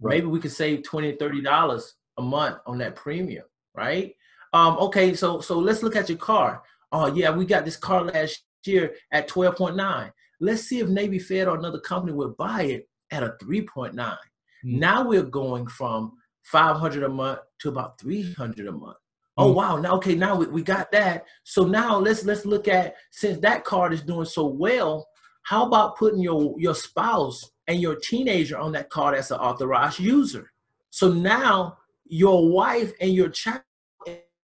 Right. 0.00 0.14
Maybe 0.14 0.26
we 0.28 0.40
could 0.40 0.52
save 0.52 0.84
20 0.84 1.14
$30 1.16 1.92
a 2.18 2.22
month 2.22 2.58
on 2.66 2.78
that 2.78 2.94
premium, 2.96 3.44
right? 3.74 4.14
Um, 4.52 4.76
okay, 4.78 5.14
so 5.14 5.40
so 5.40 5.58
let's 5.58 5.82
look 5.82 5.96
at 5.96 6.08
your 6.08 6.18
car. 6.18 6.62
Oh 6.92 7.06
yeah, 7.14 7.30
we 7.30 7.44
got 7.46 7.64
this 7.64 7.76
car 7.76 8.04
last 8.04 8.44
year 8.64 8.94
at 9.10 9.28
12.9. 9.28 10.12
Let's 10.40 10.62
see 10.62 10.80
if 10.80 10.88
Navy 10.88 11.18
Fed 11.18 11.48
or 11.48 11.56
another 11.56 11.80
company 11.80 12.12
will 12.12 12.34
buy 12.38 12.62
it 12.62 12.88
at 13.10 13.22
a 13.22 13.36
3.9. 13.42 13.94
Hmm. 13.94 14.16
Now 14.62 15.06
we're 15.06 15.22
going 15.22 15.66
from 15.66 16.12
500 16.44 17.02
a 17.02 17.08
month 17.08 17.40
to 17.60 17.68
about 17.68 17.98
300 18.00 18.66
a 18.66 18.72
month. 18.72 18.96
Oh 19.36 19.50
hmm. 19.50 19.56
wow! 19.56 19.76
Now 19.76 19.96
okay, 19.96 20.14
now 20.14 20.36
we, 20.36 20.46
we 20.46 20.62
got 20.62 20.90
that. 20.92 21.26
So 21.44 21.64
now 21.64 21.98
let's 21.98 22.24
let's 22.24 22.46
look 22.46 22.68
at 22.68 22.94
since 23.10 23.38
that 23.40 23.64
card 23.64 23.92
is 23.92 24.02
doing 24.02 24.26
so 24.26 24.46
well, 24.46 25.06
how 25.42 25.66
about 25.66 25.96
putting 25.96 26.20
your 26.20 26.54
your 26.58 26.74
spouse 26.74 27.50
and 27.68 27.80
your 27.80 27.96
teenager 27.96 28.58
on 28.58 28.72
that 28.72 28.90
card 28.90 29.16
as 29.16 29.30
an 29.30 29.38
authorized 29.38 30.00
user? 30.00 30.50
So 30.90 31.12
now 31.12 31.78
your 32.06 32.48
wife 32.50 32.92
and 33.00 33.12
your 33.12 33.28
child 33.28 33.62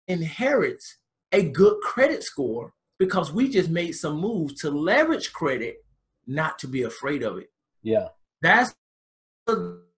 inherits 0.09 0.99
a 1.33 1.43
good 1.43 1.81
credit 1.81 2.23
score 2.23 2.73
because 2.99 3.33
we 3.33 3.49
just 3.49 3.71
made 3.71 3.93
some 3.93 4.19
moves 4.21 4.61
to 4.61 4.71
leverage 4.71 5.33
credit, 5.33 5.85
not 6.27 6.59
to 6.61 6.69
be 6.69 6.83
afraid 6.83 7.23
of 7.23 7.39
it. 7.39 7.51
Yeah. 7.83 8.09
That's 8.43 8.75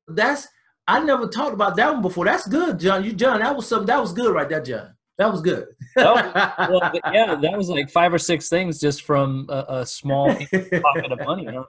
that's 0.08 0.48
I 0.88 1.00
never 1.00 1.26
talked 1.28 1.52
about 1.54 1.76
that 1.76 1.92
one 1.92 2.02
before. 2.02 2.24
That's 2.24 2.46
good, 2.46 2.78
John. 2.78 3.04
You 3.04 3.12
John, 3.12 3.40
that 3.40 3.54
was 3.56 3.66
something 3.66 3.86
that 3.86 4.00
was 4.00 4.12
good 4.12 4.32
right 4.32 4.48
there, 4.48 4.62
John. 4.62 4.94
That 5.18 5.32
was 5.32 5.40
good. 5.40 5.66
That 5.96 6.14
was- 6.14 6.70
well, 6.80 6.92
yeah, 7.12 7.34
that 7.34 7.56
was 7.56 7.68
like 7.68 7.90
five 7.90 8.12
or 8.12 8.18
six 8.18 8.48
things 8.48 8.78
just 8.78 9.02
from 9.02 9.46
a, 9.48 9.64
a 9.68 9.86
small 9.86 10.34
pocket 10.34 11.12
of 11.12 11.18
money. 11.24 11.44
You 11.44 11.52
know? 11.52 11.66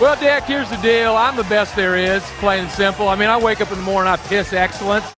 Well, 0.00 0.16
Dak, 0.20 0.44
here's 0.44 0.68
the 0.68 0.76
deal. 0.76 1.14
I'm 1.16 1.36
the 1.36 1.44
best 1.44 1.76
there 1.76 1.96
is, 1.96 2.22
plain 2.40 2.64
and 2.64 2.70
simple. 2.70 3.08
I 3.08 3.14
mean, 3.14 3.28
I 3.28 3.38
wake 3.38 3.60
up 3.60 3.70
in 3.70 3.78
the 3.78 3.84
morning, 3.84 4.12
I 4.12 4.16
piss 4.16 4.52
excellence. 4.52 5.14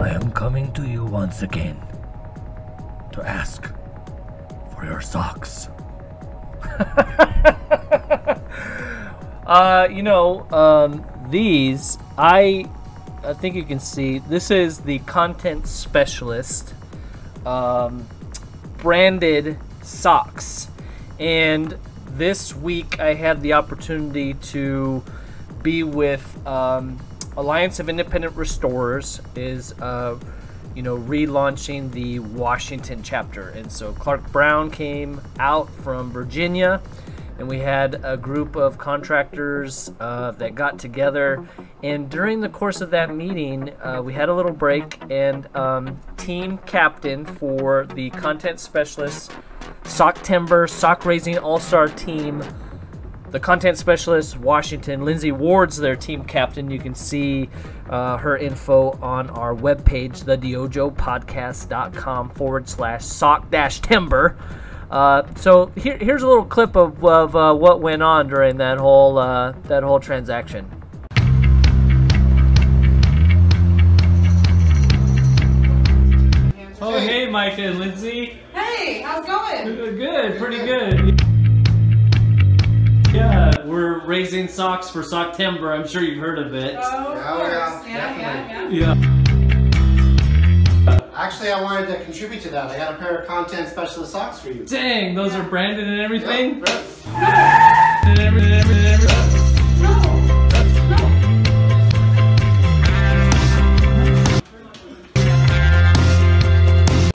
I 0.00 0.10
am 0.10 0.30
coming 0.32 0.70
to 0.74 0.86
you 0.86 1.04
once 1.04 1.42
again 1.42 1.80
to 3.14 3.22
ask 3.26 3.70
for 4.74 4.84
your 4.84 5.00
socks. 5.00 5.68
Uh, 9.46 9.86
you 9.90 10.02
know, 10.02 10.50
um, 10.52 11.04
these 11.28 11.98
I, 12.16 12.66
I 13.22 13.34
think 13.34 13.54
you 13.54 13.64
can 13.64 13.78
see. 13.78 14.20
This 14.20 14.50
is 14.50 14.78
the 14.78 15.00
content 15.00 15.66
specialist, 15.66 16.72
um, 17.44 18.08
branded 18.78 19.58
socks, 19.82 20.68
and 21.20 21.76
this 22.06 22.54
week 22.54 22.98
I 23.00 23.12
had 23.12 23.42
the 23.42 23.52
opportunity 23.52 24.32
to 24.34 25.04
be 25.62 25.82
with 25.82 26.46
um, 26.46 26.98
Alliance 27.36 27.80
of 27.80 27.90
Independent 27.90 28.34
Restorers. 28.36 29.20
Is 29.36 29.72
uh, 29.74 30.18
you 30.74 30.82
know 30.82 30.96
relaunching 30.96 31.90
the 31.92 32.18
Washington 32.18 33.02
chapter, 33.02 33.50
and 33.50 33.70
so 33.70 33.92
Clark 33.92 34.30
Brown 34.32 34.70
came 34.70 35.20
out 35.38 35.70
from 35.82 36.10
Virginia 36.10 36.80
and 37.38 37.48
we 37.48 37.58
had 37.58 38.00
a 38.04 38.16
group 38.16 38.56
of 38.56 38.78
contractors 38.78 39.90
uh, 40.00 40.30
that 40.32 40.54
got 40.54 40.78
together. 40.78 41.46
And 41.82 42.08
during 42.08 42.40
the 42.40 42.48
course 42.48 42.80
of 42.80 42.90
that 42.90 43.14
meeting, 43.14 43.70
uh, 43.82 44.02
we 44.02 44.12
had 44.12 44.28
a 44.28 44.34
little 44.34 44.52
break, 44.52 44.98
and 45.10 45.54
um, 45.56 45.98
team 46.16 46.58
captain 46.58 47.24
for 47.24 47.86
the 47.94 48.10
content 48.10 48.60
specialist, 48.60 49.32
Soctember, 49.84 50.68
Sock 50.68 51.04
Raising 51.04 51.38
All 51.38 51.58
Star 51.58 51.88
team. 51.88 52.42
The 53.34 53.40
content 53.40 53.76
specialist, 53.76 54.38
Washington, 54.38 55.04
Lindsay 55.04 55.32
Ward's 55.32 55.76
their 55.76 55.96
team 55.96 56.22
captain. 56.22 56.70
You 56.70 56.78
can 56.78 56.94
see 56.94 57.50
uh, 57.90 58.16
her 58.18 58.36
info 58.36 58.92
on 59.02 59.28
our 59.30 59.52
webpage, 59.52 60.22
thedyojopodcast.com 60.22 62.30
forward 62.30 62.68
slash 62.68 63.04
sock 63.04 63.50
dash 63.50 63.80
timber. 63.80 64.36
Uh, 64.88 65.24
so 65.34 65.72
here, 65.74 65.96
here's 65.96 66.22
a 66.22 66.28
little 66.28 66.44
clip 66.44 66.76
of, 66.76 67.04
of 67.04 67.34
uh, 67.34 67.52
what 67.52 67.80
went 67.80 68.04
on 68.04 68.28
during 68.28 68.58
that 68.58 68.78
whole 68.78 69.18
uh, 69.18 69.50
that 69.64 69.82
whole 69.82 69.98
transaction. 69.98 70.70
Oh 76.80 77.00
hey, 77.00 77.28
Micah 77.28 77.62
and 77.62 77.80
Lindsay. 77.80 78.38
Hey, 78.52 79.02
how's 79.02 79.24
it 79.24 79.26
going? 79.26 79.74
Good, 79.96 80.38
pretty 80.38 80.58
good. 80.58 81.33
Yeah, 83.14 83.64
we're 83.64 84.04
raising 84.04 84.48
socks 84.48 84.90
for 84.90 85.02
Soctember. 85.02 85.72
I'm 85.72 85.86
sure 85.86 86.02
you've 86.02 86.18
heard 86.18 86.38
of 86.40 86.52
it. 86.52 86.74
Oh, 86.76 87.12
of 87.12 87.16
Yeah, 87.16 87.32
course. 87.32 87.86
yeah, 87.86 88.18
Yeah, 88.18 88.68
yeah, 88.68 88.68
yeah. 88.70 88.94
Yeah. 90.84 91.00
Actually, 91.14 91.52
I 91.52 91.62
wanted 91.62 91.86
to 91.86 92.02
contribute 92.04 92.42
to 92.42 92.48
that. 92.50 92.70
I 92.70 92.76
got 92.76 92.94
a 92.94 92.96
pair 92.96 93.18
of 93.18 93.26
content 93.28 93.68
specialist 93.68 94.10
socks 94.12 94.40
for 94.40 94.48
you. 94.50 94.64
Dang, 94.66 95.14
those 95.14 95.32
are 95.34 95.44
branded 95.44 95.86
and 95.86 96.00
everything. 96.00 96.64
Yeah, 97.06 98.00
And 98.08 98.18
everything, 98.18 98.52
everything, 98.52 98.84
everything. 98.86 100.34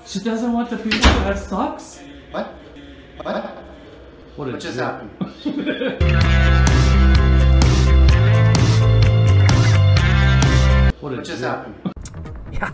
She 0.05 0.19
doesn't 0.19 0.51
want 0.53 0.71
the 0.71 0.77
people 0.77 0.99
to 0.99 1.07
have 1.27 1.37
socks. 1.37 1.99
What? 2.31 2.47
What? 3.21 3.68
What, 4.39 4.47
a 4.47 4.51
What 4.53 4.61
just 4.61 4.77
jerk. 4.77 5.01
happened? 5.01 5.11
What, 11.01 11.11
a 11.11 11.15
What 11.17 11.25
just 11.25 11.41
jerk. 11.41 11.65
happened? 11.65 11.75
Yeah. 12.53 12.71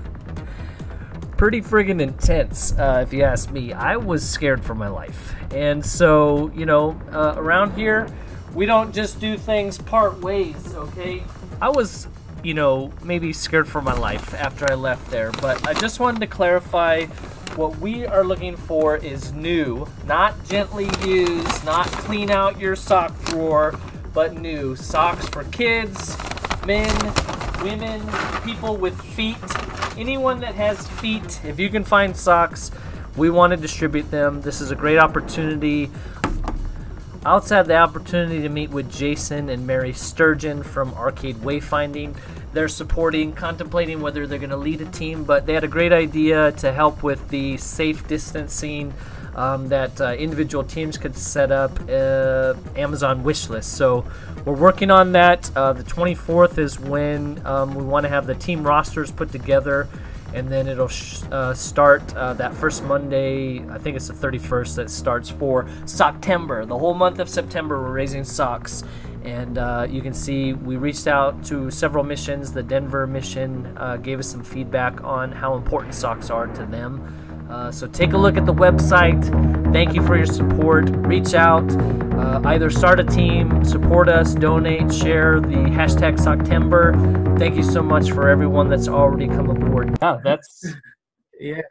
Pretty 1.38 1.62
friggin' 1.62 2.00
intense, 2.02 2.74
uh, 2.78 3.00
if 3.02 3.12
you 3.14 3.24
ask 3.24 3.50
me. 3.50 3.74
I 3.74 3.98
was 3.98 4.28
scared 4.28 4.64
for 4.64 4.76
my 4.76 4.90
life. 4.90 5.34
And 5.56 5.84
so, 5.84 6.52
you 6.54 6.68
know, 6.68 7.02
uh, 7.12 7.34
around 7.36 7.74
here, 7.74 8.08
we 8.54 8.68
don't 8.68 8.94
just 8.94 9.20
do 9.20 9.36
things 9.36 9.80
part 9.80 10.22
ways, 10.22 10.76
okay? 10.76 11.24
I 11.60 11.70
was, 11.70 12.08
you 12.44 12.54
know, 12.54 12.92
maybe 13.04 13.34
scared 13.34 13.68
for 13.68 13.82
my 13.82 13.94
life 13.94 14.36
after 14.36 14.70
I 14.72 14.76
left 14.76 15.10
there, 15.10 15.32
but 15.42 15.68
I 15.68 15.74
just 15.74 16.00
wanted 16.00 16.20
to 16.20 16.28
clarify 16.28 17.06
what 17.56 17.78
we 17.80 18.06
are 18.06 18.24
looking 18.24 18.58
for 18.58 18.98
is 18.98 19.32
new, 19.34 19.88
not 20.06 20.44
gently 20.46 20.90
used, 21.06 21.66
not 21.66 21.88
clean 21.88 22.30
out 22.30 22.60
your 22.60 22.76
sock 22.76 23.18
drawer, 23.26 23.80
but 24.14 24.34
new. 24.34 24.76
Socks 24.76 25.28
for 25.30 25.44
kids, 25.46 26.18
men, 26.66 26.94
women, 27.64 28.02
people 28.44 28.76
with 28.76 29.00
feet, 29.02 29.38
anyone 29.98 30.40
that 30.42 30.56
has 30.56 30.88
feet. 30.88 31.40
If 31.46 31.60
you 31.60 31.70
can 31.70 31.84
find 31.84 32.16
socks, 32.16 32.72
we 33.16 33.30
want 33.30 33.52
to 33.52 33.58
distribute 33.58 34.12
them. 34.12 34.42
This 34.42 34.60
is 34.60 34.72
a 34.72 34.76
great 34.76 34.98
opportunity. 34.98 35.90
I 37.26 37.30
also 37.32 37.56
had 37.56 37.66
the 37.66 37.76
opportunity 37.76 38.40
to 38.44 38.50
meet 38.50 38.70
with 38.70 38.92
Jason 38.92 39.50
and 39.50 39.66
Mary 39.66 39.94
Sturgeon 39.94 40.62
from 40.62 40.94
Arcade 40.94 41.38
Wayfinding. 41.38 42.16
They're 42.54 42.68
supporting, 42.68 43.34
contemplating 43.34 44.00
whether 44.00 44.28
they're 44.28 44.38
going 44.38 44.52
to 44.52 44.58
lead 44.58 44.82
a 44.82 44.86
team, 44.86 45.24
but 45.24 45.48
they 45.48 45.56
had 45.56 45.64
a 45.64 45.68
great 45.68 45.92
idea 45.92 46.52
to 46.52 46.72
help 46.72 47.02
with 47.02 47.28
the 47.30 47.58
safe 47.58 48.08
distancing 48.08 48.94
um, 49.36 49.70
that 49.70 50.00
uh, 50.00 50.14
individual 50.14 50.64
teams 50.64 51.00
could 51.00 51.18
set 51.18 51.52
up 51.52 51.72
uh, 51.90 52.54
Amazon 52.76 53.24
wish 53.24 53.50
list. 53.50 53.74
So 53.74 54.06
we're 54.46 54.54
working 54.54 54.92
on 54.92 55.12
that. 55.14 55.50
Uh, 55.58 55.74
the 55.74 55.84
24th 55.84 56.60
is 56.60 56.80
when 56.80 57.44
um, 57.44 57.74
we 57.74 57.84
want 57.84 58.04
to 58.04 58.10
have 58.10 58.28
the 58.28 58.36
team 58.36 58.62
rosters 58.62 59.10
put 59.10 59.32
together 59.32 59.90
and 60.36 60.50
then 60.50 60.68
it'll 60.68 60.90
sh- 60.90 61.22
uh, 61.32 61.54
start 61.54 62.04
uh, 62.16 62.34
that 62.34 62.54
first 62.54 62.84
Monday. 62.84 63.66
I 63.70 63.78
think 63.78 63.96
it's 63.96 64.10
the 64.10 64.14
31st 64.14 64.76
that 64.76 64.90
starts 64.90 65.30
for 65.30 65.66
September. 65.86 66.66
The 66.66 66.78
whole 66.78 66.94
month 66.94 67.20
of 67.20 67.30
September, 67.30 67.82
we're 67.82 67.94
raising 67.94 68.26
socks, 68.26 68.84
and 69.24 69.58
uh, 69.58 69.88
you 69.90 70.02
can 70.02 70.14
see 70.14 70.52
we 70.52 70.76
reached 70.76 71.08
out 71.08 71.44
to 71.46 71.72
several 71.72 72.04
missions. 72.04 72.52
The 72.52 72.64
Denver 72.64 73.08
mission 73.08 73.74
uh, 73.78 73.96
gave 73.96 74.20
us 74.20 74.28
some 74.28 74.44
feedback 74.44 75.02
on 75.06 75.32
how 75.32 75.56
important 75.56 75.96
socks 75.96 76.30
are 76.30 76.48
to 76.48 76.66
them. 76.66 77.25
Uh, 77.50 77.72
so 77.72 77.88
take 77.88 78.14
a 78.14 78.18
look 78.18 78.38
at 78.38 78.46
the 78.46 78.54
website. 78.54 79.24
Thank 79.72 79.94
you 79.94 80.06
for 80.06 80.16
your 80.18 80.26
support. 80.26 80.90
Reach 80.90 81.34
out, 81.34 81.70
uh, 82.14 82.42
either 82.46 82.70
start 82.70 83.00
a 83.00 83.04
team, 83.04 83.64
support 83.64 84.10
us, 84.10 84.34
donate, 84.34 84.94
share 84.94 85.40
the 85.40 85.56
hashtag 85.56 86.18
Soctember. 86.18 87.38
Thank 87.38 87.56
you 87.56 87.64
so 87.64 87.84
much 87.84 88.12
for 88.12 88.30
everyone 88.30 88.70
that's 88.70 88.88
already 88.88 89.28
come 89.28 89.50
aboard. 89.50 89.98
Yeah, 90.02 90.20
that's 90.24 90.66
yeah. 91.40 91.62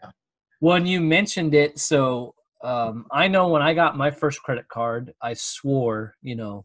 When 0.60 0.86
you 0.86 1.00
mentioned 1.00 1.54
it, 1.54 1.78
so 1.78 2.34
um, 2.62 3.06
I 3.10 3.28
know 3.28 3.48
when 3.48 3.62
I 3.62 3.74
got 3.74 3.96
my 3.96 4.10
first 4.10 4.42
credit 4.42 4.68
card, 4.68 5.12
I 5.20 5.34
swore, 5.34 6.14
you 6.22 6.36
know, 6.36 6.64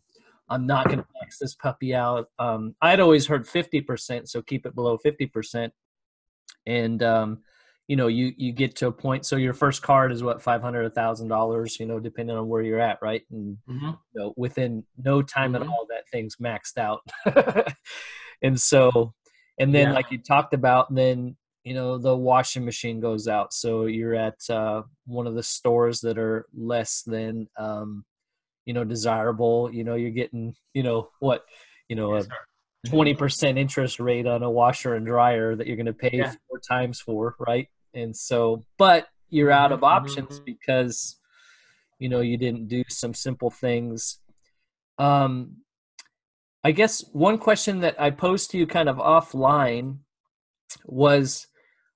I'm 0.49 0.66
not 0.66 0.86
going 0.86 0.99
to 0.99 1.05
max 1.22 1.38
this 1.38 1.55
puppy 1.55 1.93
out. 1.93 2.30
Um, 2.39 2.76
I'd 2.82 2.99
always 2.99 3.28
heard 3.28 3.45
50%, 3.45 4.28
so 4.28 4.41
keep 4.41 4.66
it 4.66 4.76
below 4.76 4.97
50%. 4.97 5.72
And 6.66 7.03
um, 7.03 7.39
you 7.90 7.96
know 7.96 8.06
you 8.06 8.32
you 8.38 8.52
get 8.52 8.76
to 8.76 8.88
a 8.88 8.92
point 8.92 9.26
so 9.26 9.36
your 9.36 9.54
first 9.54 9.82
card 9.82 10.12
is 10.12 10.22
what 10.22 10.44
five 10.44 10.62
hundred 10.62 10.86
a 10.86 10.90
thousand 10.92 11.28
dollars 11.28 11.80
you 11.80 11.88
know 11.88 12.00
depending 12.00 12.38
on 12.38 12.48
where 12.48 12.62
you're 12.62 12.80
at 12.80 13.00
right 13.02 13.24
and 13.32 13.58
mm-hmm. 13.68 13.88
you 13.88 13.98
know, 14.14 14.34
within 14.38 14.84
no 15.04 15.24
time 15.24 15.54
mm-hmm. 15.54 15.64
at 15.64 15.68
all 15.68 15.88
that 15.90 16.08
thing's 16.12 16.36
maxed 16.36 16.78
out 16.78 17.02
and 18.44 18.62
so 18.62 19.12
and 19.58 19.74
then 19.74 19.88
Yeah. 19.88 19.94
like 19.94 20.12
you 20.12 20.20
talked 20.20 20.54
about 20.54 20.94
then 20.94 21.36
you 21.64 21.74
know 21.74 21.98
the 21.98 22.16
washing 22.16 22.64
machine 22.64 23.00
goes 23.00 23.28
out 23.28 23.54
so 23.54 23.88
you're 23.88 24.16
at 24.16 24.38
uh, 24.52 24.84
one 25.08 25.26
of 25.26 25.34
the 25.34 25.44
stores 25.44 26.00
that 26.02 26.20
are 26.20 26.46
less 26.56 27.02
than 27.08 27.48
um, 27.58 28.06
you 28.66 28.74
know 28.74 28.84
desirable 28.84 29.74
you 29.74 29.84
know 29.84 29.96
you're 29.96 30.12
getting 30.12 30.54
you 30.76 30.84
know 30.84 31.10
what 31.20 31.44
you 31.88 31.96
know 31.96 32.16
a 32.16 32.24
twenty 32.88 33.16
percent 33.16 33.58
interest 33.58 34.00
rate 34.00 34.28
on 34.28 34.44
a 34.44 34.50
washer 34.50 34.94
and 34.94 35.08
dryer 35.08 35.56
that 35.56 35.66
you're 35.66 35.76
going 35.76 35.86
to 35.88 35.94
pay 35.94 36.12
Yeah. 36.14 36.34
four 36.48 36.60
times 36.60 37.02
for, 37.02 37.36
right? 37.40 37.68
And 37.94 38.16
so, 38.16 38.66
but 38.78 39.08
you're 39.30 39.52
out 39.52 39.72
of 39.72 39.80
mm-hmm, 39.80 39.86
options 39.96 40.36
mm-hmm. 40.36 40.46
because 40.46 41.18
you 42.00 42.10
know 42.10 42.22
you 42.22 42.38
didn't 42.38 42.68
do 42.68 42.84
some 42.90 43.14
simple 43.14 43.50
things. 43.50 44.20
Um, 44.98 45.58
I 46.64 46.72
guess 46.72 47.06
one 47.14 47.38
question 47.38 47.80
that 47.82 48.00
I 48.02 48.12
posed 48.12 48.52
to 48.52 48.58
you 48.58 48.68
kind 48.68 48.90
of 48.90 48.98
offline 48.98 50.00
was 50.86 51.48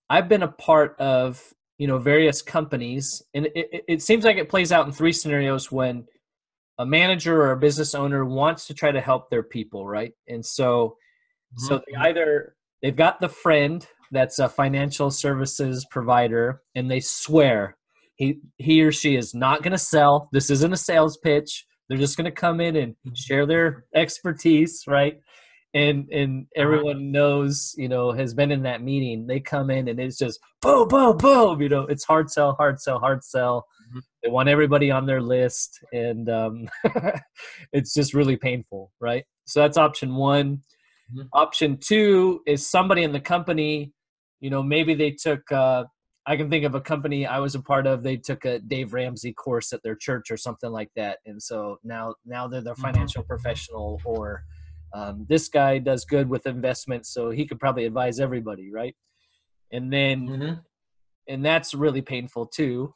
I've 0.09 0.29
been 0.29 0.43
a 0.43 0.47
part 0.47 0.99
of 0.99 1.41
you 1.77 1.87
know 1.87 1.97
various 1.97 2.41
companies, 2.41 3.21
and 3.33 3.47
it, 3.47 3.53
it, 3.55 3.85
it 3.87 4.01
seems 4.01 4.23
like 4.23 4.37
it 4.37 4.49
plays 4.49 4.71
out 4.71 4.85
in 4.85 4.91
three 4.91 5.13
scenarios 5.13 5.71
when 5.71 6.05
a 6.79 6.85
manager 6.85 7.41
or 7.41 7.51
a 7.51 7.57
business 7.57 7.93
owner 7.93 8.25
wants 8.25 8.65
to 8.67 8.73
try 8.73 8.91
to 8.91 9.01
help 9.01 9.29
their 9.29 9.43
people, 9.43 9.85
right? 9.87 10.13
And 10.27 10.43
so, 10.43 10.97
so 11.57 11.77
they 11.77 11.93
mm-hmm, 11.93 12.01
either 12.03 12.55
they've 12.81 12.95
got 12.95 13.21
the 13.21 13.29
friend 13.29 13.85
that's 14.13 14.39
a 14.39 14.47
financial 14.47 15.11
services 15.11 15.85
provider, 15.91 16.61
and 16.75 16.89
they 16.89 16.99
swear 16.99 17.77
he 18.15 18.39
he 18.57 18.81
or 18.83 18.91
she 18.91 19.15
is 19.15 19.33
not 19.33 19.63
going 19.63 19.71
to 19.71 19.77
sell. 19.77 20.29
This 20.31 20.49
isn't 20.49 20.73
a 20.73 20.77
sales 20.77 21.17
pitch. 21.17 21.65
They're 21.89 21.97
just 21.97 22.17
going 22.17 22.25
to 22.25 22.31
come 22.31 22.61
in 22.61 22.75
and 22.75 22.93
mm-hmm. 22.93 23.13
share 23.15 23.45
their 23.45 23.85
expertise, 23.95 24.83
right? 24.87 25.19
And 25.73 26.07
and 26.11 26.45
everyone 26.55 27.11
knows, 27.11 27.73
you 27.77 27.89
know, 27.89 28.11
has 28.11 28.33
been 28.33 28.51
in 28.51 28.63
that 28.63 28.83
meeting. 28.83 29.25
They 29.25 29.39
come 29.39 29.71
in 29.71 29.87
and 29.87 29.99
it's 29.99 30.17
just 30.17 30.39
boom, 30.61 30.87
boom, 30.87 31.17
boom. 31.17 31.61
You 31.61 31.69
know, 31.69 31.81
it's 31.81 32.03
hard 32.03 32.29
sell, 32.29 32.53
hard 32.53 32.79
sell, 32.79 32.99
hard 32.99 33.23
sell. 33.23 33.65
Mm-hmm. 33.89 33.99
They 34.23 34.29
want 34.29 34.49
everybody 34.49 34.91
on 34.91 35.07
their 35.07 35.21
list, 35.21 35.79
and 35.91 36.29
um, 36.29 36.69
it's 37.73 37.93
just 37.93 38.13
really 38.13 38.37
painful, 38.37 38.91
right? 38.99 39.25
So 39.45 39.61
that's 39.61 39.77
option 39.77 40.15
one. 40.15 40.61
Mm-hmm. 41.11 41.27
Option 41.33 41.77
two 41.77 42.41
is 42.45 42.65
somebody 42.65 43.01
in 43.01 43.11
the 43.11 43.19
company, 43.19 43.91
you 44.43 44.49
know, 44.49 44.61
maybe 44.61 44.93
they 44.93 45.11
took. 45.11 45.49
Uh, 45.51 45.85
I 46.25 46.35
can 46.37 46.49
think 46.49 46.65
of 46.65 46.75
a 46.75 46.81
company 46.81 47.25
I 47.25 47.39
was 47.39 47.55
a 47.55 47.61
part 47.61 47.87
of. 47.87 48.03
They 48.03 48.17
took 48.17 48.43
a 48.43 48.59
Dave 48.59 48.93
Ramsey 48.93 49.33
course 49.33 49.71
at 49.71 49.81
their 49.83 49.95
church 49.95 50.29
or 50.29 50.37
something 50.37 50.69
like 50.69 50.89
that, 50.97 51.19
and 51.25 51.41
so 51.41 51.79
now 51.83 52.15
now 52.25 52.49
they're 52.49 52.61
the 52.61 52.75
financial 52.75 53.23
professional. 53.23 54.01
Or 54.03 54.43
um, 54.93 55.25
this 55.29 55.47
guy 55.47 55.79
does 55.79 56.03
good 56.03 56.29
with 56.29 56.45
investments, 56.45 57.13
so 57.13 57.29
he 57.29 57.47
could 57.47 57.59
probably 57.59 57.85
advise 57.85 58.19
everybody, 58.19 58.69
right? 58.69 58.95
And 59.71 59.91
then 59.91 60.61
and 61.29 61.45
that's 61.45 61.73
really 61.73 62.01
painful 62.01 62.45
too 62.47 62.93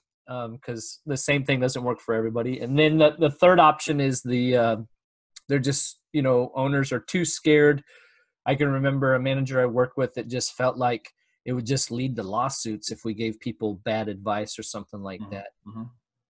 because 0.51 0.99
the 1.05 1.15
same 1.15 1.45
thing 1.45 1.61
doesn't 1.61 1.85
work 1.85 2.01
for 2.01 2.13
everybody 2.13 2.59
and 2.59 2.77
then 2.77 2.97
the, 2.97 3.15
the 3.17 3.31
third 3.31 3.61
option 3.61 4.01
is 4.01 4.21
the 4.23 4.57
uh, 4.57 4.75
they're 5.47 5.59
just 5.59 6.01
you 6.11 6.21
know 6.21 6.51
owners 6.53 6.91
are 6.91 6.99
too 6.99 7.23
scared 7.23 7.81
i 8.45 8.53
can 8.53 8.67
remember 8.67 9.15
a 9.15 9.19
manager 9.19 9.61
i 9.61 9.65
worked 9.65 9.95
with 9.95 10.13
that 10.15 10.27
just 10.27 10.53
felt 10.53 10.77
like 10.77 11.13
it 11.47 11.53
would 11.53 11.65
just 11.65 11.89
lead 11.89 12.15
to 12.17 12.23
lawsuits 12.23 12.91
if 12.91 12.99
we 13.03 13.15
gave 13.15 13.39
people 13.39 13.81
bad 13.83 14.07
advice 14.07 14.59
or 14.59 14.63
something 14.63 15.01
like 15.01 15.21
mm-hmm, 15.21 15.33
that. 15.33 15.47
Mm-hmm. 15.67 15.83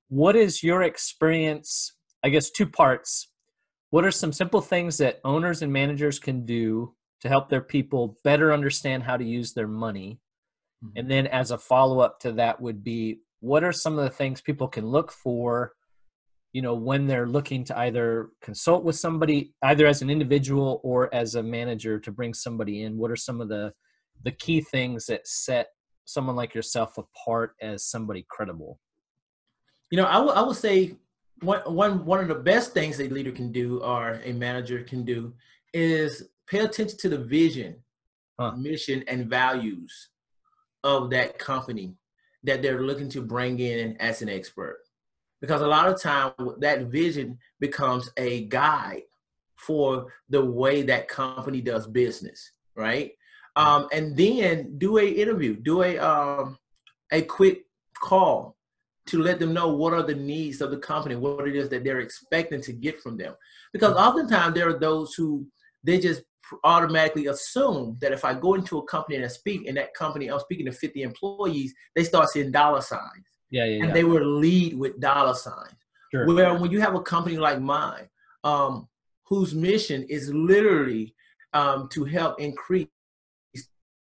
what 0.07 0.38
is 0.38 0.63
your 0.63 0.84
experience 0.84 1.97
i 2.24 2.30
guess 2.30 2.49
two 2.49 2.65
parts. 2.65 3.30
What 3.89 4.03
are 4.03 4.11
some 4.11 4.34
simple 4.34 4.59
things 4.59 4.97
that 4.97 5.22
owners 5.24 5.61
and 5.61 5.72
managers 5.72 6.20
can 6.20 6.45
do 6.45 6.93
to 7.22 7.30
help 7.30 7.49
their 7.49 7.61
people 7.61 8.18
better 8.24 8.51
understand 8.53 9.03
how 9.03 9.15
to 9.15 9.24
use 9.24 9.53
their 9.53 9.68
money? 9.68 10.20
Mm-hmm. 10.84 10.99
And 10.99 11.09
then 11.09 11.28
as 11.28 11.51
a 11.51 11.57
follow 11.57 11.99
up 11.99 12.20
to 12.22 12.34
that 12.34 12.59
would 12.59 12.84
be 12.84 13.22
what 13.39 13.63
are 13.63 13.72
some 13.72 13.97
of 13.97 14.03
the 14.03 14.09
things 14.09 14.41
people 14.41 14.68
can 14.68 14.86
look 14.86 15.11
for 15.11 15.74
you 16.53 16.61
know 16.61 16.74
when 16.74 17.07
they're 17.07 17.28
looking 17.28 17.63
to 17.65 17.78
either 17.80 18.30
consult 18.41 18.84
with 18.84 18.95
somebody 18.95 19.53
either 19.63 19.86
as 19.86 20.01
an 20.01 20.09
individual 20.09 20.82
or 20.84 21.13
as 21.13 21.36
a 21.36 21.43
manager 21.43 21.99
to 21.99 22.11
bring 22.11 22.34
somebody 22.34 22.84
in? 22.84 22.97
What 22.97 23.11
are 23.11 23.15
some 23.15 23.39
of 23.39 23.47
the 23.47 23.74
the 24.24 24.32
key 24.32 24.61
things 24.61 25.05
that 25.05 25.28
set 25.28 25.70
someone 26.05 26.36
like 26.36 26.55
yourself 26.55 26.97
apart 26.97 27.55
as 27.61 27.86
somebody 27.86 28.26
credible 28.30 28.80
You 29.91 29.97
know, 29.97 30.05
I 30.05 30.41
would 30.41 30.55
say 30.55 30.95
one 31.41 31.61
one 31.61 32.05
one 32.05 32.20
of 32.20 32.28
the 32.28 32.36
best 32.36 32.74
things 32.74 32.99
a 32.99 33.07
leader 33.07 33.32
can 33.32 33.51
do 33.51 33.80
or 33.80 34.20
a 34.24 34.34
manager 34.34 34.84
can 34.84 35.03
do 35.03 35.34
is 35.74 36.30
pay 36.47 36.59
attention 36.59 36.97
to 36.97 37.09
the 37.09 37.18
vision, 37.18 37.76
mission, 38.57 39.03
and 39.07 39.30
values 39.30 40.09
of 40.84 41.09
that 41.11 41.38
company 41.38 41.95
that 42.43 42.61
they're 42.61 42.84
looking 42.84 43.09
to 43.09 43.22
bring 43.22 43.59
in 43.59 43.97
as 43.97 44.22
an 44.22 44.30
expert. 44.30 44.80
Because 45.41 45.61
a 45.61 45.68
lot 45.68 45.88
of 45.88 46.01
time 46.01 46.32
that 46.59 46.88
vision 46.88 47.38
becomes 47.59 48.09
a 48.18 48.45
guide 48.45 49.03
for 49.57 50.13
the 50.30 50.43
way 50.43 50.82
that 50.84 51.07
company 51.07 51.61
does 51.61 51.86
business, 51.86 52.51
right? 52.76 53.11
Um, 53.58 53.88
and 53.91 54.16
then 54.16 54.78
do 54.78 54.99
a 54.99 55.05
interview, 55.05 55.55
do 55.55 55.82
a 55.82 55.97
um, 55.97 56.58
a 57.12 57.24
quick 57.24 57.64
call 57.99 58.55
to 59.08 59.22
let 59.22 59.39
them 59.39 59.53
know 59.53 59.70
what 59.70 59.93
are 59.93 60.03
the 60.03 60.16
needs 60.16 60.62
of 60.62 60.70
the 60.70 60.78
company, 60.78 61.16
what 61.16 61.47
it 61.47 61.55
is 61.55 61.70
that 61.70 61.84
they're 61.84 62.01
expecting 62.01 62.62
to 62.62 62.74
get 62.74 63.01
from 63.01 63.18
them. 63.18 63.34
Because 63.74 63.95
oftentimes 63.95 64.53
there 64.53 64.70
are 64.70 64.80
those 64.80 65.14
who 65.16 65.47
they 65.84 65.99
just 65.99 66.22
automatically 66.64 67.28
assume 67.28 67.97
that 67.99 68.12
if 68.12 68.24
I 68.24 68.34
go 68.34 68.53
into 68.53 68.78
a 68.78 68.86
company 68.86 69.16
and 69.16 69.26
I 69.26 69.30
speak, 69.30 69.66
and 69.68 69.78
that 69.78 69.93
company 69.93 70.28
I'm 70.28 70.39
speaking 70.39 70.66
to 70.68 70.72
50 70.72 71.01
employees, 71.01 71.74
they 71.95 72.03
start 72.03 72.30
seeing 72.30 72.51
dollar 72.51 72.82
signs, 72.82 73.26
yeah 73.49 73.66
yeah, 73.66 73.78
and 73.78 73.88
yeah. 73.88 73.93
they 73.93 74.03
will 74.03 74.39
lead 74.39 74.78
with 74.78 74.99
dollar 74.99 75.34
signs. 75.34 75.74
Sure. 76.12 76.28
Where 76.28 76.53
when 76.53 76.72
you 76.72 76.80
have 76.80 76.95
a 76.95 77.01
company 77.01 77.38
like 77.38 77.60
mine, 77.60 78.08
um, 78.43 78.88
whose 79.26 79.53
mission 79.53 80.03
is 80.03 80.32
literally 80.34 81.16
um, 81.53 81.89
to 81.89 82.05
help 82.05 82.39
increase 82.39 82.88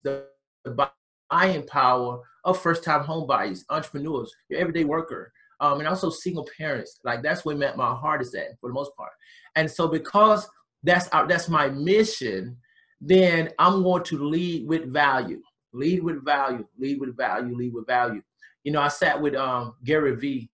the 0.03 0.27
the 0.65 0.91
buying 1.31 1.67
power 1.67 2.21
of 2.45 2.61
first-time 2.61 3.05
home 3.05 3.27
buyers, 3.27 3.65
entrepreneurs, 3.71 4.33
your 4.49 4.61
everyday 4.61 4.85
worker, 4.85 5.33
um, 5.61 5.79
and 5.79 5.89
also 5.89 6.11
single 6.11 6.49
parents. 6.57 6.99
Like 7.05 7.23
that's 7.23 7.45
where 7.45 7.57
my 7.57 7.75
my 7.75 7.95
heart 7.95 8.23
is 8.23 8.35
at 8.35 8.59
for 8.61 8.71
the 8.71 8.75
most 8.75 8.95
part. 8.97 9.13
And 9.57 9.71
so 9.71 9.89
because 9.89 10.49
that's 10.83 11.09
our, 11.09 11.27
that's 11.27 11.49
my 11.49 11.69
mission, 11.69 12.57
then 13.01 13.51
I'm 13.59 13.83
going 13.83 14.05
to 14.05 14.25
lead 14.25 14.69
with 14.69 14.93
value. 14.93 15.43
Lead 15.73 16.03
with 16.03 16.25
value. 16.25 16.67
Lead 16.79 17.01
with 17.01 17.17
value. 17.17 17.57
Lead 17.57 17.75
with 17.75 17.87
value. 17.87 18.23
You 18.65 18.73
know, 18.73 18.81
I 18.81 18.89
sat 18.89 19.21
with 19.21 19.35
um, 19.35 19.75
Gary 19.85 20.17
Vee 20.17 20.51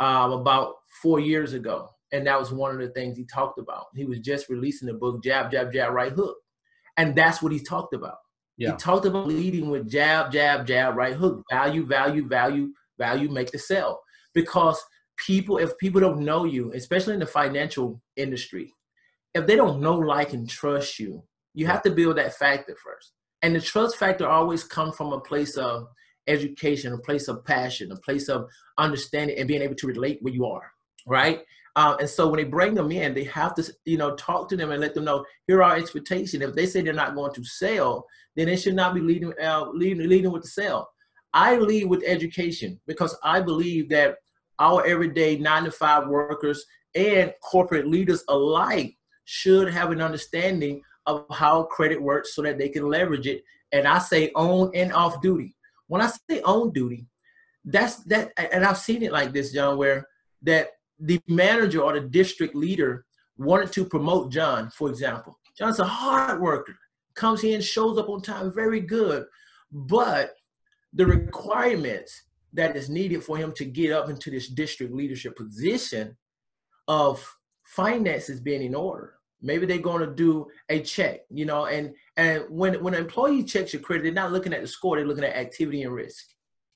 um, 0.00 0.32
about 0.32 0.74
four 1.02 1.20
years 1.20 1.52
ago, 1.52 1.88
and 2.12 2.26
that 2.26 2.38
was 2.38 2.52
one 2.52 2.72
of 2.72 2.80
the 2.80 2.88
things 2.88 3.16
he 3.16 3.24
talked 3.24 3.58
about. 3.58 3.86
He 3.94 4.04
was 4.04 4.20
just 4.20 4.48
releasing 4.48 4.86
the 4.86 4.94
book 4.94 5.22
Jab, 5.22 5.50
Jab, 5.50 5.72
Jab, 5.72 5.92
Right 5.92 6.12
Hook, 6.12 6.36
and 6.96 7.16
that's 7.16 7.42
what 7.42 7.52
he 7.52 7.60
talked 7.60 7.94
about. 7.94 8.18
Yeah. 8.58 8.72
He 8.72 8.76
talked 8.76 9.06
about 9.06 9.28
leading 9.28 9.70
with 9.70 9.88
jab, 9.88 10.32
jab, 10.32 10.66
jab, 10.66 10.96
right 10.96 11.14
hook, 11.14 11.42
value, 11.50 11.86
value, 11.86 12.26
value, 12.26 12.72
value, 12.98 13.28
make 13.30 13.50
the 13.52 13.58
sell. 13.58 14.00
Because 14.34 14.82
people, 15.26 15.58
if 15.58 15.78
people 15.78 16.00
don't 16.00 16.24
know 16.24 16.44
you, 16.44 16.72
especially 16.74 17.14
in 17.14 17.20
the 17.20 17.26
financial 17.26 18.02
industry, 18.16 18.74
if 19.32 19.46
they 19.46 19.56
don't 19.56 19.80
know, 19.80 19.94
like, 19.94 20.32
and 20.32 20.48
trust 20.48 20.98
you, 20.98 21.22
you 21.54 21.66
have 21.66 21.82
to 21.82 21.90
build 21.90 22.18
that 22.18 22.34
factor 22.34 22.76
first. 22.84 23.12
And 23.42 23.54
the 23.54 23.60
trust 23.60 23.96
factor 23.96 24.28
always 24.28 24.64
comes 24.64 24.96
from 24.96 25.12
a 25.12 25.20
place 25.20 25.56
of 25.56 25.86
education, 26.26 26.92
a 26.92 26.98
place 26.98 27.28
of 27.28 27.44
passion, 27.44 27.92
a 27.92 27.96
place 27.96 28.28
of 28.28 28.48
understanding 28.76 29.38
and 29.38 29.48
being 29.48 29.62
able 29.62 29.76
to 29.76 29.86
relate 29.86 30.18
where 30.20 30.34
you 30.34 30.46
are, 30.46 30.70
right? 31.06 31.40
Um, 31.76 31.96
and 32.00 32.08
so 32.08 32.28
when 32.28 32.38
they 32.38 32.44
bring 32.44 32.74
them 32.74 32.90
in, 32.90 33.14
they 33.14 33.24
have 33.24 33.54
to, 33.54 33.72
you 33.84 33.98
know, 33.98 34.16
talk 34.16 34.48
to 34.48 34.56
them 34.56 34.70
and 34.70 34.80
let 34.80 34.94
them 34.94 35.04
know 35.04 35.24
here 35.46 35.58
are 35.58 35.70
our 35.70 35.76
expectations. 35.76 36.42
If 36.42 36.54
they 36.54 36.66
say 36.66 36.80
they're 36.80 36.92
not 36.92 37.14
going 37.14 37.32
to 37.34 37.44
sell, 37.44 38.04
then 38.36 38.46
they 38.46 38.56
should 38.56 38.74
not 38.74 38.94
be 38.94 39.00
leading, 39.00 39.32
uh, 39.42 39.66
leading, 39.72 40.08
leading 40.08 40.32
with 40.32 40.42
the 40.42 40.48
sell. 40.48 40.90
I 41.32 41.56
lead 41.56 41.84
with 41.84 42.02
education 42.06 42.80
because 42.86 43.16
I 43.22 43.40
believe 43.40 43.88
that 43.90 44.16
our 44.58 44.84
everyday 44.86 45.38
nine 45.38 45.64
to 45.64 45.70
five 45.70 46.08
workers 46.08 46.64
and 46.94 47.32
corporate 47.42 47.86
leaders 47.86 48.24
alike 48.28 48.96
should 49.24 49.72
have 49.72 49.92
an 49.92 50.00
understanding 50.00 50.82
of 51.06 51.26
how 51.30 51.64
credit 51.64 52.00
works 52.00 52.34
so 52.34 52.42
that 52.42 52.58
they 52.58 52.68
can 52.68 52.88
leverage 52.88 53.26
it. 53.26 53.42
And 53.72 53.86
I 53.86 53.98
say 53.98 54.30
on 54.34 54.70
and 54.74 54.92
off 54.92 55.20
duty. 55.20 55.54
When 55.86 56.00
I 56.00 56.10
say 56.28 56.40
on 56.42 56.72
duty, 56.72 57.06
that's 57.64 57.96
that, 58.04 58.32
and 58.36 58.64
I've 58.64 58.78
seen 58.78 59.02
it 59.02 59.12
like 59.12 59.32
this, 59.32 59.52
John, 59.52 59.76
where 59.76 60.06
that 60.42 60.70
the 60.98 61.20
manager 61.28 61.82
or 61.82 61.92
the 61.92 62.00
district 62.00 62.54
leader 62.54 63.04
wanted 63.36 63.72
to 63.72 63.84
promote 63.84 64.32
John, 64.32 64.70
for 64.70 64.88
example. 64.88 65.38
John's 65.56 65.78
a 65.78 65.84
hard 65.84 66.40
worker, 66.40 66.76
comes 67.14 67.44
in, 67.44 67.60
shows 67.60 67.98
up 67.98 68.08
on 68.08 68.20
time, 68.20 68.52
very 68.52 68.80
good. 68.80 69.24
But 69.70 70.34
the 70.92 71.06
requirements 71.06 72.22
that 72.52 72.76
is 72.76 72.88
needed 72.88 73.22
for 73.22 73.36
him 73.36 73.52
to 73.52 73.64
get 73.64 73.92
up 73.92 74.08
into 74.08 74.30
this 74.30 74.48
district 74.48 74.92
leadership 74.92 75.36
position 75.36 76.16
of 76.86 77.24
finances 77.64 78.40
being 78.40 78.62
in 78.62 78.74
order. 78.74 79.14
Maybe 79.40 79.66
they're 79.66 79.78
going 79.78 80.00
to 80.00 80.14
do 80.14 80.46
a 80.68 80.80
check, 80.80 81.20
you 81.30 81.44
know, 81.44 81.66
and 81.66 81.94
and 82.16 82.44
when 82.48 82.82
when 82.82 82.94
an 82.94 83.00
employee 83.00 83.44
checks 83.44 83.72
your 83.72 83.82
credit, 83.82 84.02
they're 84.02 84.12
not 84.12 84.32
looking 84.32 84.52
at 84.52 84.62
the 84.62 84.66
score, 84.66 84.96
they're 84.96 85.06
looking 85.06 85.24
at 85.24 85.36
activity 85.36 85.82
and 85.82 85.94
risk. 85.94 86.24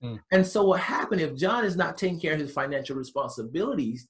Mm. 0.05 0.20
And 0.31 0.47
so 0.47 0.64
what 0.64 0.81
happened 0.81 1.20
if 1.20 1.35
John 1.35 1.64
is 1.64 1.77
not 1.77 1.97
taking 1.99 2.20
care 2.20 2.35
of 2.35 2.41
his 2.41 2.53
financial 2.53 2.95
responsibilities 2.95 4.07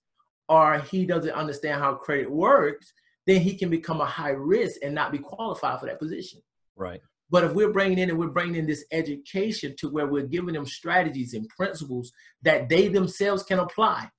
or 0.53 0.81
he 0.81 1.07
doesn't 1.07 1.33
understand 1.33 1.81
how 1.81 1.95
credit 1.95 2.31
works, 2.31 2.93
then 3.27 3.41
he 3.41 3.57
can 3.57 3.71
become 3.71 4.03
a 4.03 4.07
high 4.07 4.33
risk 4.33 4.81
and 4.83 4.95
not 4.95 5.11
be 5.11 5.17
qualified 5.17 5.81
for 5.81 5.87
that 5.87 5.99
position. 5.99 6.43
Right. 6.77 7.01
But 7.31 7.45
if 7.45 7.55
we're 7.55 7.73
bringing 7.73 7.99
in 7.99 8.11
and 8.11 8.19
we're 8.19 8.29
bringing 8.29 8.57
in 8.57 8.67
this 8.67 8.85
education 8.93 9.75
to 9.79 9.89
where 9.89 10.07
we're 10.07 10.27
giving 10.27 10.53
them 10.53 10.67
strategies 10.67 11.33
and 11.33 11.49
principles 11.49 12.13
that 12.43 12.69
they 12.69 12.89
themselves 12.89 13.43
can 13.43 13.61
apply. 13.61 14.11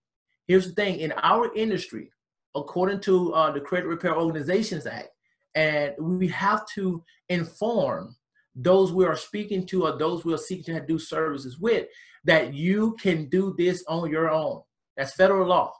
Here's 0.47 0.65
the 0.65 0.73
thing 0.73 0.99
in 0.99 1.11
our 1.21 1.53
industry, 1.53 2.09
according 2.55 3.01
to 3.01 3.31
uh, 3.33 3.51
the 3.51 3.61
Credit 3.61 3.85
Repair 3.85 4.17
Organizations 4.17 4.87
Act, 4.87 5.09
and 5.53 5.93
we 5.99 6.29
have 6.29 6.65
to 6.73 7.03
inform 7.29 8.15
those 8.55 8.91
we 8.91 9.05
are 9.05 9.15
speaking 9.15 9.67
to 9.67 9.85
or 9.85 9.99
those 9.99 10.25
we 10.25 10.33
are 10.33 10.37
seeking 10.37 10.73
to 10.73 10.83
do 10.83 10.97
services 10.97 11.59
with 11.59 11.85
that 12.23 12.55
you 12.55 12.95
can 12.99 13.29
do 13.29 13.53
this 13.55 13.83
on 13.87 14.09
your 14.09 14.31
own. 14.31 14.61
That's 14.97 15.13
federal 15.13 15.47
law. 15.47 15.73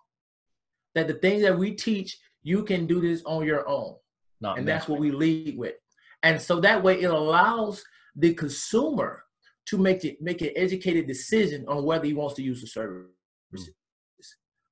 That 0.96 1.08
the 1.08 1.16
things 1.16 1.42
that 1.44 1.58
we 1.58 1.72
teach, 1.72 2.18
you 2.44 2.64
can 2.64 2.86
do 2.86 3.02
this 3.02 3.24
on 3.26 3.46
your 3.46 3.68
own. 3.68 3.96
Not 4.42 4.58
and 4.58 4.68
that's 4.68 4.88
what 4.88 5.00
we 5.00 5.12
lead 5.12 5.58
with. 5.58 5.76
And 6.22 6.42
so 6.42 6.60
that 6.60 6.84
way 6.84 7.02
it 7.02 7.10
allows 7.10 7.84
the 8.16 8.34
consumer 8.34 9.24
to 9.66 9.78
make 9.78 10.04
it 10.04 10.22
make 10.22 10.42
an 10.42 10.52
educated 10.56 11.08
decision 11.08 11.66
on 11.68 11.84
whether 11.84 12.06
he 12.06 12.14
wants 12.14 12.36
to 12.36 12.44
use 12.44 12.62
the 12.62 12.68
service. 12.68 13.08
Mm-hmm. 13.54 13.72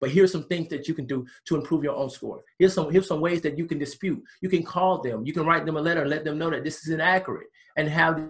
But 0.02 0.10
here's 0.10 0.32
some 0.32 0.46
things 0.46 0.68
that 0.70 0.88
you 0.88 0.96
can 0.96 1.06
do 1.06 1.28
to 1.46 1.56
improve 1.56 1.84
your 1.84 1.96
own 1.96 2.10
score. 2.10 2.44
Here's 2.58 2.74
some 2.74 2.92
here's 2.92 3.08
some 3.08 3.22
ways 3.22 3.42
that 3.42 3.58
you 3.58 3.66
can 3.66 3.78
dispute. 3.78 4.22
You 4.42 4.50
can 4.50 4.64
call 4.64 5.02
them. 5.02 5.26
You 5.26 5.32
can 5.32 5.46
write 5.46 5.66
them 5.66 5.78
a 5.78 5.82
letter 5.82 6.02
and 6.02 6.10
let 6.10 6.26
them 6.26 6.40
know 6.40 6.50
that 6.50 6.64
this 6.64 6.86
is 6.86 6.92
inaccurate 6.92 7.48
and 7.78 7.88
have 7.88 8.22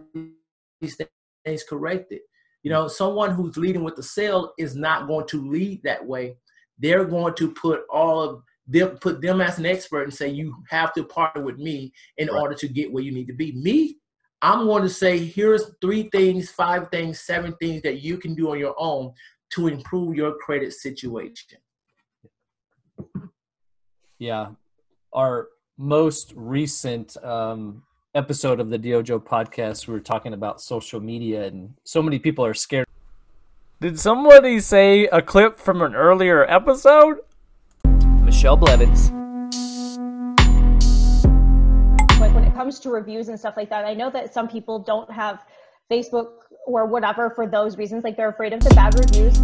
these 0.81 0.99
things 1.45 1.63
corrected. 1.63 2.19
You 2.63 2.71
know, 2.71 2.87
someone 2.87 3.31
who's 3.31 3.57
leading 3.57 3.83
with 3.83 3.95
the 3.95 4.03
sale 4.03 4.53
is 4.59 4.75
not 4.75 5.07
going 5.07 5.27
to 5.27 5.49
lead 5.49 5.81
that 5.83 6.05
way. 6.05 6.37
They're 6.81 7.05
going 7.05 7.35
to 7.35 7.51
put 7.51 7.81
all 7.89 8.21
of 8.21 8.43
them 8.67 8.89
put 8.99 9.21
them 9.21 9.41
as 9.41 9.57
an 9.57 9.65
expert 9.65 10.03
and 10.03 10.13
say 10.13 10.29
you 10.29 10.55
have 10.69 10.93
to 10.93 11.03
partner 11.03 11.43
with 11.43 11.57
me 11.57 11.91
in 12.17 12.27
right. 12.27 12.39
order 12.39 12.55
to 12.55 12.67
get 12.67 12.91
where 12.91 13.03
you 13.03 13.11
need 13.11 13.27
to 13.27 13.33
be. 13.33 13.51
Me, 13.53 13.97
I'm 14.41 14.65
going 14.65 14.83
to 14.83 14.89
say 14.89 15.17
here's 15.19 15.71
three 15.81 16.09
things, 16.11 16.49
five 16.49 16.89
things, 16.89 17.19
seven 17.19 17.55
things 17.61 17.81
that 17.83 18.01
you 18.01 18.17
can 18.17 18.33
do 18.33 18.51
on 18.51 18.59
your 18.59 18.75
own 18.77 19.13
to 19.51 19.67
improve 19.67 20.15
your 20.15 20.35
credit 20.35 20.73
situation. 20.73 21.59
Yeah, 24.17 24.49
our 25.13 25.49
most 25.77 26.33
recent 26.35 27.17
um, 27.23 27.83
episode 28.15 28.59
of 28.59 28.69
the 28.69 28.79
DYOJO 28.79 29.23
podcast, 29.23 29.87
we 29.87 29.93
were 29.93 29.99
talking 29.99 30.33
about 30.33 30.61
social 30.61 30.99
media, 30.99 31.45
and 31.45 31.73
so 31.83 32.01
many 32.01 32.19
people 32.19 32.45
are 32.45 32.53
scared. 32.53 32.87
Did 33.81 33.99
somebody 33.99 34.59
say 34.59 35.07
a 35.07 35.23
clip 35.23 35.59
from 35.59 35.81
an 35.81 35.95
earlier 35.95 36.45
episode? 36.47 37.21
Michelle 37.83 38.55
Blevins. 38.55 39.09
Like 42.19 42.31
when 42.35 42.43
it 42.43 42.53
comes 42.53 42.79
to 42.81 42.91
reviews 42.91 43.29
and 43.29 43.39
stuff 43.39 43.57
like 43.57 43.71
that, 43.71 43.83
I 43.83 43.95
know 43.95 44.11
that 44.11 44.35
some 44.35 44.47
people 44.47 44.77
don't 44.77 45.11
have 45.11 45.43
Facebook 45.91 46.27
or 46.67 46.85
whatever 46.85 47.31
for 47.31 47.47
those 47.47 47.75
reasons. 47.79 48.03
Like 48.03 48.15
they're 48.15 48.29
afraid 48.29 48.53
of 48.53 48.59
the 48.59 48.69
bad 48.75 48.93
reviews. 48.99 49.39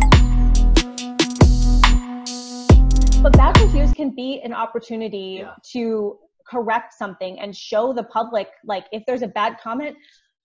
But 3.23 3.33
bad 3.33 3.59
reviews 3.59 3.91
can 3.91 4.11
be 4.11 4.39
an 4.43 4.53
opportunity 4.53 5.39
yeah. 5.39 5.53
to 5.71 6.19
correct 6.47 6.93
something 6.93 7.39
and 7.39 7.55
show 7.55 7.91
the 7.91 8.03
public, 8.03 8.49
like 8.63 8.85
if 8.91 9.03
there's 9.07 9.23
a 9.23 9.27
bad 9.27 9.57
comment, 9.59 9.97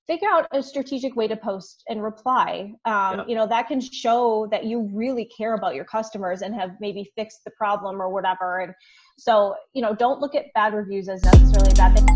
figure 0.06 0.28
out 0.28 0.46
a 0.52 0.62
strategic 0.62 1.14
way 1.16 1.28
to 1.28 1.36
post 1.36 1.82
and 1.88 2.02
reply. 2.02 2.74
Um, 2.84 2.92
yeah. 2.94 3.24
you 3.28 3.34
know 3.34 3.46
that 3.46 3.68
can 3.68 3.80
show 3.80 4.48
that 4.50 4.64
you 4.64 4.90
really 4.92 5.24
care 5.26 5.54
about 5.54 5.74
your 5.74 5.84
customers 5.84 6.42
and 6.42 6.54
have 6.54 6.72
maybe 6.80 7.10
fixed 7.16 7.44
the 7.44 7.50
problem 7.52 8.00
or 8.00 8.08
whatever. 8.10 8.60
And 8.60 8.74
so 9.18 9.54
you 9.74 9.82
know 9.82 9.94
don't 9.94 10.20
look 10.20 10.34
at 10.34 10.46
bad 10.54 10.74
reviews 10.74 11.08
as 11.08 11.22
necessarily 11.24 11.72
a 11.72 11.74
bad 11.74 11.96
thing. 11.96 12.06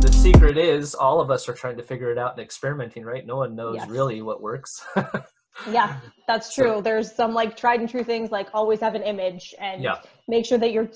The 0.00 0.12
secret 0.12 0.56
is 0.56 0.94
all 0.94 1.20
of 1.20 1.30
us 1.30 1.48
are 1.48 1.54
trying 1.54 1.76
to 1.76 1.82
figure 1.82 2.10
it 2.10 2.18
out 2.18 2.32
and 2.32 2.40
experimenting 2.40 3.04
right? 3.04 3.26
No 3.26 3.36
one 3.36 3.54
knows 3.54 3.76
yes. 3.76 3.88
really 3.88 4.22
what 4.22 4.40
works 4.40 4.84
yeah 5.70 6.00
that's 6.26 6.52
true. 6.52 6.76
So, 6.76 6.80
there's 6.80 7.14
some 7.14 7.34
like 7.34 7.56
tried 7.56 7.80
and 7.80 7.88
true 7.88 8.02
things 8.02 8.30
like 8.32 8.48
always 8.52 8.80
have 8.80 8.94
an 8.96 9.02
image 9.02 9.54
and 9.60 9.82
yeah. 9.82 9.98
make 10.26 10.44
sure 10.44 10.58
that 10.58 10.72
your 10.72 10.88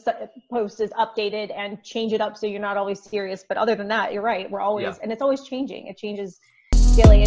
post 0.50 0.80
is 0.80 0.90
updated 0.90 1.56
and 1.56 1.82
change 1.84 2.12
it 2.12 2.20
up 2.20 2.36
so 2.36 2.46
you're 2.46 2.60
not 2.60 2.76
always 2.76 3.00
serious. 3.00 3.44
But 3.48 3.56
other 3.56 3.76
than 3.76 3.88
that 3.88 4.12
you're 4.12 4.22
right. 4.22 4.50
We're 4.50 4.60
always 4.60 4.84
yeah. 4.84 4.94
and 5.02 5.12
it's 5.12 5.22
always 5.22 5.44
changing. 5.44 5.86
It 5.86 5.96
changes 5.96 6.40
daily. 6.96 7.20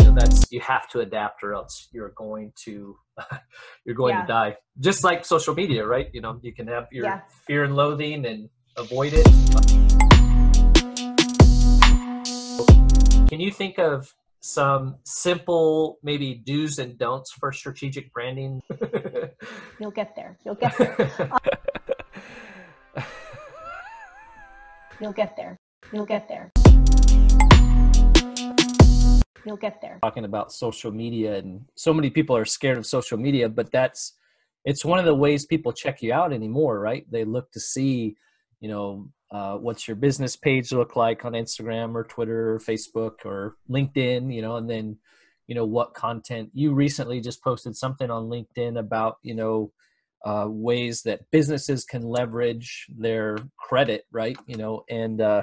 You 0.00 0.06
know, 0.10 0.14
that's 0.18 0.50
you 0.50 0.60
have 0.60 0.88
to 0.90 1.00
adapt 1.00 1.44
or 1.44 1.54
else 1.54 1.88
you're 1.92 2.12
going 2.16 2.52
to 2.64 2.96
you're 3.84 3.94
going 3.94 4.14
yeah. 4.14 4.22
to 4.22 4.26
die. 4.26 4.56
Just 4.80 5.04
like 5.04 5.24
social 5.24 5.54
media 5.54 5.86
right? 5.86 6.08
You 6.12 6.22
know 6.22 6.40
you 6.42 6.52
can 6.52 6.66
have 6.66 6.88
your 6.90 7.22
fear 7.46 7.62
and 7.62 7.76
loathing 7.76 8.26
and 8.26 8.48
avoid 8.76 9.12
it 9.14 9.91
Can 13.32 13.40
you 13.40 13.50
think 13.50 13.78
of 13.78 14.14
some 14.40 14.96
simple, 15.04 15.98
maybe 16.02 16.34
do's 16.34 16.78
and 16.78 16.98
don'ts 16.98 17.32
for 17.32 17.50
strategic 17.50 18.12
branding? 18.12 18.60
You'll 19.80 19.90
get 19.90 20.14
there. 20.14 20.36
You'll 20.44 20.54
get 20.54 20.76
there. 20.76 21.42
You'll 25.00 25.14
get 25.14 25.34
there. 25.34 25.56
You'll 25.94 26.04
get 26.04 26.28
there. 26.28 26.52
You'll 29.46 29.56
get 29.56 29.80
there. 29.80 29.98
Talking 30.02 30.26
about 30.26 30.52
social 30.52 30.92
media, 30.92 31.38
and 31.38 31.64
so 31.74 31.94
many 31.94 32.10
people 32.10 32.36
are 32.36 32.44
scared 32.44 32.76
of 32.76 32.84
social 32.84 33.16
media, 33.16 33.48
but 33.48 33.72
that's 33.72 34.12
it's 34.66 34.84
one 34.84 34.98
of 34.98 35.06
the 35.06 35.14
ways 35.14 35.46
people 35.46 35.72
check 35.72 36.02
you 36.02 36.12
out 36.12 36.34
anymore, 36.34 36.80
right? 36.80 37.10
They 37.10 37.24
look 37.24 37.50
to 37.52 37.60
see, 37.60 38.14
you 38.60 38.68
know, 38.68 39.08
uh, 39.32 39.56
what's 39.56 39.88
your 39.88 39.96
business 39.96 40.36
page 40.36 40.72
look 40.72 40.94
like 40.94 41.24
on 41.24 41.32
Instagram 41.32 41.94
or 41.94 42.04
Twitter 42.04 42.54
or 42.54 42.58
Facebook 42.58 43.24
or 43.24 43.56
LinkedIn, 43.68 44.32
you 44.32 44.42
know, 44.42 44.56
and 44.56 44.68
then, 44.68 44.98
you 45.46 45.54
know, 45.54 45.64
what 45.64 45.94
content 45.94 46.50
you 46.52 46.74
recently 46.74 47.18
just 47.20 47.42
posted 47.42 47.74
something 47.74 48.10
on 48.10 48.28
LinkedIn 48.28 48.78
about, 48.78 49.16
you 49.22 49.34
know, 49.34 49.72
uh, 50.24 50.46
ways 50.48 51.02
that 51.02 51.30
businesses 51.30 51.84
can 51.84 52.02
leverage 52.02 52.86
their 52.96 53.38
credit, 53.58 54.04
right? 54.12 54.36
You 54.46 54.56
know, 54.56 54.84
and 54.90 55.20
uh, 55.20 55.42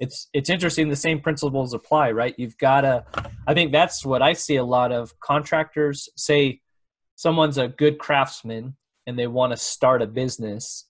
it's 0.00 0.28
it's 0.34 0.50
interesting. 0.50 0.88
The 0.88 0.96
same 0.96 1.20
principles 1.20 1.72
apply, 1.72 2.10
right? 2.10 2.34
You've 2.36 2.58
got 2.58 2.82
to. 2.82 3.04
I 3.46 3.54
think 3.54 3.70
that's 3.70 4.04
what 4.04 4.20
I 4.20 4.32
see 4.32 4.56
a 4.56 4.64
lot 4.64 4.92
of 4.92 5.18
contractors 5.20 6.08
say. 6.16 6.60
Someone's 7.14 7.58
a 7.58 7.68
good 7.68 7.98
craftsman 7.98 8.74
and 9.06 9.16
they 9.16 9.28
want 9.28 9.52
to 9.52 9.56
start 9.56 10.02
a 10.02 10.06
business 10.06 10.88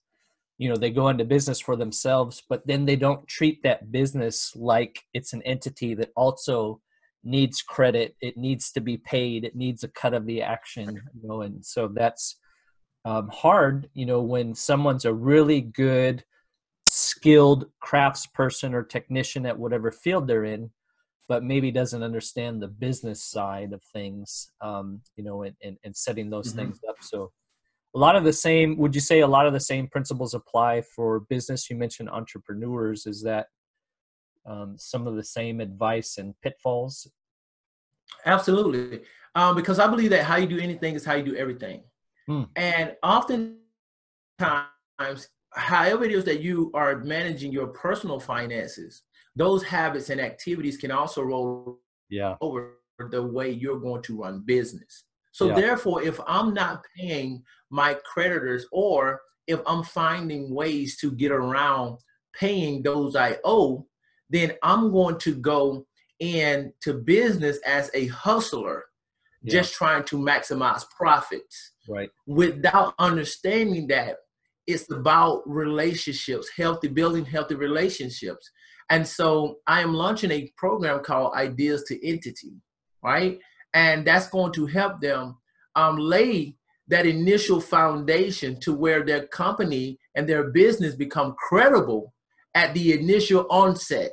you 0.57 0.69
know 0.69 0.75
they 0.75 0.91
go 0.91 1.09
into 1.09 1.25
business 1.25 1.59
for 1.59 1.75
themselves 1.75 2.43
but 2.49 2.65
then 2.67 2.85
they 2.85 2.95
don't 2.95 3.27
treat 3.27 3.61
that 3.63 3.91
business 3.91 4.51
like 4.55 4.99
it's 5.13 5.33
an 5.33 5.41
entity 5.43 5.93
that 5.93 6.11
also 6.15 6.79
needs 7.23 7.61
credit 7.61 8.15
it 8.21 8.37
needs 8.37 8.71
to 8.71 8.81
be 8.81 8.97
paid 8.97 9.43
it 9.43 9.55
needs 9.55 9.83
a 9.83 9.87
cut 9.89 10.13
of 10.13 10.25
the 10.25 10.41
action 10.41 11.01
you 11.13 11.27
know 11.27 11.41
and 11.41 11.65
so 11.65 11.87
that's 11.87 12.37
um, 13.05 13.29
hard 13.29 13.89
you 13.93 14.05
know 14.05 14.21
when 14.21 14.53
someone's 14.53 15.05
a 15.05 15.13
really 15.13 15.61
good 15.61 16.23
skilled 16.87 17.65
craftsperson 17.83 18.73
or 18.73 18.83
technician 18.83 19.45
at 19.45 19.57
whatever 19.57 19.91
field 19.91 20.27
they're 20.27 20.45
in 20.45 20.69
but 21.29 21.43
maybe 21.43 21.71
doesn't 21.71 22.03
understand 22.03 22.61
the 22.61 22.67
business 22.67 23.23
side 23.23 23.73
of 23.73 23.81
things 23.93 24.51
um, 24.61 25.01
you 25.15 25.23
know 25.23 25.43
and, 25.43 25.55
and, 25.63 25.77
and 25.83 25.95
setting 25.95 26.29
those 26.29 26.49
mm-hmm. 26.49 26.59
things 26.59 26.79
up 26.87 26.97
so 27.01 27.31
a 27.95 27.99
lot 27.99 28.15
of 28.15 28.23
the 28.23 28.33
same 28.33 28.77
would 28.77 28.95
you 28.95 29.01
say 29.01 29.19
a 29.19 29.27
lot 29.27 29.45
of 29.45 29.53
the 29.53 29.59
same 29.59 29.87
principles 29.87 30.33
apply 30.33 30.81
for 30.81 31.21
business 31.21 31.69
you 31.69 31.75
mentioned 31.75 32.09
entrepreneurs 32.09 33.05
is 33.05 33.21
that 33.23 33.47
um, 34.45 34.75
some 34.77 35.07
of 35.07 35.15
the 35.15 35.23
same 35.23 35.59
advice 35.61 36.17
and 36.17 36.33
pitfalls? 36.41 37.07
Absolutely, 38.25 39.01
um, 39.35 39.55
because 39.55 39.79
I 39.79 39.87
believe 39.87 40.09
that 40.11 40.23
how 40.23 40.35
you 40.37 40.47
do 40.47 40.59
anything 40.59 40.95
is 40.95 41.05
how 41.05 41.13
you 41.15 41.23
do 41.23 41.35
everything, 41.35 41.83
Hmm. 42.27 42.43
and 42.55 42.95
oftentimes, 43.03 43.57
however 45.51 46.05
it 46.05 46.11
is 46.11 46.23
that 46.25 46.41
you 46.41 46.71
are 46.73 46.99
managing 46.99 47.51
your 47.51 47.67
personal 47.67 48.19
finances, 48.19 49.03
those 49.35 49.63
habits 49.63 50.09
and 50.09 50.19
activities 50.21 50.77
can 50.77 50.91
also 50.91 51.21
roll 51.21 51.79
Yeah. 52.09 52.37
over 52.41 52.77
the 53.09 53.23
way 53.23 53.49
you're 53.51 53.79
going 53.79 54.01
to 54.03 54.21
run 54.21 54.41
business. 54.45 55.05
So 55.33 55.47
Yeah. 55.47 55.55
therefore, 55.55 56.01
if 56.01 56.19
I'm 56.25 56.53
not 56.53 56.85
paying 56.95 57.43
my 57.69 57.95
creditors 57.95 58.65
or 58.71 59.21
if 59.47 59.59
I'm 59.67 59.83
finding 59.83 60.53
ways 60.53 60.95
to 60.97 61.11
get 61.11 61.31
around 61.31 61.97
paying 62.33 62.81
those 62.83 63.15
I 63.15 63.39
owe, 63.43 63.85
then 64.29 64.53
I'm 64.63 64.91
going 64.91 65.17
to 65.19 65.35
go 65.35 65.85
into 66.19 66.93
business 66.93 67.57
as 67.65 67.91
a 67.93 68.07
hustler, 68.07 68.85
just 69.45 69.73
trying 69.73 70.05
to 70.05 70.17
maximize 70.17 70.89
profits 70.89 71.73
Right. 71.89 72.09
without 72.25 72.93
understanding 72.99 73.87
that 73.87 74.17
it's 74.65 74.89
about 74.89 75.43
relationships, 75.45 76.49
healthy 76.55 76.87
building 76.87 77.25
healthy 77.25 77.55
relationships. 77.55 78.49
And 78.89 79.05
so 79.05 79.59
I 79.67 79.81
am 79.81 79.93
launching 79.93 80.31
a 80.31 80.51
program 80.55 81.03
called 81.03 81.33
Ideas 81.33 81.83
to 81.85 82.07
Entity, 82.07 82.53
right? 83.03 83.39
And 83.73 84.05
that's 84.05 84.27
going 84.27 84.53
to 84.53 84.65
help 84.65 85.01
them 85.01 85.37
um, 85.75 85.97
lay 85.97 86.55
that 86.87 87.05
initial 87.05 87.59
foundation 87.61 88.59
to 88.61 88.73
where 88.73 89.03
their 89.03 89.27
company 89.27 89.97
and 90.15 90.27
their 90.27 90.51
business 90.51 90.95
become 90.95 91.35
credible 91.37 92.13
at 92.53 92.73
the 92.73 92.93
initial 92.93 93.47
onset 93.49 94.11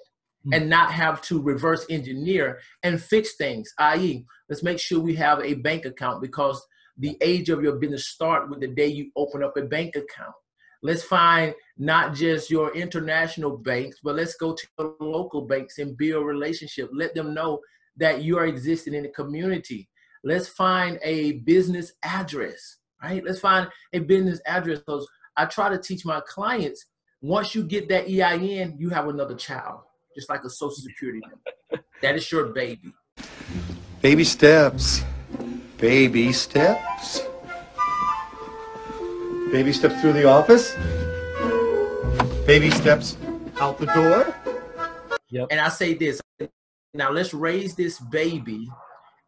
and 0.52 0.70
not 0.70 0.90
have 0.90 1.20
to 1.20 1.42
reverse 1.42 1.84
engineer 1.90 2.60
and 2.82 3.02
fix 3.02 3.36
things 3.36 3.70
i.e 3.78 4.24
let's 4.48 4.62
make 4.62 4.80
sure 4.80 4.98
we 4.98 5.14
have 5.14 5.38
a 5.40 5.52
bank 5.52 5.84
account 5.84 6.22
because 6.22 6.66
the 7.00 7.16
age 7.20 7.48
of 7.48 7.62
your 7.62 7.76
business 7.76 8.08
start 8.08 8.48
with 8.48 8.60
the 8.60 8.68
day 8.68 8.86
you 8.86 9.10
open 9.16 9.42
up 9.42 9.56
a 9.56 9.62
bank 9.62 9.96
account. 9.96 10.34
Let's 10.82 11.02
find 11.02 11.54
not 11.78 12.14
just 12.14 12.50
your 12.50 12.74
international 12.74 13.56
banks 13.56 13.98
but 14.02 14.16
let's 14.16 14.36
go 14.36 14.54
to 14.54 14.66
the 14.78 14.94
local 15.00 15.42
banks 15.42 15.78
and 15.78 15.96
build 15.96 16.22
a 16.22 16.24
relationship 16.24 16.88
let 16.92 17.14
them 17.14 17.34
know 17.34 17.60
that 18.00 18.22
you 18.22 18.36
are 18.38 18.46
existing 18.46 18.94
in 18.94 19.04
the 19.04 19.08
community 19.10 19.88
let's 20.24 20.48
find 20.48 20.98
a 21.02 21.32
business 21.40 21.92
address 22.02 22.78
right 23.02 23.22
let's 23.24 23.40
find 23.40 23.68
a 23.92 24.00
business 24.00 24.40
address 24.46 24.78
because 24.80 25.06
i 25.36 25.44
try 25.44 25.68
to 25.68 25.78
teach 25.78 26.04
my 26.04 26.20
clients 26.26 26.86
once 27.22 27.54
you 27.54 27.62
get 27.62 27.88
that 27.88 28.06
ein 28.08 28.76
you 28.78 28.90
have 28.90 29.08
another 29.08 29.34
child 29.34 29.80
just 30.14 30.28
like 30.28 30.42
a 30.44 30.50
social 30.50 30.82
security 30.82 31.20
number 31.20 31.84
that 32.02 32.16
is 32.16 32.30
your 32.32 32.46
baby 32.46 32.92
Baby 34.02 34.24
steps. 34.24 35.02
Baby 35.76 36.32
steps. 36.32 37.20
Baby 39.52 39.74
steps 39.74 40.00
through 40.00 40.14
the 40.14 40.24
office. 40.24 40.74
Baby 42.46 42.70
steps 42.70 43.18
out 43.60 43.76
the 43.76 43.84
door. 43.86 44.34
And 45.50 45.60
I 45.60 45.68
say 45.68 45.92
this 45.92 46.18
now 46.94 47.10
let's 47.10 47.34
raise 47.34 47.74
this 47.74 47.98
baby. 47.98 48.68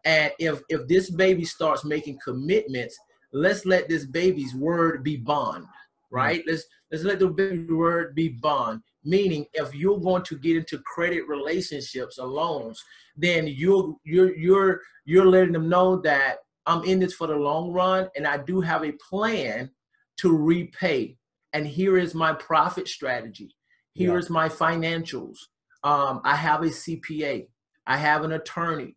And 0.05 0.33
if 0.39 0.63
if 0.69 0.89
this 0.89 1.11
baby 1.11 1.45
starts 1.45 1.85
making 1.85 2.19
commitments, 2.25 2.99
let's 3.33 3.65
let 3.65 3.89
this 3.89 4.05
baby's 4.05 4.55
word 4.55 5.05
be 5.05 5.17
bond, 5.17 5.67
right? 6.11 6.43
Let's 6.47 6.65
let's 6.91 7.05
let 7.05 7.19
the 7.21 7.29
baby's 7.29 7.71
word 7.71 8.15
be 8.15 8.31
bond. 8.31 8.83
Meaning 9.05 9.47
if 9.55 9.75
you're 9.75 10.01
going 10.01 10.23
to 10.25 10.39
get 10.39 10.57
into 10.57 10.79
credit 10.81 11.27
relationships 11.29 12.19
or 12.19 12.27
loans, 12.27 12.83
then 13.17 13.47
you're 13.47 13.95
you're 14.05 14.35
you're 14.37 14.81
you're 15.05 15.27
letting 15.27 15.53
them 15.53 15.69
know 15.69 15.97
that 16.03 16.39
I'm 16.67 16.85
in 16.85 17.01
this 17.01 17.15
for 17.15 17.27
the 17.27 17.35
long 17.37 17.73
run 17.73 18.09
and 18.17 18.27
I 18.27 18.39
do 18.39 18.61
have 18.61 18.85
a 18.85 18.93
plan 18.93 19.71
to 20.19 20.37
repay. 20.37 21.17
And 21.53 21.67
here 21.67 21.99
is 21.99 22.15
my 22.15 22.33
profit 22.33 22.87
strategy. 22.89 23.55
Here 23.95 24.13
Yeah. 24.13 24.19
is 24.19 24.31
my 24.31 24.49
financials. 24.49 25.39
Um, 25.85 26.21
I 26.25 26.37
have 26.37 26.63
a 26.63 26.71
CPA. 26.71 27.49
I 27.87 27.97
have 27.97 28.25
an 28.25 28.33
attorney. 28.33 28.97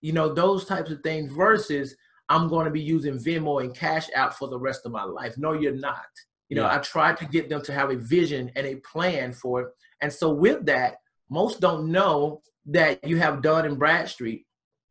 You 0.00 0.12
know, 0.12 0.32
those 0.32 0.64
types 0.64 0.90
of 0.90 1.02
things 1.02 1.32
versus 1.32 1.94
I'm 2.28 2.48
going 2.48 2.64
to 2.64 2.70
be 2.70 2.80
using 2.80 3.18
Venmo 3.18 3.62
and 3.62 3.74
Cash 3.74 4.08
App 4.14 4.34
for 4.34 4.48
the 4.48 4.58
rest 4.58 4.86
of 4.86 4.92
my 4.92 5.04
life. 5.04 5.34
No, 5.36 5.52
you're 5.52 5.74
not. 5.74 6.06
You 6.48 6.56
know, 6.56 6.62
Yeah. 6.62 6.76
I 6.76 6.78
tried 6.78 7.16
to 7.18 7.26
get 7.26 7.48
them 7.48 7.62
to 7.62 7.72
have 7.72 7.90
a 7.90 7.96
vision 7.96 8.50
and 8.56 8.66
a 8.66 8.76
plan 8.76 9.32
for 9.32 9.62
it. 9.62 9.68
And 10.00 10.12
so 10.12 10.30
with 10.32 10.64
that, 10.66 10.96
most 11.28 11.60
don't 11.60 11.90
know 11.90 12.42
that 12.66 13.06
you 13.06 13.18
have 13.18 13.42
Dun 13.42 13.66
and 13.66 13.78
Bradstreet 13.78 14.46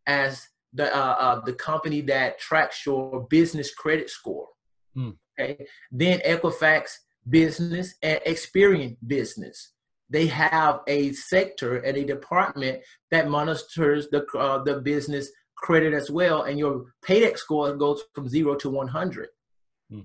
as 0.05 0.47
the 0.73 0.95
uh, 0.95 1.15
uh, 1.19 1.41
the 1.45 1.53
company 1.53 2.01
that 2.01 2.39
tracks 2.39 2.85
your 2.85 3.25
business 3.29 3.73
credit 3.73 4.09
score. 4.09 4.47
Hmm. 4.95 5.11
Okay. 5.39 5.65
Then 5.91 6.19
Equifax 6.19 6.91
Business 7.27 7.95
and 8.01 8.19
Experian 8.25 8.97
Business. 9.05 9.73
They 10.09 10.27
have 10.27 10.81
a 10.87 11.13
sector 11.13 11.77
and 11.77 11.95
a 11.97 12.05
department 12.05 12.81
that 13.11 13.29
monitors 13.29 14.07
the 14.09 14.25
uh, 14.37 14.63
the 14.63 14.81
business 14.81 15.29
credit 15.55 15.93
as 15.93 16.09
well, 16.09 16.43
and 16.43 16.57
your 16.57 16.85
paydex 17.05 17.39
score 17.39 17.75
goes 17.75 18.01
from 18.13 18.27
zero 18.27 18.55
to 18.55 18.69
one 18.69 18.87
hundred. 18.87 19.29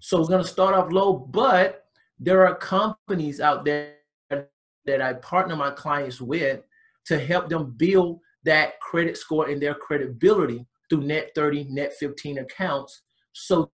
So 0.00 0.18
it's 0.18 0.30
going 0.30 0.42
to 0.42 0.48
start 0.48 0.74
off 0.74 0.90
low, 0.90 1.12
but 1.12 1.84
there 2.18 2.46
are 2.46 2.54
companies 2.54 3.38
out 3.38 3.66
there 3.66 3.96
that 4.30 5.02
I 5.02 5.14
partner 5.14 5.56
my 5.56 5.70
clients 5.70 6.20
with 6.20 6.60
to 7.06 7.18
help 7.18 7.48
them 7.50 7.74
build 7.76 8.20
that 8.44 8.80
credit 8.80 9.16
score 9.16 9.48
and 9.48 9.60
their 9.60 9.74
credibility 9.74 10.66
through 10.88 11.02
net 11.02 11.30
30, 11.34 11.64
net 11.70 11.92
15 11.98 12.38
accounts. 12.38 13.02
So 13.32 13.70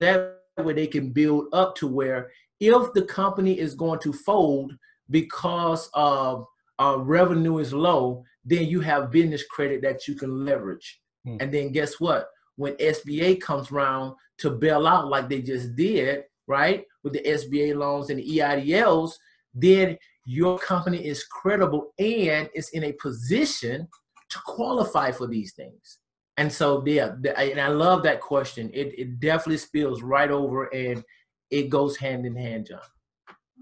that 0.00 0.38
way 0.58 0.74
they 0.74 0.86
can 0.86 1.10
build 1.10 1.46
up 1.52 1.74
to 1.76 1.86
where 1.86 2.30
if 2.60 2.92
the 2.92 3.02
company 3.02 3.58
is 3.58 3.74
going 3.74 4.00
to 4.00 4.12
fold 4.12 4.72
because 5.10 5.88
of 5.94 6.46
uh, 6.78 6.96
revenue 6.98 7.58
is 7.58 7.72
low, 7.72 8.24
then 8.44 8.66
you 8.66 8.80
have 8.80 9.10
business 9.10 9.44
credit 9.44 9.82
that 9.82 10.06
you 10.06 10.14
can 10.14 10.44
leverage. 10.44 11.00
Hmm. 11.24 11.36
And 11.40 11.52
then 11.52 11.72
guess 11.72 12.00
what? 12.00 12.28
When 12.56 12.74
SBA 12.74 13.40
comes 13.40 13.70
around 13.70 14.14
to 14.38 14.50
bail 14.50 14.86
out 14.86 15.08
like 15.08 15.28
they 15.28 15.42
just 15.42 15.76
did, 15.76 16.24
right, 16.46 16.84
with 17.02 17.12
the 17.12 17.22
SBA 17.22 17.76
loans 17.76 18.10
and 18.10 18.18
the 18.18 18.38
EIDLs, 18.38 19.12
then 19.54 19.98
your 20.26 20.58
company 20.58 21.06
is 21.06 21.24
credible 21.24 21.92
and 21.98 22.48
is 22.54 22.70
in 22.70 22.84
a 22.84 22.92
position 22.92 23.88
to 24.28 24.38
qualify 24.44 25.10
for 25.12 25.26
these 25.26 25.52
things. 25.54 25.98
And 26.36 26.52
so, 26.52 26.82
yeah, 26.86 27.12
the- 27.20 27.38
and 27.38 27.60
I 27.60 27.68
love 27.68 28.02
that 28.02 28.20
question. 28.20 28.70
It, 28.74 28.98
it 28.98 29.20
definitely 29.20 29.58
spills 29.58 30.02
right 30.02 30.30
over 30.30 30.64
and 30.74 31.02
it 31.50 31.70
goes 31.70 31.96
hand 31.96 32.26
in 32.26 32.36
hand, 32.36 32.66
John. 32.66 32.80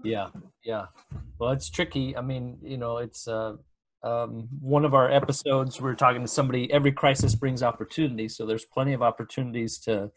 Yeah, 0.03 0.27
yeah. 0.63 0.85
Well, 1.39 1.51
it's 1.51 1.69
tricky. 1.69 2.15
I 2.15 2.21
mean, 2.21 2.57
you 2.61 2.77
know, 2.77 2.97
it's 2.97 3.27
uh, 3.27 3.55
um, 4.03 4.47
one 4.59 4.85
of 4.85 4.93
our 4.93 5.11
episodes. 5.11 5.81
We 5.81 5.89
are 5.89 5.95
talking 5.95 6.21
to 6.21 6.27
somebody. 6.27 6.71
Every 6.71 6.91
crisis 6.91 7.35
brings 7.35 7.63
opportunity, 7.63 8.29
so 8.29 8.45
there's 8.45 8.65
plenty 8.65 8.93
of 8.93 9.01
opportunities 9.01 9.79
to 9.79 10.11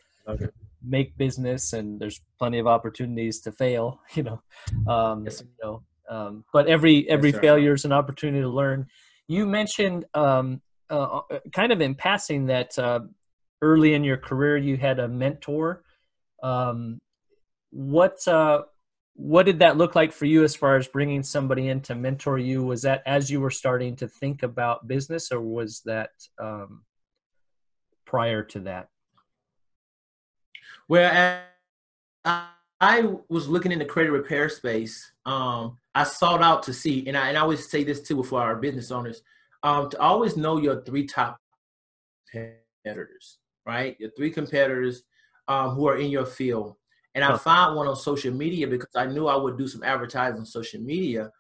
make 0.86 1.16
business, 1.16 1.72
and 1.72 1.98
there's 1.98 2.20
plenty 2.38 2.58
of 2.58 2.66
opportunities 2.66 3.40
to 3.40 3.52
fail. 3.52 4.00
You 4.14 4.22
know, 4.24 4.42
um, 4.86 5.26
you 5.26 5.32
know. 5.62 5.82
Um, 6.08 6.44
but 6.52 6.66
every 6.68 7.08
every 7.08 7.32
sir. 7.32 7.40
failure 7.40 7.74
is 7.74 7.84
an 7.84 7.92
opportunity 7.92 8.40
to 8.40 8.48
learn. 8.48 8.86
You 9.26 9.46
mentioned 9.46 10.06
um, 10.14 10.62
uh, 10.90 11.20
uh, 11.30 11.40
kind 11.52 11.70
of 11.70 11.80
in 11.80 11.94
passing 11.94 12.46
that 12.46 12.78
uh, 12.78 13.00
early 13.60 13.94
in 13.94 14.04
your 14.04 14.16
career 14.16 14.56
you 14.56 14.76
had 14.76 14.98
a 14.98 15.08
mentor. 15.08 15.84
Um, 16.42 17.00
what 17.70 18.26
uh, 18.26 18.62
what 19.18 19.46
did 19.46 19.58
that 19.58 19.76
look 19.76 19.96
like 19.96 20.12
for 20.12 20.26
you 20.26 20.44
as 20.44 20.54
far 20.54 20.76
as 20.76 20.86
bringing 20.86 21.24
somebody 21.24 21.68
in 21.68 21.80
to 21.80 21.96
mentor 21.96 22.38
you? 22.38 22.62
Was 22.62 22.82
that 22.82 23.02
as 23.04 23.28
you 23.28 23.40
were 23.40 23.50
starting 23.50 23.96
to 23.96 24.06
think 24.06 24.44
about 24.44 24.86
business, 24.86 25.32
or 25.32 25.40
was 25.40 25.82
that 25.86 26.10
um, 26.40 26.84
prior 28.06 28.44
to 28.44 28.60
that? 28.60 28.88
I, 32.24 32.46
I 32.80 33.12
was 33.28 33.48
looking 33.48 33.72
in 33.72 33.80
the 33.80 33.84
credit 33.84 34.12
repair 34.12 34.48
space, 34.48 35.10
um, 35.26 35.78
I 35.96 36.04
sought 36.04 36.40
out 36.40 36.62
to 36.64 36.72
see, 36.72 37.04
and 37.08 37.16
I, 37.16 37.30
and 37.30 37.36
I 37.36 37.40
always 37.40 37.68
say 37.68 37.82
this 37.82 38.00
too 38.00 38.22
for 38.22 38.40
our 38.40 38.54
business 38.54 38.92
owners, 38.92 39.22
um, 39.64 39.90
to 39.90 40.00
always 40.00 40.36
know 40.36 40.58
your 40.58 40.82
three 40.82 41.06
top 41.06 41.40
competitors, 42.30 43.38
right? 43.66 43.96
Your 43.98 44.10
three 44.16 44.30
competitors 44.30 45.02
um, 45.48 45.70
who 45.70 45.88
are 45.88 45.96
in 45.96 46.08
your 46.08 46.24
field. 46.24 46.76
And 47.14 47.24
I 47.24 47.36
found 47.36 47.76
one 47.76 47.88
on 47.88 47.96
social 47.96 48.32
media 48.32 48.66
because 48.66 48.94
I 48.94 49.06
knew 49.06 49.26
I 49.26 49.36
would 49.36 49.59
do 49.59 49.66
some 49.66 49.82
advertising 49.82 50.40
on 50.40 50.46
social 50.46 50.80
media. 50.80 51.30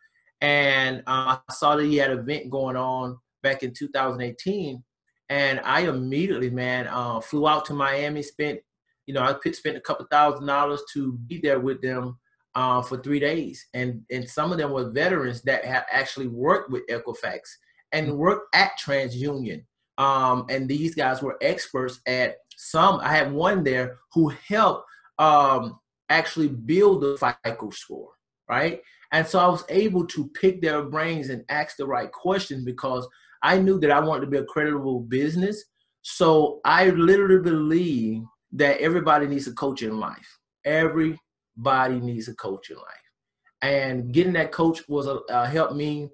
And 0.40 1.00
uh, 1.06 1.36
I 1.48 1.52
saw 1.52 1.76
that 1.76 1.84
he 1.84 1.96
had 1.96 2.10
an 2.10 2.20
event 2.20 2.50
going 2.50 2.76
on 2.76 3.18
back 3.42 3.62
in 3.62 3.72
2018. 3.72 4.82
And 5.30 5.60
I 5.60 5.82
immediately, 5.82 6.50
man, 6.50 6.88
uh, 6.88 7.20
flew 7.20 7.46
out 7.46 7.64
to 7.66 7.74
Miami, 7.74 8.22
spent, 8.22 8.60
you 9.06 9.14
know, 9.14 9.22
I 9.22 9.50
spent 9.50 9.76
a 9.76 9.80
couple 9.80 10.06
thousand 10.10 10.46
dollars 10.46 10.82
to 10.94 11.12
be 11.26 11.38
there 11.38 11.60
with 11.60 11.82
them 11.82 12.18
uh, 12.54 12.82
for 12.82 12.98
three 12.98 13.20
days, 13.20 13.66
and 13.72 14.02
and 14.10 14.28
some 14.28 14.50
of 14.50 14.58
them 14.58 14.72
were 14.72 14.90
veterans 14.90 15.42
that 15.42 15.64
have 15.64 15.84
actually 15.92 16.26
worked 16.26 16.70
with 16.70 16.86
Equifax 16.88 17.40
and 17.92 18.18
worked 18.18 18.54
at 18.54 18.72
TransUnion. 18.84 19.64
Um, 19.96 20.46
and 20.48 20.68
these 20.68 20.94
guys 20.94 21.22
were 21.22 21.38
experts 21.40 22.00
at 22.06 22.36
some. 22.56 23.00
I 23.00 23.14
had 23.14 23.32
one 23.32 23.64
there 23.64 23.98
who 24.12 24.32
helped 24.48 24.84
um, 25.18 25.78
actually 26.08 26.48
build 26.48 27.02
the 27.02 27.16
FICO 27.44 27.70
score, 27.70 28.10
right? 28.48 28.80
And 29.12 29.26
so 29.26 29.38
I 29.38 29.48
was 29.48 29.64
able 29.68 30.06
to 30.08 30.28
pick 30.28 30.60
their 30.60 30.82
brains 30.82 31.30
and 31.30 31.44
ask 31.48 31.76
the 31.76 31.86
right 31.86 32.10
questions 32.12 32.64
because 32.64 33.06
I 33.42 33.58
knew 33.58 33.78
that 33.80 33.90
I 33.90 34.00
wanted 34.00 34.22
to 34.22 34.30
be 34.30 34.38
a 34.38 34.44
creditable 34.44 35.00
business. 35.00 35.64
So 36.02 36.60
I 36.64 36.90
literally 36.90 37.42
believe 37.42 38.22
that 38.52 38.80
everybody 38.80 39.26
needs 39.26 39.46
a 39.46 39.52
coach 39.52 39.82
in 39.82 39.98
life. 39.98 40.38
Everybody 40.64 42.00
needs 42.00 42.28
a 42.28 42.34
coach 42.34 42.70
in 42.70 42.76
life. 42.76 42.84
And 43.62 44.12
getting 44.12 44.34
that 44.34 44.52
coach 44.52 44.88
was 44.88 45.06
a 45.06 45.20
uh, 45.30 45.46
helped 45.46 45.74
me 45.74 46.08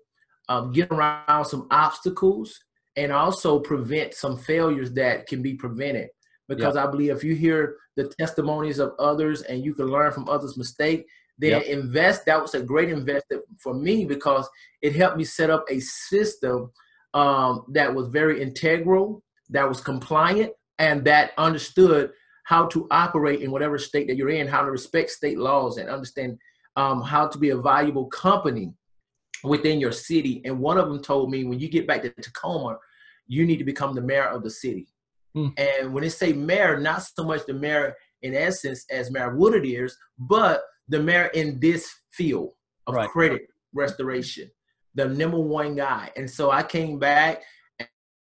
um, 0.48 0.72
get 0.72 0.90
around 0.90 1.44
some 1.44 1.66
obstacles 1.70 2.59
and 2.96 3.12
also 3.12 3.61
prevent 3.61 4.14
some 4.14 4.38
failures 4.38 4.92
that 4.92 5.26
can 5.26 5.42
be 5.42 5.55
prevented. 5.55 6.09
Because 6.49 6.76
I 6.76 6.86
believe 6.86 7.11
if 7.11 7.24
you 7.24 7.34
hear 7.34 7.76
the 7.97 8.09
testimonies 8.18 8.78
of 8.78 8.92
others 8.99 9.42
and 9.42 9.64
you 9.64 9.74
can 9.74 9.86
learn 9.86 10.12
from 10.12 10.28
others' 10.28 10.59
mistake, 10.59 11.07
then 11.38 11.53
Yep. 11.53 11.62
invest. 11.64 12.26
That 12.26 12.40
was 12.40 12.55
a 12.55 12.62
great 12.62 12.90
investment 12.90 13.42
for 13.59 13.74
me 13.74 14.05
because 14.05 14.49
it 14.82 14.95
helped 14.95 15.16
me 15.16 15.24
set 15.24 15.51
up 15.51 15.64
a 15.70 15.80
system 15.80 16.70
um, 17.14 17.64
that 17.72 17.95
was 17.95 18.09
very 18.09 18.42
integral, 18.42 19.22
that 19.51 19.68
was 19.68 19.80
compliant, 19.80 20.53
and 20.78 21.05
that 21.05 21.32
understood 21.38 22.12
how 22.45 22.66
to 22.66 22.86
operate 22.90 23.40
in 23.40 23.51
whatever 23.51 23.78
state 23.78 24.07
that 24.09 24.16
you're 24.16 24.28
in, 24.28 24.47
how 24.47 24.62
to 24.62 24.70
respect 24.70 25.11
state 25.11 25.38
laws, 25.38 25.78
and 25.78 25.88
understand 25.88 26.38
um, 26.76 27.01
how 27.03 27.26
to 27.26 27.38
be 27.38 27.51
a 27.51 27.57
valuable 27.57 28.07
company 28.07 28.72
within 29.42 29.80
your 29.80 29.92
city. 29.92 30.42
And 30.45 30.59
one 30.59 30.76
of 30.76 30.88
them 30.88 31.01
told 31.03 31.30
me, 31.30 31.45
when 31.45 31.59
you 31.59 31.68
get 31.68 31.86
back 31.86 32.03
to 32.03 32.11
Tacoma, 32.11 32.78
you 33.26 33.47
need 33.47 33.59
to 33.59 33.64
become 33.64 33.95
the 33.95 34.03
mayor 34.03 34.26
of 34.26 34.42
the 34.42 34.51
city. 34.51 34.88
Hmm. 35.35 35.49
And 35.57 35.93
when 35.93 36.03
they 36.03 36.09
say 36.09 36.32
mayor, 36.32 36.78
not 36.78 37.03
so 37.03 37.24
much 37.24 37.45
the 37.47 37.55
mayor 37.55 37.95
in 38.22 38.35
essence 38.35 38.87
as 38.91 39.11
Mayor 39.11 39.37
Woodard 39.37 39.66
is, 39.66 39.97
but 40.18 40.62
the 40.89 41.01
mayor 41.01 41.26
in 41.35 41.59
this 41.61 41.93
field 42.12 42.53
of 42.87 42.95
Right. 42.95 43.09
credit 43.11 43.49
restoration, 43.72 44.51
the 44.95 45.09
number 45.09 45.39
one 45.39 45.74
guy. 45.74 46.11
And 46.16 46.30
so 46.30 46.51
I 46.51 46.62
came 46.62 46.99
back 46.99 47.43
and 47.78 47.89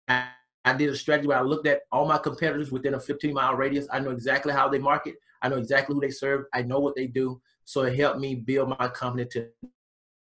I, 0.08 0.74
did 0.76 0.90
a 0.90 0.96
strategy 0.96 1.28
where 1.28 1.38
I 1.38 1.42
looked 1.42 1.68
at 1.68 1.82
all 1.92 2.08
my 2.08 2.18
competitors 2.18 2.72
within 2.72 2.94
a 2.94 3.00
15 3.00 3.32
mile 3.34 3.54
radius. 3.54 3.86
I 3.92 4.00
know 4.00 4.10
exactly 4.10 4.52
how 4.52 4.68
they 4.68 4.78
market. 4.78 5.14
I 5.42 5.48
know 5.48 5.58
exactly 5.58 5.94
who 5.94 6.00
they 6.00 6.10
serve. 6.10 6.46
I 6.52 6.62
know 6.62 6.80
what 6.80 6.96
they 6.96 7.06
do. 7.06 7.40
So 7.64 7.82
it 7.82 7.96
helped 7.96 8.18
me 8.18 8.34
build 8.34 8.70
my 8.70 8.88
company 8.88 9.26
to 9.32 9.48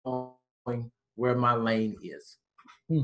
knowing 0.05 0.91
where 1.15 1.37
my 1.37 1.55
lane 1.55 1.97
is. 2.03 2.39
Hmm. 2.89 3.03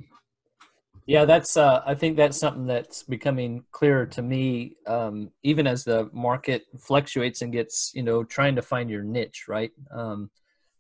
Yeah, 1.11 1.25
that's. 1.25 1.57
Uh, 1.57 1.83
I 1.85 1.97
think 1.97 2.17
that's 2.17 2.39
something 2.39 2.67
that's 2.67 3.03
becoming 3.03 3.65
clearer 3.73 4.07
to 4.07 4.23
me, 4.23 4.77
um, 4.87 5.33
even 5.43 5.67
as 5.67 5.83
the 5.83 6.09
market 6.13 6.67
fluctuates 6.79 7.43
and 7.43 7.53
gets, 7.53 7.91
you 7.97 8.05
know, 8.05 8.23
trying 8.23 8.55
to 8.55 8.63
find 8.63 8.89
your 8.89 9.03
niche, 9.03 9.47
right? 9.49 9.73
Um, 9.91 10.31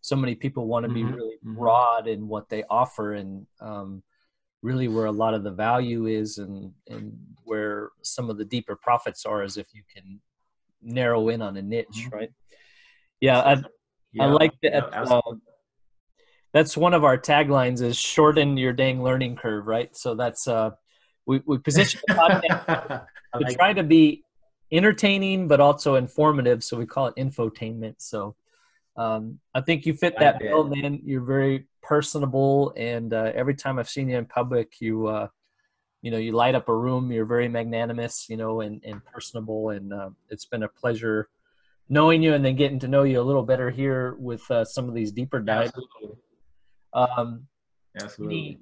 so 0.03 0.15
many 0.15 0.37
people 0.37 0.69
want 0.69 0.85
to 0.85 0.89
be 0.89 1.03
Mhm, 1.03 1.15
really 1.17 1.39
mhm. 1.45 1.57
broad 1.59 2.07
in 2.07 2.29
what 2.29 2.49
they 2.49 2.63
offer, 2.71 3.15
and 3.15 3.45
um, 3.61 4.05
really 4.63 4.87
where 4.87 5.07
a 5.07 5.11
lot 5.11 5.35
of 5.35 5.43
the 5.43 5.51
value 5.51 6.07
is, 6.07 6.39
and 6.39 6.75
and 6.87 7.19
where 7.43 7.91
some 8.03 8.31
of 8.31 8.39
the 8.39 8.45
deeper 8.45 8.77
profits 8.77 9.27
are, 9.27 9.43
is 9.43 9.57
if 9.57 9.67
you 9.75 9.83
can 9.93 10.21
narrow 10.81 11.29
in 11.31 11.43
on 11.43 11.57
a 11.57 11.63
niche, 11.63 12.09
right? 12.13 12.31
Yeah, 13.21 13.41
I, 13.41 13.53
I 13.53 13.59
Yeah, 14.13 14.27
like 14.27 14.53
that. 14.63 14.91
yeah. 14.93 15.21
That's 16.53 16.77
one 16.77 16.95
of 16.95 17.05
our 17.05 17.19
taglines 17.19 17.83
is 17.83 17.97
shorten 17.97 18.57
your 18.57 18.73
dang 18.73 19.03
learning 19.03 19.37
curve 19.37 19.67
right? 19.67 19.97
So 19.97 20.15
that's 20.15 20.49
uh 20.49 20.71
we, 21.27 21.43
we 21.47 21.59
position 21.59 22.01
the 22.07 22.15
podcast 22.15 22.67
to 23.35 23.41
like 23.41 23.57
try 23.57 23.73
to 23.73 23.83
be 23.83 24.25
entertaining 24.73 25.49
but 25.49 25.61
also 25.61 25.97
informative 25.97 26.63
so 26.63 26.77
we 26.77 26.87
call 26.87 27.07
it 27.07 27.17
infotainment. 27.17 27.97
So 27.99 28.37
um, 28.97 29.39
i 29.55 29.61
think 29.61 29.87
you 29.87 29.95
fit 29.95 30.15
that 30.19 30.41
bill 30.41 30.65
man. 30.65 31.01
You're 31.05 31.23
very 31.23 31.67
personable 31.83 32.73
and 32.77 33.13
uh, 33.13 33.33
every 33.35 33.55
time 33.55 33.79
i've 33.79 33.89
seen 33.89 34.09
you 34.09 34.19
in 34.19 34.27
public 34.27 34.81
you 34.81 35.07
uh, 35.07 35.29
you 36.03 36.11
know 36.11 36.19
you 36.19 36.33
light 36.33 36.55
up 36.55 36.69
a 36.69 36.75
room 36.75 37.11
you're 37.13 37.25
very 37.25 37.49
magnanimous 37.49 38.27
you 38.29 38.37
know 38.37 38.61
and, 38.61 38.83
and 38.85 39.05
personable 39.05 39.71
and 39.71 39.93
uh, 39.93 40.11
it's 40.29 40.45
been 40.45 40.65
a 40.65 40.69
pleasure 40.69 41.29
knowing 41.91 42.23
you 42.23 42.35
and 42.35 42.45
then 42.45 42.57
getting 42.57 42.79
to 42.79 42.89
know 42.89 43.03
you 43.03 43.21
a 43.21 43.23
little 43.23 43.43
better 43.43 43.69
here 43.69 44.15
with 44.19 44.49
uh, 44.51 44.65
some 44.65 44.89
of 44.89 44.95
these 44.95 45.11
deeper 45.11 45.41
dives. 45.41 45.69
Absolutely. 45.69 46.17
Um, 46.93 47.47
Absolutely. 48.01 48.59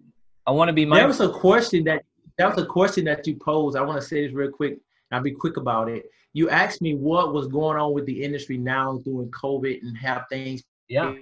I 0.46 0.50
want 0.50 0.68
to 0.68 0.72
be 0.72 0.84
That 0.84 0.90
mindful. 0.90 1.26
was 1.28 1.36
a 1.36 1.38
question 1.38 1.84
that 1.84 2.04
that 2.38 2.54
was 2.54 2.62
a 2.62 2.66
question 2.66 3.04
that 3.06 3.26
you 3.26 3.36
posed. 3.36 3.76
I 3.76 3.82
want 3.82 4.00
to 4.00 4.06
say 4.06 4.24
this 4.24 4.34
real 4.34 4.50
quick. 4.50 4.78
I'll 5.10 5.22
be 5.22 5.32
quick 5.32 5.56
about 5.56 5.88
it. 5.88 6.04
You 6.34 6.50
asked 6.50 6.82
me 6.82 6.94
what 6.94 7.32
was 7.32 7.48
going 7.48 7.78
on 7.78 7.92
with 7.92 8.06
the 8.06 8.22
industry 8.22 8.58
now 8.58 8.98
during 9.04 9.30
COVID 9.30 9.80
and 9.82 9.96
have 9.96 10.24
things 10.30 10.62
yeah 10.88 11.14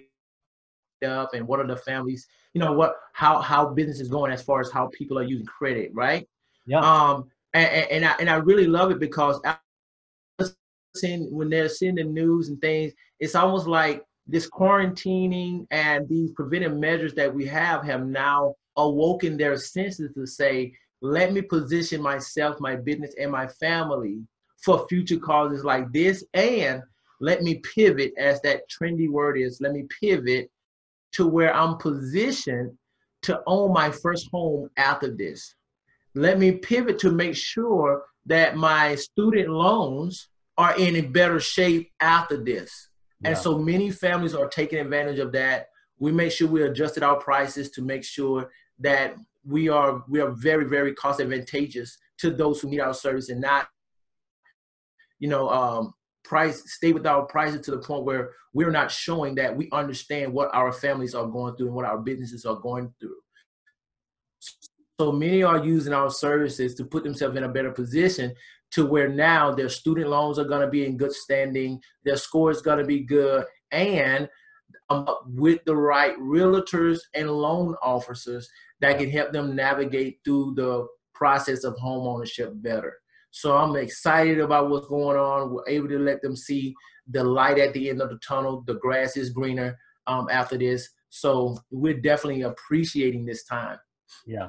up 1.05 1.35
and 1.35 1.47
what 1.47 1.61
are 1.61 1.67
the 1.67 1.77
families, 1.77 2.27
you 2.55 2.61
know, 2.61 2.73
what 2.73 2.97
how 3.13 3.41
how 3.41 3.67
business 3.67 4.01
is 4.01 4.09
going 4.09 4.33
as 4.33 4.43
far 4.43 4.61
as 4.61 4.71
how 4.71 4.89
people 4.89 5.19
are 5.19 5.23
using 5.23 5.47
credit, 5.47 5.91
right? 5.95 6.27
Yeah. 6.67 6.81
Um 6.81 7.31
and, 7.55 7.67
and, 7.69 7.91
and 7.91 8.05
I 8.05 8.15
and 8.21 8.31
I 8.31 8.37
really 8.37 8.67
love 8.67 8.91
it 8.91 8.99
because 8.99 9.41
I 9.45 9.57
when 11.31 11.51
they're 11.51 11.69
seeing 11.69 11.97
the 11.97 12.05
news 12.05 12.49
and 12.49 12.61
things, 12.61 12.93
it's 13.21 13.35
almost 13.35 13.67
like 13.67 14.03
this 14.27 14.49
quarantining 14.51 15.67
and 15.71 16.09
these 16.09 16.33
preventive 16.33 16.77
measures 16.77 17.15
that 17.15 17.33
we 17.33 17.47
have 17.47 17.85
have 17.85 18.07
now 18.07 18.55
awoken 18.77 19.37
their 19.37 19.57
senses 19.57 20.13
to 20.15 20.27
say, 20.27 20.73
let 21.01 21.33
me 21.33 21.43
position 21.43 22.03
myself, 22.03 22.57
my 22.59 22.75
business, 22.75 23.15
and 23.19 23.31
my 23.31 23.47
family 23.47 24.19
for 24.63 24.87
future 24.89 25.19
causes 25.19 25.65
like 25.65 25.93
this. 25.93 26.25
And 26.35 26.83
let 27.21 27.43
me 27.43 27.61
pivot, 27.75 28.13
as 28.19 28.41
that 28.43 28.63
trendy 28.69 29.09
word 29.09 29.39
is, 29.39 29.61
let 29.61 29.73
me 29.73 29.85
pivot 30.01 30.51
to 31.13 31.27
where 31.27 31.55
I'm 31.55 31.77
positioned 31.79 32.77
to 33.23 33.43
own 33.47 33.73
my 33.73 33.91
first 33.91 34.29
home 34.31 34.69
after 34.77 35.15
this. 35.15 35.55
Let 36.15 36.39
me 36.39 36.53
pivot 36.53 36.99
to 37.01 37.11
make 37.11 37.37
sure 37.37 38.05
that 38.27 38.57
my 38.57 38.95
student 38.97 39.49
loans 39.49 40.29
are 40.59 40.77
in 40.79 40.97
a 40.97 41.03
better 41.03 41.41
shape 41.41 41.91
after 42.01 42.43
this. 42.43 42.89
And 43.25 43.37
so 43.37 43.59
many 43.59 43.91
families 43.91 44.35
are 44.35 44.49
taking 44.49 44.79
advantage 44.79 45.19
of 45.19 45.33
that. 45.33 45.69
We 45.99 46.13
make 46.13 46.33
sure 46.33 46.49
we 46.49 46.63
adjusted 46.63 47.03
our 47.03 47.17
prices 47.17 47.71
to 47.71 47.83
make 47.83 48.05
sure 48.05 48.51
that 48.79 49.17
we 49.47 49.69
are 49.69 50.03
we 50.09 50.21
are 50.21 50.31
very 50.31 50.65
very 50.65 50.93
cost 50.95 51.21
advantageous 51.21 51.99
to 52.19 52.31
those 52.31 52.61
who 52.61 52.69
need 52.69 52.81
our 52.81 52.95
service 52.95 53.29
and 53.29 53.41
not 53.41 53.69
you 55.19 55.29
know 55.29 55.49
um 55.49 55.95
price 56.25 56.63
stay 56.67 56.93
with 56.93 57.07
our 57.07 57.25
prices 57.27 57.61
to 57.61 57.71
the 57.71 57.79
point 57.79 58.05
where 58.05 58.31
we're 58.53 58.71
not 58.71 58.91
showing 58.91 59.35
that 59.37 59.57
we 59.57 59.69
understand 59.71 60.33
what 60.33 60.53
our 60.53 60.73
families 60.73 61.15
are 61.15 61.27
going 61.27 61.55
through 61.57 61.69
and 61.69 61.77
what 61.77 61.85
our 61.85 61.99
businesses 61.99 62.45
are 62.45 62.57
going 62.57 62.93
through 62.99 63.17
so 64.99 65.13
many 65.13 65.43
are 65.43 65.65
using 65.65 65.93
our 65.93 66.11
services 66.11 66.75
to 66.75 66.85
put 66.85 67.05
themselves 67.05 67.37
in 67.37 67.45
a 67.45 67.49
better 67.49 67.71
position 67.71 68.35
to 68.77 68.85
where 68.85 69.09
now 69.09 69.51
their 69.51 69.71
student 69.71 70.11
loans 70.11 70.39
are 70.39 70.45
going 70.45 70.61
to 70.61 70.71
be 70.71 70.85
in 70.85 70.99
good 70.99 71.13
standing, 71.13 71.81
their 72.05 72.19
score 72.19 72.51
is 72.51 72.61
going 72.61 72.79
to 72.79 72.85
be 72.85 73.01
good, 73.01 73.47
and 73.73 74.29
um, 74.91 75.07
with 75.25 75.65
the 75.65 75.75
right 75.75 76.15
realtors 76.19 76.99
and 77.15 77.31
loan 77.31 77.75
officers 77.83 78.47
that 78.81 78.99
can 78.99 79.11
help 79.11 79.33
them 79.33 79.57
navigate 79.57 80.19
through 80.25 80.55
the 80.57 80.87
process 81.15 81.65
of 81.65 81.75
home 81.79 82.07
ownership 82.07 82.53
better. 82.57 82.99
So 83.31 83.57
I'm 83.57 83.75
excited 83.77 84.41
about 84.41 84.69
what's 84.69 84.89
going 84.89 85.17
on. 85.17 85.55
We're 85.55 85.69
able 85.69 85.89
to 85.89 85.99
let 85.99 86.21
them 86.21 86.37
see 86.37 86.75
the 87.09 87.25
light 87.25 87.59
at 87.59 87.73
the 87.73 87.89
end 87.89 88.03
of 88.03 88.11
the 88.11 88.19
tunnel. 88.19 88.63
The 88.67 88.75
grass 88.75 89.17
is 89.17 89.31
greener 89.31 89.79
um, 90.07 90.29
after 90.31 90.59
this. 90.59 90.91
So 91.09 91.59
we're 91.71 92.01
definitely 92.01 92.43
appreciating 92.43 93.25
this 93.25 93.45
time. 93.45 93.79
Yeah. 94.27 94.49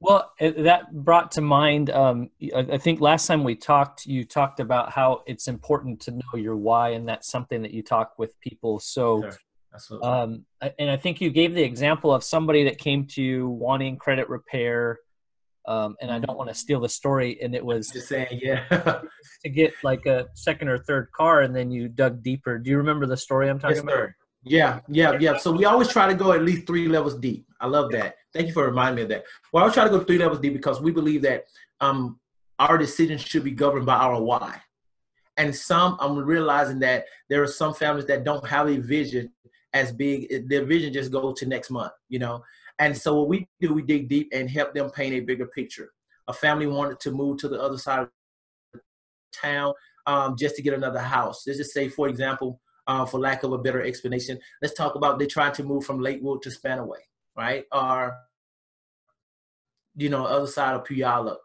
Well, 0.00 0.30
that 0.40 0.92
brought 0.92 1.32
to 1.32 1.40
mind. 1.40 1.88
Um, 1.90 2.30
I, 2.54 2.76
think 2.76 3.00
last 3.00 3.26
time 3.26 3.44
we 3.44 3.54
talked, 3.54 4.04
you 4.04 4.24
talked 4.24 4.60
about 4.60 4.92
how 4.92 5.22
it's 5.26 5.48
important 5.48 6.00
to 6.02 6.10
know 6.10 6.34
your 6.34 6.56
why, 6.56 6.90
and 6.90 7.08
that's 7.08 7.30
something 7.30 7.62
that 7.62 7.70
you 7.72 7.82
talk 7.82 8.18
with 8.18 8.38
people. 8.40 8.78
So, 8.78 9.22
Sure. 9.22 9.32
Absolutely. 9.74 10.08
um, 10.08 10.44
and 10.78 10.90
I 10.90 10.96
think 10.96 11.20
you 11.20 11.30
gave 11.30 11.54
the 11.54 11.62
example 11.62 12.12
of 12.12 12.24
somebody 12.24 12.64
that 12.64 12.78
came 12.78 13.06
to 13.08 13.22
you 13.22 13.48
wanting 13.48 13.96
credit 13.98 14.28
repair. 14.28 14.98
Um, 15.68 15.96
and 16.00 16.10
I 16.12 16.20
don't 16.20 16.38
want 16.38 16.48
to 16.48 16.54
steal 16.54 16.78
the 16.80 16.88
story, 16.88 17.38
and 17.42 17.54
it 17.54 17.64
was 17.64 17.88
Just 17.88 18.06
saying, 18.08 18.38
yeah. 18.40 18.64
to 19.42 19.48
get 19.48 19.74
like 19.82 20.06
a 20.06 20.28
second 20.34 20.68
or 20.68 20.78
third 20.78 21.10
car, 21.12 21.40
and 21.42 21.56
then 21.56 21.70
you 21.72 21.88
dug 21.88 22.22
deeper. 22.22 22.58
Do 22.58 22.70
you 22.70 22.76
remember 22.76 23.04
the 23.04 23.16
story 23.16 23.50
I'm 23.50 23.58
talking 23.58 23.76
Yes, 23.76 23.82
about? 23.82 23.94
sir. 23.94 24.14
Yeah, 24.44 24.80
yeah, 24.88 25.16
yeah. 25.18 25.36
So 25.38 25.50
we 25.50 25.64
always 25.64 25.88
try 25.88 26.06
to 26.06 26.14
go 26.14 26.32
at 26.32 26.42
least 26.42 26.68
three 26.68 26.86
levels 26.86 27.16
deep. 27.16 27.46
I 27.60 27.66
love 27.66 27.90
that. 27.92 28.14
Thank 28.36 28.48
you 28.48 28.52
for 28.52 28.66
reminding 28.66 28.96
me 28.96 29.02
of 29.02 29.08
that. 29.08 29.24
Well, 29.50 29.62
I 29.62 29.64
always 29.64 29.74
try 29.74 29.84
to 29.84 29.90
go 29.90 30.04
three 30.04 30.18
levels 30.18 30.40
deep 30.40 30.52
because 30.52 30.78
we 30.78 30.92
believe 30.92 31.22
that 31.22 31.44
um, 31.80 32.20
our 32.58 32.76
decisions 32.76 33.22
should 33.22 33.44
be 33.44 33.50
governed 33.50 33.86
by 33.86 33.94
our 33.94 34.20
why. 34.20 34.60
And 35.38 35.56
some, 35.56 35.96
I'm 36.00 36.18
realizing 36.18 36.78
that 36.80 37.06
there 37.30 37.42
are 37.42 37.46
some 37.46 37.72
families 37.72 38.04
that 38.06 38.24
don't 38.24 38.46
have 38.46 38.68
a 38.68 38.76
vision 38.76 39.32
as 39.72 39.90
big. 39.90 40.48
Their 40.50 40.66
vision 40.66 40.92
just 40.92 41.10
goes 41.10 41.38
to 41.40 41.46
next 41.46 41.70
month, 41.70 41.92
you 42.10 42.18
know. 42.18 42.44
And 42.78 42.94
so 42.94 43.14
what 43.14 43.28
we 43.28 43.48
do, 43.58 43.72
we 43.72 43.80
dig 43.80 44.10
deep 44.10 44.28
and 44.34 44.50
help 44.50 44.74
them 44.74 44.90
paint 44.90 45.14
a 45.14 45.20
bigger 45.20 45.46
picture. 45.46 45.92
A 46.28 46.34
family 46.34 46.66
wanted 46.66 47.00
to 47.00 47.12
move 47.12 47.38
to 47.38 47.48
the 47.48 47.58
other 47.58 47.78
side 47.78 48.00
of 48.00 48.80
town 49.32 49.72
um, 50.06 50.36
just 50.38 50.56
to 50.56 50.62
get 50.62 50.74
another 50.74 51.00
house. 51.00 51.44
Let's 51.46 51.58
just 51.58 51.72
say, 51.72 51.88
for 51.88 52.06
example, 52.08 52.60
uh, 52.86 53.06
for 53.06 53.18
lack 53.18 53.44
of 53.44 53.52
a 53.52 53.58
better 53.58 53.82
explanation, 53.82 54.38
let's 54.60 54.74
talk 54.74 54.94
about 54.94 55.18
they 55.18 55.26
tried 55.26 55.54
to 55.54 55.64
move 55.64 55.84
from 55.86 56.00
Lakewood 56.00 56.42
to 56.42 56.50
Spanaway, 56.50 57.00
right? 57.36 57.64
Or 57.72 58.16
you 59.96 60.10
know, 60.10 60.24
other 60.26 60.46
side 60.46 60.74
of 60.74 60.84
Puyallup. 60.84 61.38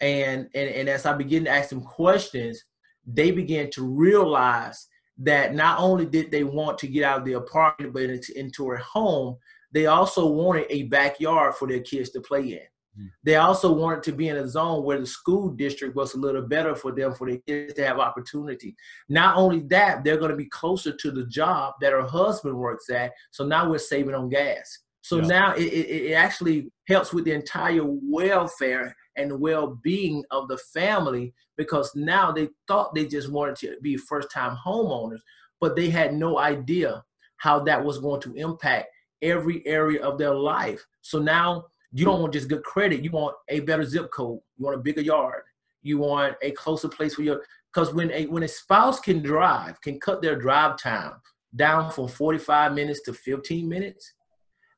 And, 0.00 0.48
and 0.54 0.68
and 0.68 0.88
as 0.88 1.06
I 1.06 1.12
begin 1.12 1.44
to 1.44 1.50
ask 1.50 1.70
them 1.70 1.82
questions, 1.82 2.64
they 3.06 3.30
began 3.30 3.70
to 3.70 3.82
realize 3.84 4.88
that 5.18 5.54
not 5.54 5.78
only 5.78 6.06
did 6.06 6.30
they 6.30 6.42
want 6.42 6.78
to 6.78 6.88
get 6.88 7.04
out 7.04 7.20
of 7.20 7.24
the 7.24 7.34
apartment 7.34 7.92
but 7.92 8.02
into, 8.02 8.36
into 8.38 8.72
a 8.72 8.78
home, 8.78 9.36
they 9.72 9.86
also 9.86 10.26
wanted 10.26 10.66
a 10.70 10.84
backyard 10.84 11.54
for 11.54 11.68
their 11.68 11.80
kids 11.80 12.10
to 12.10 12.20
play 12.20 12.40
in. 12.40 12.66
Mm. 13.00 13.10
They 13.22 13.36
also 13.36 13.72
wanted 13.72 14.02
to 14.04 14.12
be 14.12 14.28
in 14.28 14.36
a 14.36 14.48
zone 14.48 14.84
where 14.84 14.98
the 14.98 15.06
school 15.06 15.50
district 15.50 15.94
was 15.94 16.14
a 16.14 16.18
little 16.18 16.42
better 16.42 16.74
for 16.74 16.92
them, 16.92 17.14
for 17.14 17.28
their 17.28 17.38
kids 17.46 17.74
to 17.74 17.86
have 17.86 17.98
opportunity. 17.98 18.74
Not 19.08 19.36
only 19.36 19.60
that, 19.68 20.02
they're 20.02 20.18
going 20.18 20.30
to 20.30 20.36
be 20.36 20.46
closer 20.46 20.92
to 20.92 21.10
the 21.10 21.26
job 21.26 21.74
that 21.80 21.92
her 21.92 22.02
husband 22.06 22.56
works 22.56 22.90
at. 22.90 23.12
So 23.30 23.46
now 23.46 23.70
we're 23.70 23.78
saving 23.78 24.14
on 24.14 24.28
gas. 24.28 24.78
So 25.02 25.18
yeah. 25.18 25.26
now 25.26 25.54
it, 25.54 25.64
it, 25.64 26.10
it 26.10 26.12
actually 26.12 26.70
helps 26.88 27.12
with 27.12 27.24
the 27.24 27.32
entire 27.32 27.82
welfare 27.84 28.96
and 29.16 29.40
well-being 29.40 30.24
of 30.30 30.48
the 30.48 30.56
family 30.56 31.34
because 31.56 31.94
now 31.94 32.32
they 32.32 32.48
thought 32.66 32.94
they 32.94 33.06
just 33.06 33.30
wanted 33.30 33.56
to 33.56 33.76
be 33.82 33.96
first-time 33.96 34.56
homeowners, 34.64 35.20
but 35.60 35.76
they 35.76 35.90
had 35.90 36.14
no 36.14 36.38
idea 36.38 37.04
how 37.36 37.60
that 37.60 37.84
was 37.84 37.98
going 37.98 38.20
to 38.22 38.34
impact 38.34 38.88
every 39.20 39.66
area 39.66 40.02
of 40.02 40.18
their 40.18 40.34
life. 40.34 40.84
So 41.02 41.18
now 41.18 41.66
you 41.92 42.04
don't 42.04 42.20
want 42.20 42.32
just 42.32 42.48
good 42.48 42.64
credit. 42.64 43.04
You 43.04 43.10
want 43.10 43.36
a 43.48 43.60
better 43.60 43.84
zip 43.84 44.10
code. 44.12 44.40
You 44.56 44.64
want 44.64 44.78
a 44.78 44.82
bigger 44.82 45.02
yard. 45.02 45.42
You 45.82 45.98
want 45.98 46.36
a 46.42 46.52
closer 46.52 46.88
place 46.88 47.14
for 47.14 47.22
your 47.22 47.42
because 47.72 47.92
when 47.92 48.10
a 48.12 48.26
when 48.26 48.42
a 48.42 48.48
spouse 48.48 49.00
can 49.00 49.22
drive, 49.22 49.80
can 49.80 49.98
cut 49.98 50.22
their 50.22 50.36
drive 50.36 50.78
time 50.78 51.14
down 51.54 51.90
from 51.90 52.08
45 52.08 52.72
minutes 52.72 53.02
to 53.02 53.12
15 53.12 53.68
minutes, 53.68 54.14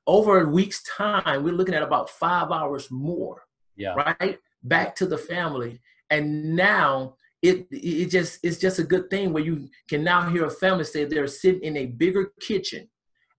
over 0.07 0.41
a 0.41 0.49
week's 0.49 0.83
time, 0.83 1.43
we're 1.43 1.55
looking 1.55 1.75
at 1.75 1.83
about 1.83 2.11
five 2.11 2.51
hours 2.51 2.91
more. 2.91 3.43
Yeah. 3.77 3.95
Right? 3.95 4.39
Back 4.63 4.95
to 4.97 5.07
the 5.07 5.19
family. 5.19 5.81
And 6.11 6.55
now 6.57 7.17
it 7.43 7.67
it 7.71 8.07
just 8.07 8.39
it's 8.43 8.59
just 8.59 8.79
a 8.79 8.85
good 8.85 9.11
thing 9.11 9.33
where 9.33 9.43
you 9.43 9.69
can 9.89 10.05
now 10.05 10.29
hear 10.29 10.45
a 10.47 10.51
family 10.51 10.85
say 10.85 11.05
they're 11.05 11.27
sitting 11.27 11.63
in 11.63 11.77
a 11.77 11.87
bigger 11.87 12.33
kitchen 12.41 12.89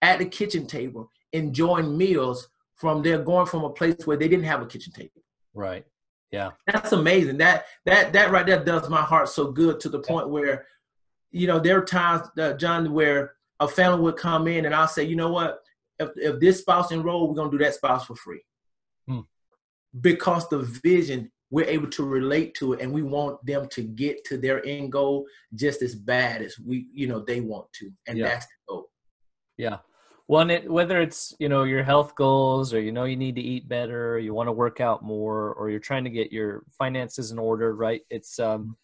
at 0.01 0.19
the 0.19 0.25
kitchen 0.25 0.67
table 0.67 1.09
enjoying 1.33 1.97
meals 1.97 2.49
from 2.75 3.01
they're 3.01 3.23
going 3.23 3.45
from 3.45 3.63
a 3.63 3.69
place 3.69 4.05
where 4.05 4.17
they 4.17 4.27
didn't 4.27 4.45
have 4.45 4.61
a 4.61 4.65
kitchen 4.65 4.93
table. 4.93 5.23
Right. 5.53 5.85
Yeah. 6.31 6.51
That's 6.67 6.91
amazing. 6.91 7.37
That 7.37 7.65
that 7.85 8.13
that 8.13 8.31
right 8.31 8.45
there 8.45 8.63
does 8.63 8.89
my 8.89 9.01
heart 9.01 9.29
so 9.29 9.51
good 9.51 9.79
to 9.81 9.89
the 9.89 9.99
point 9.99 10.29
where, 10.29 10.65
you 11.31 11.47
know, 11.47 11.59
there 11.59 11.77
are 11.79 11.85
times, 11.85 12.27
uh, 12.37 12.53
Jon, 12.53 12.91
where 12.91 13.33
a 13.59 13.67
family 13.67 14.01
would 14.01 14.17
come 14.17 14.47
in 14.47 14.65
and 14.65 14.75
I'll 14.75 14.87
say, 14.87 15.03
you 15.03 15.15
know 15.15 15.31
what, 15.31 15.61
if, 15.99 16.09
if 16.15 16.39
this 16.39 16.59
spouse 16.59 16.91
enrolled, 16.91 17.29
we're 17.29 17.35
gonna 17.35 17.51
do 17.51 17.63
that 17.63 17.75
spouse 17.75 18.05
for 18.05 18.15
free. 18.15 18.41
Hmm. 19.07 19.21
Because 19.99 20.47
the 20.49 20.59
vision, 20.59 21.31
we're 21.51 21.65
able 21.65 21.89
to 21.91 22.03
relate 22.03 22.53
to 22.55 22.73
it 22.73 22.81
and 22.81 22.91
we 22.91 23.01
want 23.01 23.43
them 23.45 23.67
to 23.69 23.81
get 23.81 24.23
to 24.25 24.37
their 24.37 24.65
end 24.65 24.91
goal 24.91 25.25
just 25.53 25.81
as 25.81 25.95
bad 25.95 26.41
as 26.41 26.57
we, 26.59 26.87
you 26.91 27.07
know, 27.07 27.19
they 27.19 27.39
want 27.39 27.71
to. 27.73 27.89
And 28.07 28.17
yeah. 28.17 28.25
that's 28.25 28.45
the 28.45 28.51
goal. 28.67 28.89
Yeah. 29.57 29.77
One, 30.27 30.49
it, 30.49 30.69
whether 30.69 31.01
it's 31.01 31.35
you 31.39 31.49
know 31.49 31.65
your 31.65 31.83
health 31.83 32.15
goals, 32.15 32.73
or 32.73 32.81
you 32.81 32.91
know 32.91 33.03
you 33.03 33.15
need 33.15 33.35
to 33.35 33.41
eat 33.41 33.69
better, 33.69 34.15
or 34.15 34.17
you 34.17 34.33
want 34.33 34.47
to 34.47 34.53
work 34.53 34.81
out 34.81 35.03
more, 35.03 35.53
or 35.53 35.69
you're 35.69 35.79
trying 35.79 36.03
to 36.03 36.09
get 36.09 36.31
your 36.31 36.63
finances 36.71 37.29
in 37.29 37.37
order, 37.37 37.75
right? 37.75 38.01
It's 38.09 38.39
um, 38.39 38.75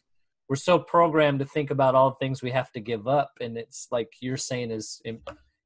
we're 0.50 0.56
so 0.56 0.78
programmed 0.78 1.40
to 1.40 1.46
think 1.46 1.72
about 1.72 1.96
all 1.96 2.12
the 2.12 2.18
things 2.18 2.44
we 2.44 2.52
have 2.52 2.72
to 2.74 2.80
give 2.80 3.08
up, 3.08 3.32
and 3.42 3.58
it's 3.58 3.88
like 3.90 4.14
you're 4.20 4.38
saying 4.38 4.70
is 4.70 5.02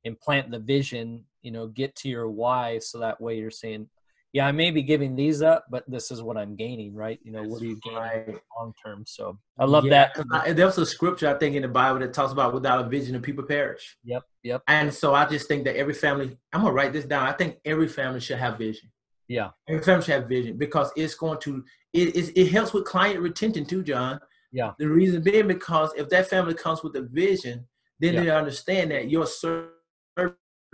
implant 0.06 0.52
the 0.52 0.60
vision 0.60 1.26
you 1.46 1.52
know 1.52 1.68
get 1.68 1.96
to 1.96 2.10
your 2.10 2.28
why 2.28 2.80
so 2.80 2.98
that 3.00 3.22
way 3.22 3.38
you're 3.38 3.52
saying 3.52 3.88
yeah 4.34 4.48
i 4.48 4.52
may 4.52 4.72
be 4.72 4.82
giving 4.82 5.16
these 5.16 5.44
up 5.44 5.66
but 5.70 5.84
this 5.88 6.10
is 6.10 6.22
what 6.22 6.38
i'm 6.38 6.56
gaining 6.56 6.94
right? 6.94 7.20
You 7.24 7.32
know 7.32 7.44
what 7.44 7.62
are 7.62 7.66
you 7.66 7.80
gaining 7.84 8.00
right. 8.00 8.38
long 8.58 8.74
term? 8.84 9.04
So 9.06 9.38
i 9.60 9.64
love 9.64 9.86
yeah, 9.86 10.10
that. 10.32 10.56
there's 10.56 10.80
a 10.80 10.86
scripture 10.86 11.34
i 11.34 11.38
think 11.38 11.56
in 11.56 11.62
the 11.62 11.68
bible 11.68 12.00
that 12.00 12.14
talks 12.14 12.34
about 12.34 12.54
without 12.54 12.84
a 12.84 12.90
vision 12.90 13.14
the 13.14 13.20
people 13.20 13.44
perish. 13.44 13.96
Yep 14.04 14.24
yep. 14.44 14.64
And 14.68 14.92
so 14.92 15.14
i 15.14 15.26
just 15.26 15.48
think 15.48 15.64
that 15.66 15.78
every 15.78 15.94
family 15.94 16.36
i'm 16.52 16.62
gonna 16.62 16.74
write 16.74 16.94
this 16.94 17.06
down 17.06 17.28
i 17.28 17.32
think 17.32 17.58
every 17.64 17.88
family 17.88 18.20
should 18.20 18.40
have 18.40 18.58
vision. 18.58 18.92
Yeah. 19.28 19.50
Every 19.68 19.84
family 19.84 20.04
should 20.04 20.16
have 20.16 20.30
vision 20.30 20.58
because 20.58 20.92
it's 20.96 21.16
going 21.16 21.40
to 21.42 21.64
it, 21.94 22.16
it, 22.16 22.38
it 22.38 22.52
helps 22.52 22.74
with 22.74 22.86
client 22.86 23.20
retention 23.20 23.66
too 23.66 23.84
Jon. 23.84 24.20
Yeah. 24.52 24.72
The 24.80 24.88
reason 24.88 25.22
being 25.22 25.48
because 25.48 25.92
if 25.96 26.10
that 26.10 26.30
family 26.30 26.56
comes 26.56 26.84
with 26.84 26.96
a 26.96 27.04
vision 27.04 27.68
then 28.00 28.16
yeah. 28.16 28.24
they 28.24 28.30
understand 28.30 28.92
that 28.92 29.10
your 29.10 29.26
service 29.26 29.72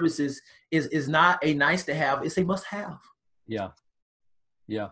services 0.01 0.41
is 0.71 0.87
is 0.87 1.07
not 1.07 1.39
a 1.43 1.53
nice 1.53 1.83
to 1.85 1.93
have; 1.93 2.23
it's 2.25 2.37
a 2.37 2.43
must 2.43 2.65
have. 2.65 2.99
Yeah, 3.47 3.69
yeah. 4.67 4.89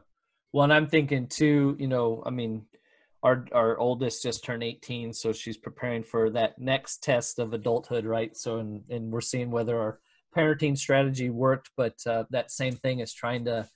Well, 0.54 0.64
and 0.64 0.74
I'm 0.74 0.88
thinking 0.88 1.28
too. 1.28 1.76
You 1.80 1.88
know, 1.88 2.24
I 2.26 2.30
mean, 2.30 2.66
our 3.24 3.46
our 3.52 3.78
oldest 3.78 4.24
just 4.24 4.44
turned 4.44 4.64
18, 4.64 5.14
so 5.14 5.32
she's 5.32 5.58
preparing 5.58 6.04
for 6.04 6.30
that 6.32 6.60
next 6.60 7.04
test 7.04 7.40
of 7.40 7.54
adulthood, 7.54 8.06
right? 8.06 8.36
So, 8.36 8.60
and 8.60 8.84
and 8.90 9.12
we're 9.12 9.22
seeing 9.22 9.52
whether 9.52 9.80
our 9.80 10.00
parenting 10.36 10.78
strategy 10.78 11.30
worked, 11.30 11.72
but 11.76 11.96
uh, 12.06 12.26
that 12.30 12.52
same 12.52 12.76
thing 12.76 13.00
is 13.00 13.14
trying 13.14 13.46
to 13.46 13.68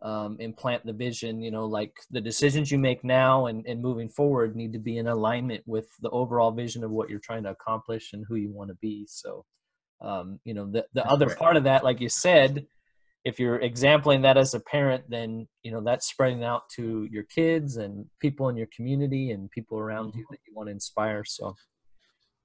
um, 0.00 0.36
implant 0.40 0.84
the 0.86 0.92
vision. 0.92 1.42
You 1.42 1.50
know, 1.50 1.66
like 1.66 1.94
the 2.10 2.20
decisions 2.20 2.70
you 2.70 2.78
make 2.78 3.04
now 3.04 3.46
and 3.46 3.66
and 3.66 3.82
moving 3.82 4.08
forward 4.08 4.56
need 4.56 4.72
to 4.72 4.78
be 4.78 4.98
in 4.98 5.08
alignment 5.08 5.62
with 5.66 5.88
the 6.00 6.10
overall 6.10 6.52
vision 6.52 6.84
of 6.84 6.90
what 6.90 7.10
you're 7.10 7.18
trying 7.18 7.44
to 7.44 7.50
accomplish 7.50 8.12
and 8.12 8.24
who 8.28 8.36
you 8.36 8.50
want 8.52 8.68
to 8.68 8.76
be. 8.80 9.06
So, 9.08 9.44
um, 10.00 10.40
you 10.44 10.54
know 10.54 10.70
the, 10.70 10.84
the 10.94 11.04
other 11.06 11.34
part 11.34 11.56
of 11.56 11.64
that 11.64 11.84
like 11.84 12.00
you 12.00 12.08
said 12.08 12.66
if 13.24 13.40
you're 13.40 13.58
exempling 13.58 14.22
that 14.22 14.36
as 14.36 14.54
a 14.54 14.60
parent 14.60 15.04
then 15.08 15.48
you 15.62 15.70
know 15.70 15.80
that's 15.80 16.08
spreading 16.08 16.44
out 16.44 16.68
to 16.68 17.08
your 17.10 17.24
kids 17.24 17.76
and 17.76 18.06
people 18.20 18.48
in 18.48 18.56
your 18.56 18.68
community 18.74 19.30
and 19.30 19.50
people 19.50 19.78
around 19.78 20.14
you 20.14 20.22
mm-hmm. 20.22 20.32
that 20.32 20.40
you 20.46 20.54
want 20.54 20.68
to 20.68 20.72
inspire 20.72 21.24
so 21.24 21.54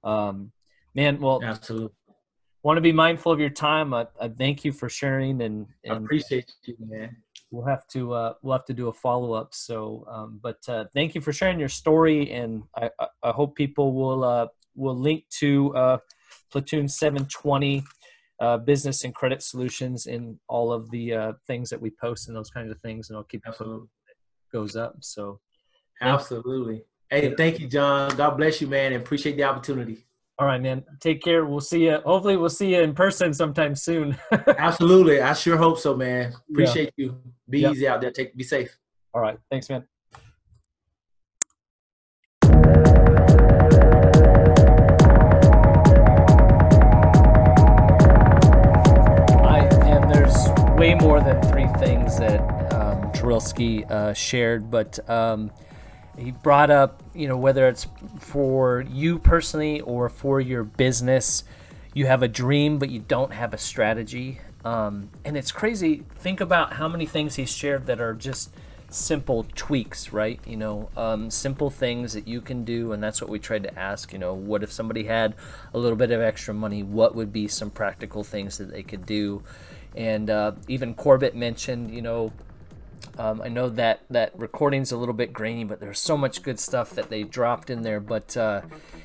um 0.04 0.50
man 0.94 1.20
well 1.20 1.40
absolutely. 1.44 1.90
want 2.62 2.76
to 2.76 2.82
be 2.82 2.92
mindful 2.92 3.32
of 3.32 3.40
your 3.40 3.50
time. 3.50 3.94
I, 3.94 4.06
I 4.20 4.28
thank 4.28 4.64
you 4.64 4.72
for 4.72 4.88
sharing 4.88 5.40
and, 5.42 5.66
and 5.84 5.92
I 5.92 5.96
appreciate 5.96 6.50
you 6.66 6.76
man. 6.80 7.16
we'll 7.50 7.66
have 7.66 7.86
to 7.88 8.12
uh, 8.12 8.34
we'll 8.42 8.56
have 8.56 8.66
to 8.66 8.74
do 8.74 8.88
a 8.88 8.92
follow-up 8.92 9.54
so 9.54 10.06
um, 10.10 10.40
but 10.42 10.58
uh, 10.68 10.84
thank 10.94 11.14
you 11.14 11.20
for 11.20 11.32
sharing 11.32 11.58
your 11.58 11.68
story 11.68 12.30
and 12.32 12.62
i 12.76 12.88
i 13.22 13.30
hope 13.30 13.54
people 13.54 13.92
will 13.92 14.24
uh 14.24 14.46
will 14.76 14.96
link 14.96 15.24
to 15.40 15.74
uh 15.76 15.98
Platoon 16.50 16.88
720 16.88 17.84
uh, 18.40 18.56
business 18.58 19.04
and 19.04 19.14
credit 19.14 19.42
solutions 19.42 20.06
in 20.06 20.38
all 20.48 20.72
of 20.72 20.90
the 20.90 21.12
uh, 21.12 21.32
things 21.46 21.70
that 21.70 21.80
we 21.80 21.90
post 21.90 22.28
and 22.28 22.36
those 22.36 22.50
kinds 22.50 22.70
of 22.70 22.80
things, 22.80 23.10
and 23.10 23.16
I'll 23.16 23.24
keep 23.24 23.42
Absolutely. 23.46 23.86
it 24.08 24.52
goes 24.52 24.76
up. 24.76 24.96
So, 25.00 25.40
absolutely. 26.00 26.82
Hey, 27.10 27.34
thank 27.34 27.58
you, 27.58 27.66
Jon. 27.66 28.16
God 28.16 28.36
bless 28.36 28.60
you, 28.60 28.66
man, 28.66 28.92
and 28.92 29.02
appreciate 29.02 29.36
the 29.36 29.44
opportunity. 29.44 30.06
All 30.38 30.46
right, 30.46 30.62
man. 30.62 30.84
Take 31.00 31.22
care. 31.22 31.44
We'll 31.44 31.60
see 31.60 31.84
you. 31.84 31.98
Hopefully, 32.06 32.38
we'll 32.38 32.48
see 32.48 32.74
you 32.74 32.80
in 32.80 32.94
person 32.94 33.34
sometime 33.34 33.74
soon. 33.74 34.16
Absolutely. 34.58 35.20
I 35.20 35.34
sure 35.34 35.58
hope 35.58 35.78
so, 35.78 35.94
man. 35.94 36.32
Appreciate 36.50 36.94
yeah. 36.96 37.06
you. 37.06 37.20
Be 37.48 37.60
yep. 37.60 37.72
easy 37.72 37.86
out 37.86 38.00
there. 38.00 38.10
Take 38.10 38.34
be 38.34 38.44
safe. 38.44 38.78
All 39.12 39.20
right. 39.20 39.38
Thanks, 39.50 39.68
man. 39.68 39.84
More 51.10 51.20
than 51.20 51.42
three 51.50 51.66
things 51.80 52.18
that 52.18 52.40
um, 52.72 53.10
uh, 53.90 54.12
shared, 54.12 54.70
but 54.70 55.10
um, 55.10 55.50
he 56.16 56.30
brought 56.30 56.70
up, 56.70 57.02
you 57.14 57.26
know, 57.26 57.36
whether 57.36 57.66
it's 57.66 57.88
for 58.20 58.84
you 58.88 59.18
personally 59.18 59.80
or 59.80 60.08
for 60.08 60.40
your 60.40 60.62
business, 60.62 61.42
you 61.94 62.06
have 62.06 62.22
a 62.22 62.28
dream, 62.28 62.78
but 62.78 62.90
you 62.90 63.00
don't 63.00 63.32
have 63.32 63.52
a 63.52 63.58
strategy. 63.58 64.38
Um, 64.64 65.10
and 65.24 65.36
it's 65.36 65.50
crazy. 65.50 66.04
Think 66.14 66.40
about 66.40 66.74
how 66.74 66.86
many 66.86 67.06
things 67.06 67.34
he 67.34 67.44
shared 67.44 67.86
that 67.86 68.00
are 68.00 68.14
just 68.14 68.54
simple 68.88 69.44
tweaks, 69.56 70.12
right? 70.12 70.38
You 70.46 70.58
know, 70.58 70.90
um, 70.96 71.28
simple 71.28 71.70
things 71.70 72.12
that 72.12 72.28
you 72.28 72.40
can 72.40 72.62
do, 72.62 72.92
and 72.92 73.02
that's 73.02 73.20
what 73.20 73.28
we 73.28 73.40
tried 73.40 73.64
to 73.64 73.76
ask. 73.76 74.12
You 74.12 74.20
know, 74.20 74.32
what 74.32 74.62
if 74.62 74.70
somebody 74.70 75.02
had 75.02 75.34
a 75.74 75.78
little 75.78 75.96
bit 75.96 76.12
of 76.12 76.20
extra 76.20 76.54
money? 76.54 76.84
What 76.84 77.16
would 77.16 77.32
be 77.32 77.48
some 77.48 77.70
practical 77.70 78.22
things 78.22 78.58
that 78.58 78.70
they 78.70 78.84
could 78.84 79.06
do? 79.06 79.42
And 79.96 80.30
uh, 80.30 80.52
even 80.68 80.94
Corbett 80.94 81.34
mentioned, 81.34 81.90
you 81.92 82.02
know, 82.02 82.32
Um, 83.18 83.42
I 83.42 83.48
know 83.48 83.68
that 83.70 84.00
that 84.10 84.32
recording's 84.38 84.92
a 84.92 84.96
little 84.96 85.14
bit 85.14 85.32
grainy, 85.32 85.64
but 85.64 85.78
there's 85.80 85.98
so 85.98 86.16
much 86.16 86.42
good 86.42 86.58
stuff 86.58 86.94
that 86.94 87.08
they 87.08 87.24
dropped 87.24 87.68
in 87.68 87.82
there. 87.82 88.00
But 88.00 88.36
uh, 88.36 88.62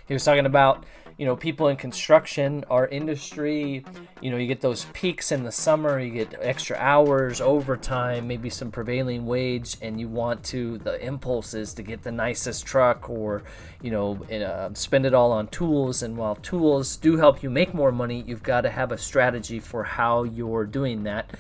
he 0.08 0.14
was 0.14 0.24
talking 0.24 0.46
about 0.46 0.86
you 1.18 1.26
know 1.26 1.36
people 1.36 1.70
in 1.70 1.78
construction, 1.78 2.66
our 2.70 2.88
industry. 2.88 3.86
You 4.22 4.32
know, 4.32 4.38
you 4.38 4.48
get 4.48 4.62
those 4.62 4.86
peaks 4.94 5.32
in 5.32 5.44
the 5.44 5.52
summer, 5.52 6.00
you 6.00 6.12
get 6.12 6.36
extra 6.42 6.78
hours, 6.78 7.42
overtime, 7.42 8.28
maybe 8.28 8.50
some 8.50 8.72
prevailing 8.72 9.26
wage, 9.26 9.78
and 9.82 10.00
you 10.00 10.08
want 10.08 10.44
to 10.46 10.78
the 10.80 11.04
impulse 11.06 11.54
is 11.54 11.74
to 11.76 11.84
get 11.84 12.04
the 12.04 12.12
nicest 12.12 12.66
truck 12.66 13.10
or 13.10 13.44
you 13.82 13.92
know 13.92 14.16
uh, 14.26 14.74
spend 14.74 15.06
it 15.06 15.14
all 15.14 15.32
on 15.32 15.48
tools. 15.48 16.04
And 16.04 16.18
while 16.18 16.36
tools 16.36 16.98
do 16.98 17.18
help 17.18 17.44
you 17.44 17.50
make 17.50 17.74
more 17.74 17.92
money, 17.92 18.24
you've 18.28 18.44
got 18.44 18.62
to 18.62 18.70
have 18.70 18.92
a 18.92 18.98
strategy 18.98 19.60
for 19.60 19.84
how 19.84 20.24
you're 20.24 20.66
doing 20.66 21.04
that 21.04 21.32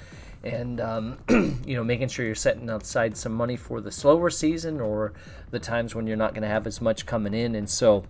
and 0.45 0.79
um, 0.79 1.17
you 1.29 1.75
know 1.75 1.83
making 1.83 2.07
sure 2.07 2.23
you're 2.23 2.35
setting 2.35 2.69
aside 2.69 3.17
some 3.17 3.33
money 3.33 3.57
for 3.57 3.81
the 3.81 3.91
slower 3.91 4.29
season 4.29 4.79
or 4.79 5.11
the 5.49 5.59
times 5.59 5.95
when 5.95 6.05
you're 6.05 6.15
not 6.15 6.33
going 6.33 6.43
to 6.43 6.47
have 6.47 6.67
as 6.67 6.79
much 6.79 7.05
coming 7.05 7.33
in 7.33 7.55
and 7.55 7.67
so 7.67 8.03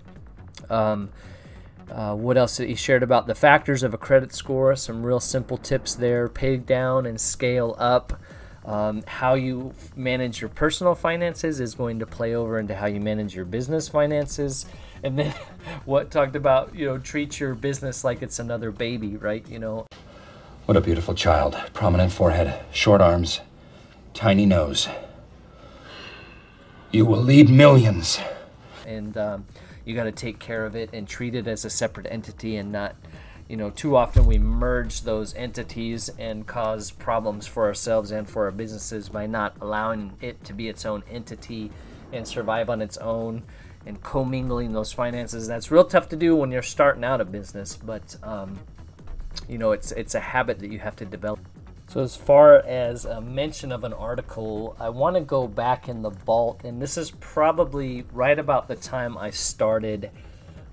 um, 0.70 1.10
uh, 1.92 2.16
what 2.16 2.38
else 2.38 2.58
he 2.58 2.76
shared 2.76 3.04
about 3.04 3.28
the 3.28 3.36
factors 3.36 3.84
of 3.84 3.94
a 3.94 3.98
credit 3.98 4.34
score 4.34 4.76
some 4.76 5.04
real 5.04 5.20
simple 5.20 5.58
tips 5.58 5.96
there 5.96 6.28
pay 6.28 6.58
down 6.58 7.06
and 7.06 7.20
scale 7.22 7.76
up 7.78 8.20
um, 8.66 9.04
how 9.06 9.36
you 9.36 9.74
manage 9.96 10.42
your 10.42 10.50
personal 10.50 10.96
finances 10.96 11.60
is 11.60 11.76
going 11.76 12.00
to 12.00 12.06
play 12.08 12.34
over 12.34 12.58
into 12.58 12.74
how 12.76 12.88
you 12.88 13.00
manage 13.00 13.36
your 13.36 13.46
business 13.46 13.88
finances 13.88 14.66
and 15.04 15.20
then 15.20 15.34
what 15.86 16.10
talked 16.10 16.36
about 16.36 16.74
you 16.74 16.86
know 16.86 16.98
treat 16.98 17.40
your 17.40 17.54
business 17.54 18.04
like 18.04 18.22
it's 18.24 18.40
another 18.40 18.72
baby 18.72 19.18
right 19.18 19.48
you 19.48 19.60
know 19.60 19.86
What 20.66 20.78
a 20.78 20.82
beautiful 20.82 21.14
child. 21.14 21.54
Prominent 21.74 22.12
forehead, 22.12 22.60
short 22.72 23.00
arms, 23.00 23.42
tiny 24.16 24.48
nose. 24.48 24.90
You 26.92 27.06
will 27.06 27.22
lead 27.22 27.50
millions. 27.50 28.20
and 28.88 29.16
um, 29.16 29.46
you 29.86 29.96
got 29.96 30.06
to 30.06 30.12
take 30.12 30.40
care 30.40 30.66
of 30.66 30.76
it 30.76 30.90
and 30.94 31.08
treat 31.08 31.36
it 31.36 31.48
as 31.48 31.64
a 31.64 31.70
separate 31.70 32.08
entity 32.10 32.58
and 32.58 32.72
not 32.72 32.96
you 33.48 33.56
know 33.56 33.70
too 33.70 33.96
often 33.96 34.26
we 34.26 34.38
merge 34.38 35.02
those 35.02 35.34
entities 35.36 36.10
and 36.18 36.48
cause 36.48 36.92
problems 36.92 37.46
for 37.46 37.66
ourselves 37.66 38.12
and 38.12 38.28
for 38.28 38.46
our 38.46 38.52
businesses 38.52 39.08
by 39.08 39.28
not 39.28 39.56
allowing 39.62 40.12
it 40.22 40.44
to 40.44 40.54
be 40.54 40.68
its 40.68 40.86
own 40.86 41.04
entity 41.10 41.72
and 42.12 42.28
survive 42.28 42.70
on 42.70 42.82
its 42.82 42.98
own 42.98 43.44
and 43.86 44.02
commingling 44.02 44.74
those 44.74 44.92
finances. 44.92 45.48
That's 45.48 45.70
real 45.70 45.86
tough 45.86 46.10
to 46.10 46.16
do 46.16 46.36
when 46.36 46.52
you're 46.52 46.64
starting 46.64 47.04
out 47.04 47.22
a 47.22 47.26
business 47.26 47.78
but 47.78 48.16
um, 48.24 48.60
you 49.48 49.58
know 49.58 49.72
it's 49.72 49.92
it's 49.92 50.16
a 50.16 50.20
habit 50.20 50.60
that 50.60 50.72
you 50.72 50.80
have 50.80 50.96
to 50.96 51.06
develop 51.06 51.40
so 51.88 52.02
as 52.02 52.16
far 52.16 52.58
as 52.58 53.06
a 53.06 53.22
mention 53.22 53.72
of 53.72 53.84
an 53.84 53.94
article, 53.94 54.76
I 54.80 54.90
want 54.90 55.16
to 55.16 55.22
go 55.22 55.48
back 55.48 55.88
in 55.88 56.02
the 56.02 56.10
vault, 56.10 56.62
and 56.64 56.82
this 56.82 56.98
is 56.98 57.12
probably 57.12 58.06
right 58.12 58.38
about 58.38 58.68
the 58.68 58.76
time 58.76 59.18
I 59.18 59.30
started 59.30 60.10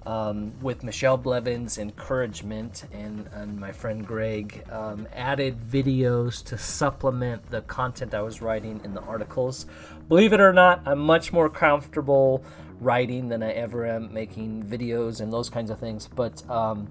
um, 0.06 0.52
with 0.60 0.82
Michelle 0.82 1.16
Blevin's 1.16 1.78
encouragement 1.78 2.84
and, 2.92 3.28
and 3.32 3.58
my 3.58 3.72
friend 3.72 4.04
Greg 4.04 4.64
um, 4.70 5.06
added 5.14 5.60
videos 5.60 6.42
to 6.46 6.58
supplement 6.58 7.50
the 7.50 7.60
content 7.62 8.14
I 8.14 8.22
was 8.22 8.42
writing 8.42 8.80
in 8.84 8.94
the 8.94 9.02
articles. 9.02 9.66
Believe 10.08 10.32
it 10.32 10.40
or 10.40 10.52
not, 10.52 10.82
I'm 10.86 10.98
much 10.98 11.32
more 11.32 11.48
comfortable 11.48 12.44
writing 12.80 13.28
than 13.28 13.42
I 13.42 13.52
ever 13.52 13.86
am 13.86 14.12
making 14.12 14.64
videos 14.64 15.20
and 15.20 15.32
those 15.32 15.48
kinds 15.48 15.70
of 15.70 15.78
things. 15.78 16.08
But 16.08 16.48
um, 16.50 16.88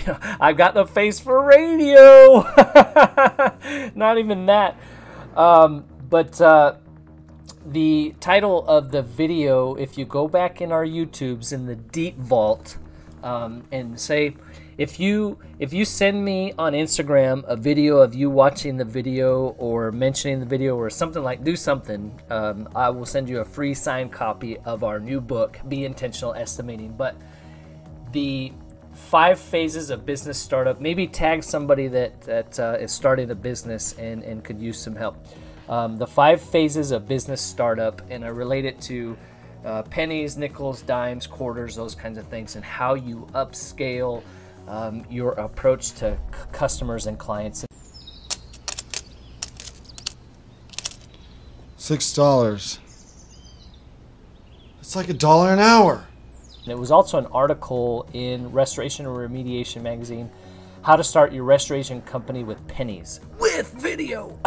I've 0.40 0.56
got 0.56 0.74
the 0.74 0.86
face 0.86 1.20
for 1.20 1.44
radio. 1.44 2.42
Not 3.94 4.18
even 4.18 4.46
that. 4.46 4.78
Um, 5.36 5.84
but 6.08 6.40
uh, 6.40 6.76
the 7.66 8.14
title 8.20 8.66
of 8.66 8.90
the 8.90 9.02
video, 9.02 9.74
if 9.74 9.98
you 9.98 10.04
go 10.04 10.28
back 10.28 10.60
in 10.60 10.72
our 10.72 10.84
YouTubes 10.84 11.52
in 11.52 11.66
the 11.66 11.76
deep 11.76 12.16
vault 12.16 12.78
um, 13.22 13.64
and 13.70 13.98
say, 13.98 14.36
if 14.78 14.98
you 14.98 15.38
if 15.58 15.72
you 15.72 15.84
send 15.84 16.24
me 16.24 16.54
on 16.58 16.72
Instagram 16.72 17.44
a 17.46 17.56
video 17.56 17.98
of 17.98 18.14
you 18.14 18.30
watching 18.30 18.78
the 18.78 18.84
video 18.84 19.54
or 19.58 19.92
mentioning 19.92 20.40
the 20.40 20.46
video 20.46 20.76
or 20.76 20.88
something 20.88 21.22
like 21.22 21.44
do 21.44 21.54
something, 21.54 22.18
um, 22.30 22.68
I 22.74 22.88
will 22.88 23.04
send 23.04 23.28
you 23.28 23.40
a 23.40 23.44
free 23.44 23.74
signed 23.74 24.12
copy 24.12 24.56
of 24.58 24.82
our 24.82 24.98
new 24.98 25.20
book, 25.20 25.60
Be 25.68 25.84
Intentional 25.84 26.32
Estimating. 26.34 26.94
But 26.96 27.16
the 28.12 28.52
five 28.94 29.38
phases 29.38 29.90
of 29.90 30.04
business 30.06 30.38
startup. 30.38 30.80
Maybe 30.80 31.06
tag 31.06 31.42
somebody 31.42 31.88
that 31.88 32.20
that 32.22 32.58
uh, 32.60 32.76
is 32.80 32.92
starting 32.92 33.30
a 33.30 33.34
business 33.34 33.94
and 33.94 34.22
and 34.22 34.44
could 34.44 34.60
use 34.60 34.78
some 34.78 34.94
help. 34.96 35.16
Um, 35.68 35.96
the 35.96 36.06
five 36.06 36.40
phases 36.40 36.90
of 36.90 37.06
business 37.06 37.40
startup, 37.40 38.02
and 38.10 38.24
I 38.24 38.28
relate 38.28 38.64
it 38.64 38.80
to 38.82 39.16
uh, 39.64 39.82
pennies, 39.82 40.36
nickels, 40.36 40.82
dimes, 40.82 41.26
quarters, 41.26 41.76
those 41.76 41.94
kinds 41.94 42.18
of 42.18 42.26
things, 42.26 42.56
and 42.56 42.64
how 42.64 42.94
you 42.94 43.26
upscale 43.32 44.22
um, 44.68 45.04
your 45.08 45.32
approach 45.32 45.92
to 45.92 46.16
c- 46.16 46.38
customers 46.52 47.06
and 47.06 47.18
clients. 47.18 47.64
Six 51.76 52.12
dollars. 52.12 52.78
It's 54.80 54.94
like 54.94 55.08
a 55.08 55.14
dollar 55.14 55.52
an 55.52 55.58
hour. 55.58 56.06
And 56.64 56.72
it 56.72 56.78
was 56.78 56.90
also 56.92 57.18
an 57.18 57.26
article 57.26 58.08
in 58.12 58.50
Restoration 58.52 59.06
and 59.06 59.14
Remediation 59.16 59.82
magazine, 59.82 60.30
How 60.82 60.94
to 60.94 61.02
Start 61.02 61.32
Your 61.32 61.42
Restoration 61.44 62.00
Company 62.02 62.44
with 62.44 62.64
Pennies. 62.68 63.20
With 63.40 63.72
video. 63.72 64.38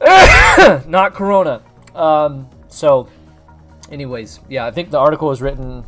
Not 0.88 1.14
Corona. 1.14 1.62
Um, 1.94 2.48
so, 2.68 3.08
anyways, 3.92 4.40
yeah, 4.48 4.66
I 4.66 4.72
think 4.72 4.90
the 4.90 4.98
article 4.98 5.28
was 5.28 5.40
written 5.40 5.84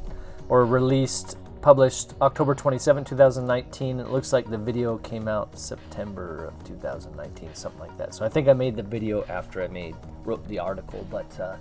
or 0.48 0.64
released, 0.64 1.36
published 1.60 2.14
October 2.20 2.54
27, 2.54 3.04
2019. 3.04 3.98
It 3.98 4.10
looks 4.10 4.32
like 4.32 4.48
the 4.48 4.58
video 4.58 4.98
came 4.98 5.26
out 5.26 5.58
September 5.58 6.46
of 6.46 6.64
2019, 6.64 7.54
something 7.54 7.80
like 7.80 7.96
that. 7.98 8.14
So 8.14 8.24
I 8.24 8.28
think 8.28 8.46
I 8.46 8.52
made 8.52 8.76
the 8.76 8.82
video 8.82 9.24
after 9.24 9.60
I 9.62 9.66
made 9.66 9.96
wrote 10.24 10.46
the 10.48 10.60
article, 10.60 11.04
but 11.10 11.40
uh, 11.40 11.56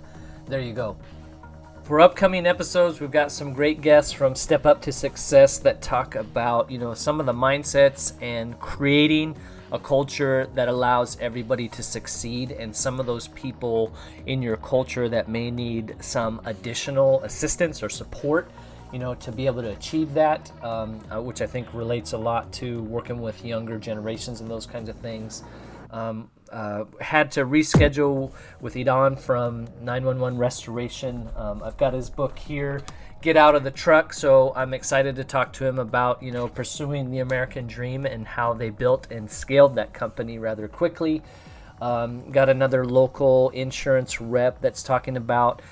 there 0.46 0.60
you 0.60 0.72
go. 0.72 0.96
For 1.90 2.00
upcoming 2.00 2.46
episodes, 2.46 3.00
we've 3.00 3.10
got 3.10 3.32
some 3.32 3.52
great 3.52 3.80
guests 3.80 4.12
from 4.12 4.36
Step 4.36 4.64
Up 4.64 4.80
to 4.82 4.92
Success 4.92 5.58
that 5.58 5.82
talk 5.82 6.14
about, 6.14 6.70
you 6.70 6.78
know, 6.78 6.94
some 6.94 7.18
of 7.18 7.26
the 7.26 7.32
mindsets 7.32 8.12
and 8.22 8.56
creating 8.60 9.34
a 9.72 9.78
culture 9.80 10.46
that 10.54 10.68
allows 10.68 11.18
everybody 11.18 11.68
to 11.70 11.82
succeed 11.82 12.52
and 12.52 12.76
some 12.76 13.00
of 13.00 13.06
those 13.06 13.26
people 13.26 13.92
in 14.26 14.40
your 14.40 14.56
culture 14.58 15.08
that 15.08 15.28
may 15.28 15.50
need 15.50 15.96
some 15.98 16.40
additional 16.44 17.24
assistance 17.24 17.82
or 17.82 17.88
support 17.88 18.48
you 18.92 19.00
know 19.00 19.14
to 19.14 19.30
be 19.30 19.46
able 19.46 19.62
to 19.62 19.70
achieve 19.70 20.14
that 20.14 20.50
um, 20.64 21.00
uh, 21.12 21.22
which 21.22 21.40
i 21.40 21.46
think 21.46 21.72
relates 21.72 22.12
a 22.12 22.18
lot 22.18 22.52
to 22.52 22.82
working 22.82 23.20
with 23.20 23.44
younger 23.44 23.78
generations 23.78 24.40
and 24.40 24.50
those 24.50 24.66
kinds 24.66 24.88
of 24.88 24.96
things. 24.96 25.44
Um, 25.92 26.30
uh, 26.50 26.84
had 27.00 27.30
to 27.32 27.44
reschedule 27.44 28.32
with 28.60 28.74
Idan 28.74 29.18
from 29.18 29.66
911 29.82 30.38
Restoration. 30.38 31.28
Um, 31.36 31.62
I've 31.62 31.76
got 31.76 31.94
his 31.94 32.10
book 32.10 32.38
here, 32.38 32.82
Get 33.22 33.36
Out 33.36 33.54
of 33.54 33.64
the 33.64 33.70
Truck. 33.70 34.12
So 34.12 34.52
I'm 34.56 34.74
excited 34.74 35.16
to 35.16 35.24
talk 35.24 35.52
to 35.54 35.66
him 35.66 35.78
about 35.78 36.22
you 36.22 36.32
know 36.32 36.48
pursuing 36.48 37.10
the 37.10 37.20
American 37.20 37.66
dream 37.66 38.06
and 38.06 38.26
how 38.26 38.52
they 38.52 38.70
built 38.70 39.10
and 39.10 39.30
scaled 39.30 39.76
that 39.76 39.92
company 39.92 40.38
rather 40.38 40.68
quickly. 40.68 41.22
Um, 41.80 42.30
got 42.30 42.48
another 42.48 42.84
local 42.84 43.50
insurance 43.50 44.20
rep 44.20 44.60
that's 44.60 44.82
talking 44.82 45.16
about 45.16 45.62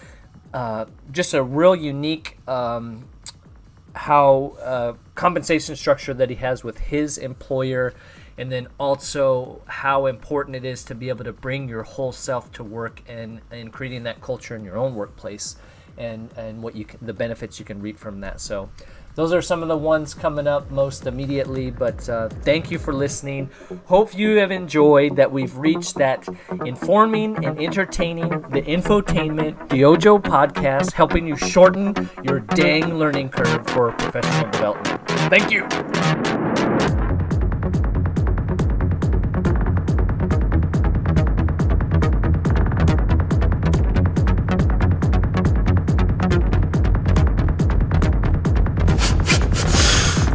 uh, 0.55 0.87
just 1.13 1.35
a 1.35 1.43
real 1.43 1.77
unique 1.77 2.39
um, 2.49 3.07
how 3.95 4.57
uh, 4.63 4.93
compensation 5.15 5.77
structure 5.77 6.15
that 6.15 6.31
he 6.31 6.37
has 6.37 6.63
with 6.63 6.79
his 6.79 7.19
employer 7.19 7.93
and 8.39 8.53
then 8.53 8.69
also 8.79 9.61
how 9.67 10.07
important 10.07 10.57
it 10.57 10.65
is 10.65 10.85
to 10.85 10.95
be 10.95 11.09
able 11.09 11.25
to 11.25 11.33
bring 11.33 11.69
your 11.69 11.83
whole 11.83 12.13
self 12.13 12.51
to 12.53 12.65
work 12.65 13.03
and 13.09 13.41
and 13.51 13.73
creating 13.73 14.05
that 14.05 14.23
culture 14.23 14.57
in 14.57 14.65
your 14.65 14.79
own 14.79 14.95
workplace 14.95 15.57
and 15.99 16.31
and 16.37 16.63
what 16.63 16.77
you 16.77 16.85
can, 16.85 16.99
the 17.03 17.13
benefits 17.13 17.59
you 17.59 17.65
can 17.65 17.83
reap 17.83 17.99
from 17.99 18.21
that. 18.21 18.41
So 18.41 18.71
those 19.17 19.33
are 19.33 19.43
some 19.43 19.63
of 19.63 19.69
the 19.69 19.77
ones 19.77 20.15
coming 20.15 20.47
up 20.47 20.71
most 20.71 21.07
immediately 21.07 21.73
but 21.73 22.09
uh, 22.09 22.29
thank 22.29 22.71
you 22.71 22.79
for 22.79 22.95
listening. 22.95 23.51
Hope 23.87 24.17
you 24.17 24.37
have 24.37 24.53
enjoyed 24.53 25.17
that 25.17 25.33
we've 25.33 25.57
reached 25.57 25.97
that 25.97 26.27
informing 26.65 27.45
and 27.45 27.61
entertaining 27.61 28.29
the 28.29 28.63
infotainment 28.63 29.69
DYOJO 29.69 30.23
podcast 30.23 30.93
helping 30.93 31.27
you 31.27 31.37
shorten 31.37 32.09
your 32.23 32.39
dang 32.39 32.99
learning 32.99 33.31
curve 33.31 33.67
for 33.71 33.91
professional 33.93 34.49
development. 34.53 35.09
Thank 35.29 35.51
you 35.51 36.68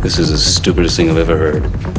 This 0.03 0.19
is 0.19 0.31
the 0.31 0.37
stupidest 0.37 0.97
thing 0.97 1.09
I've 1.09 1.17
ever 1.17 1.37
heard. 1.37 1.92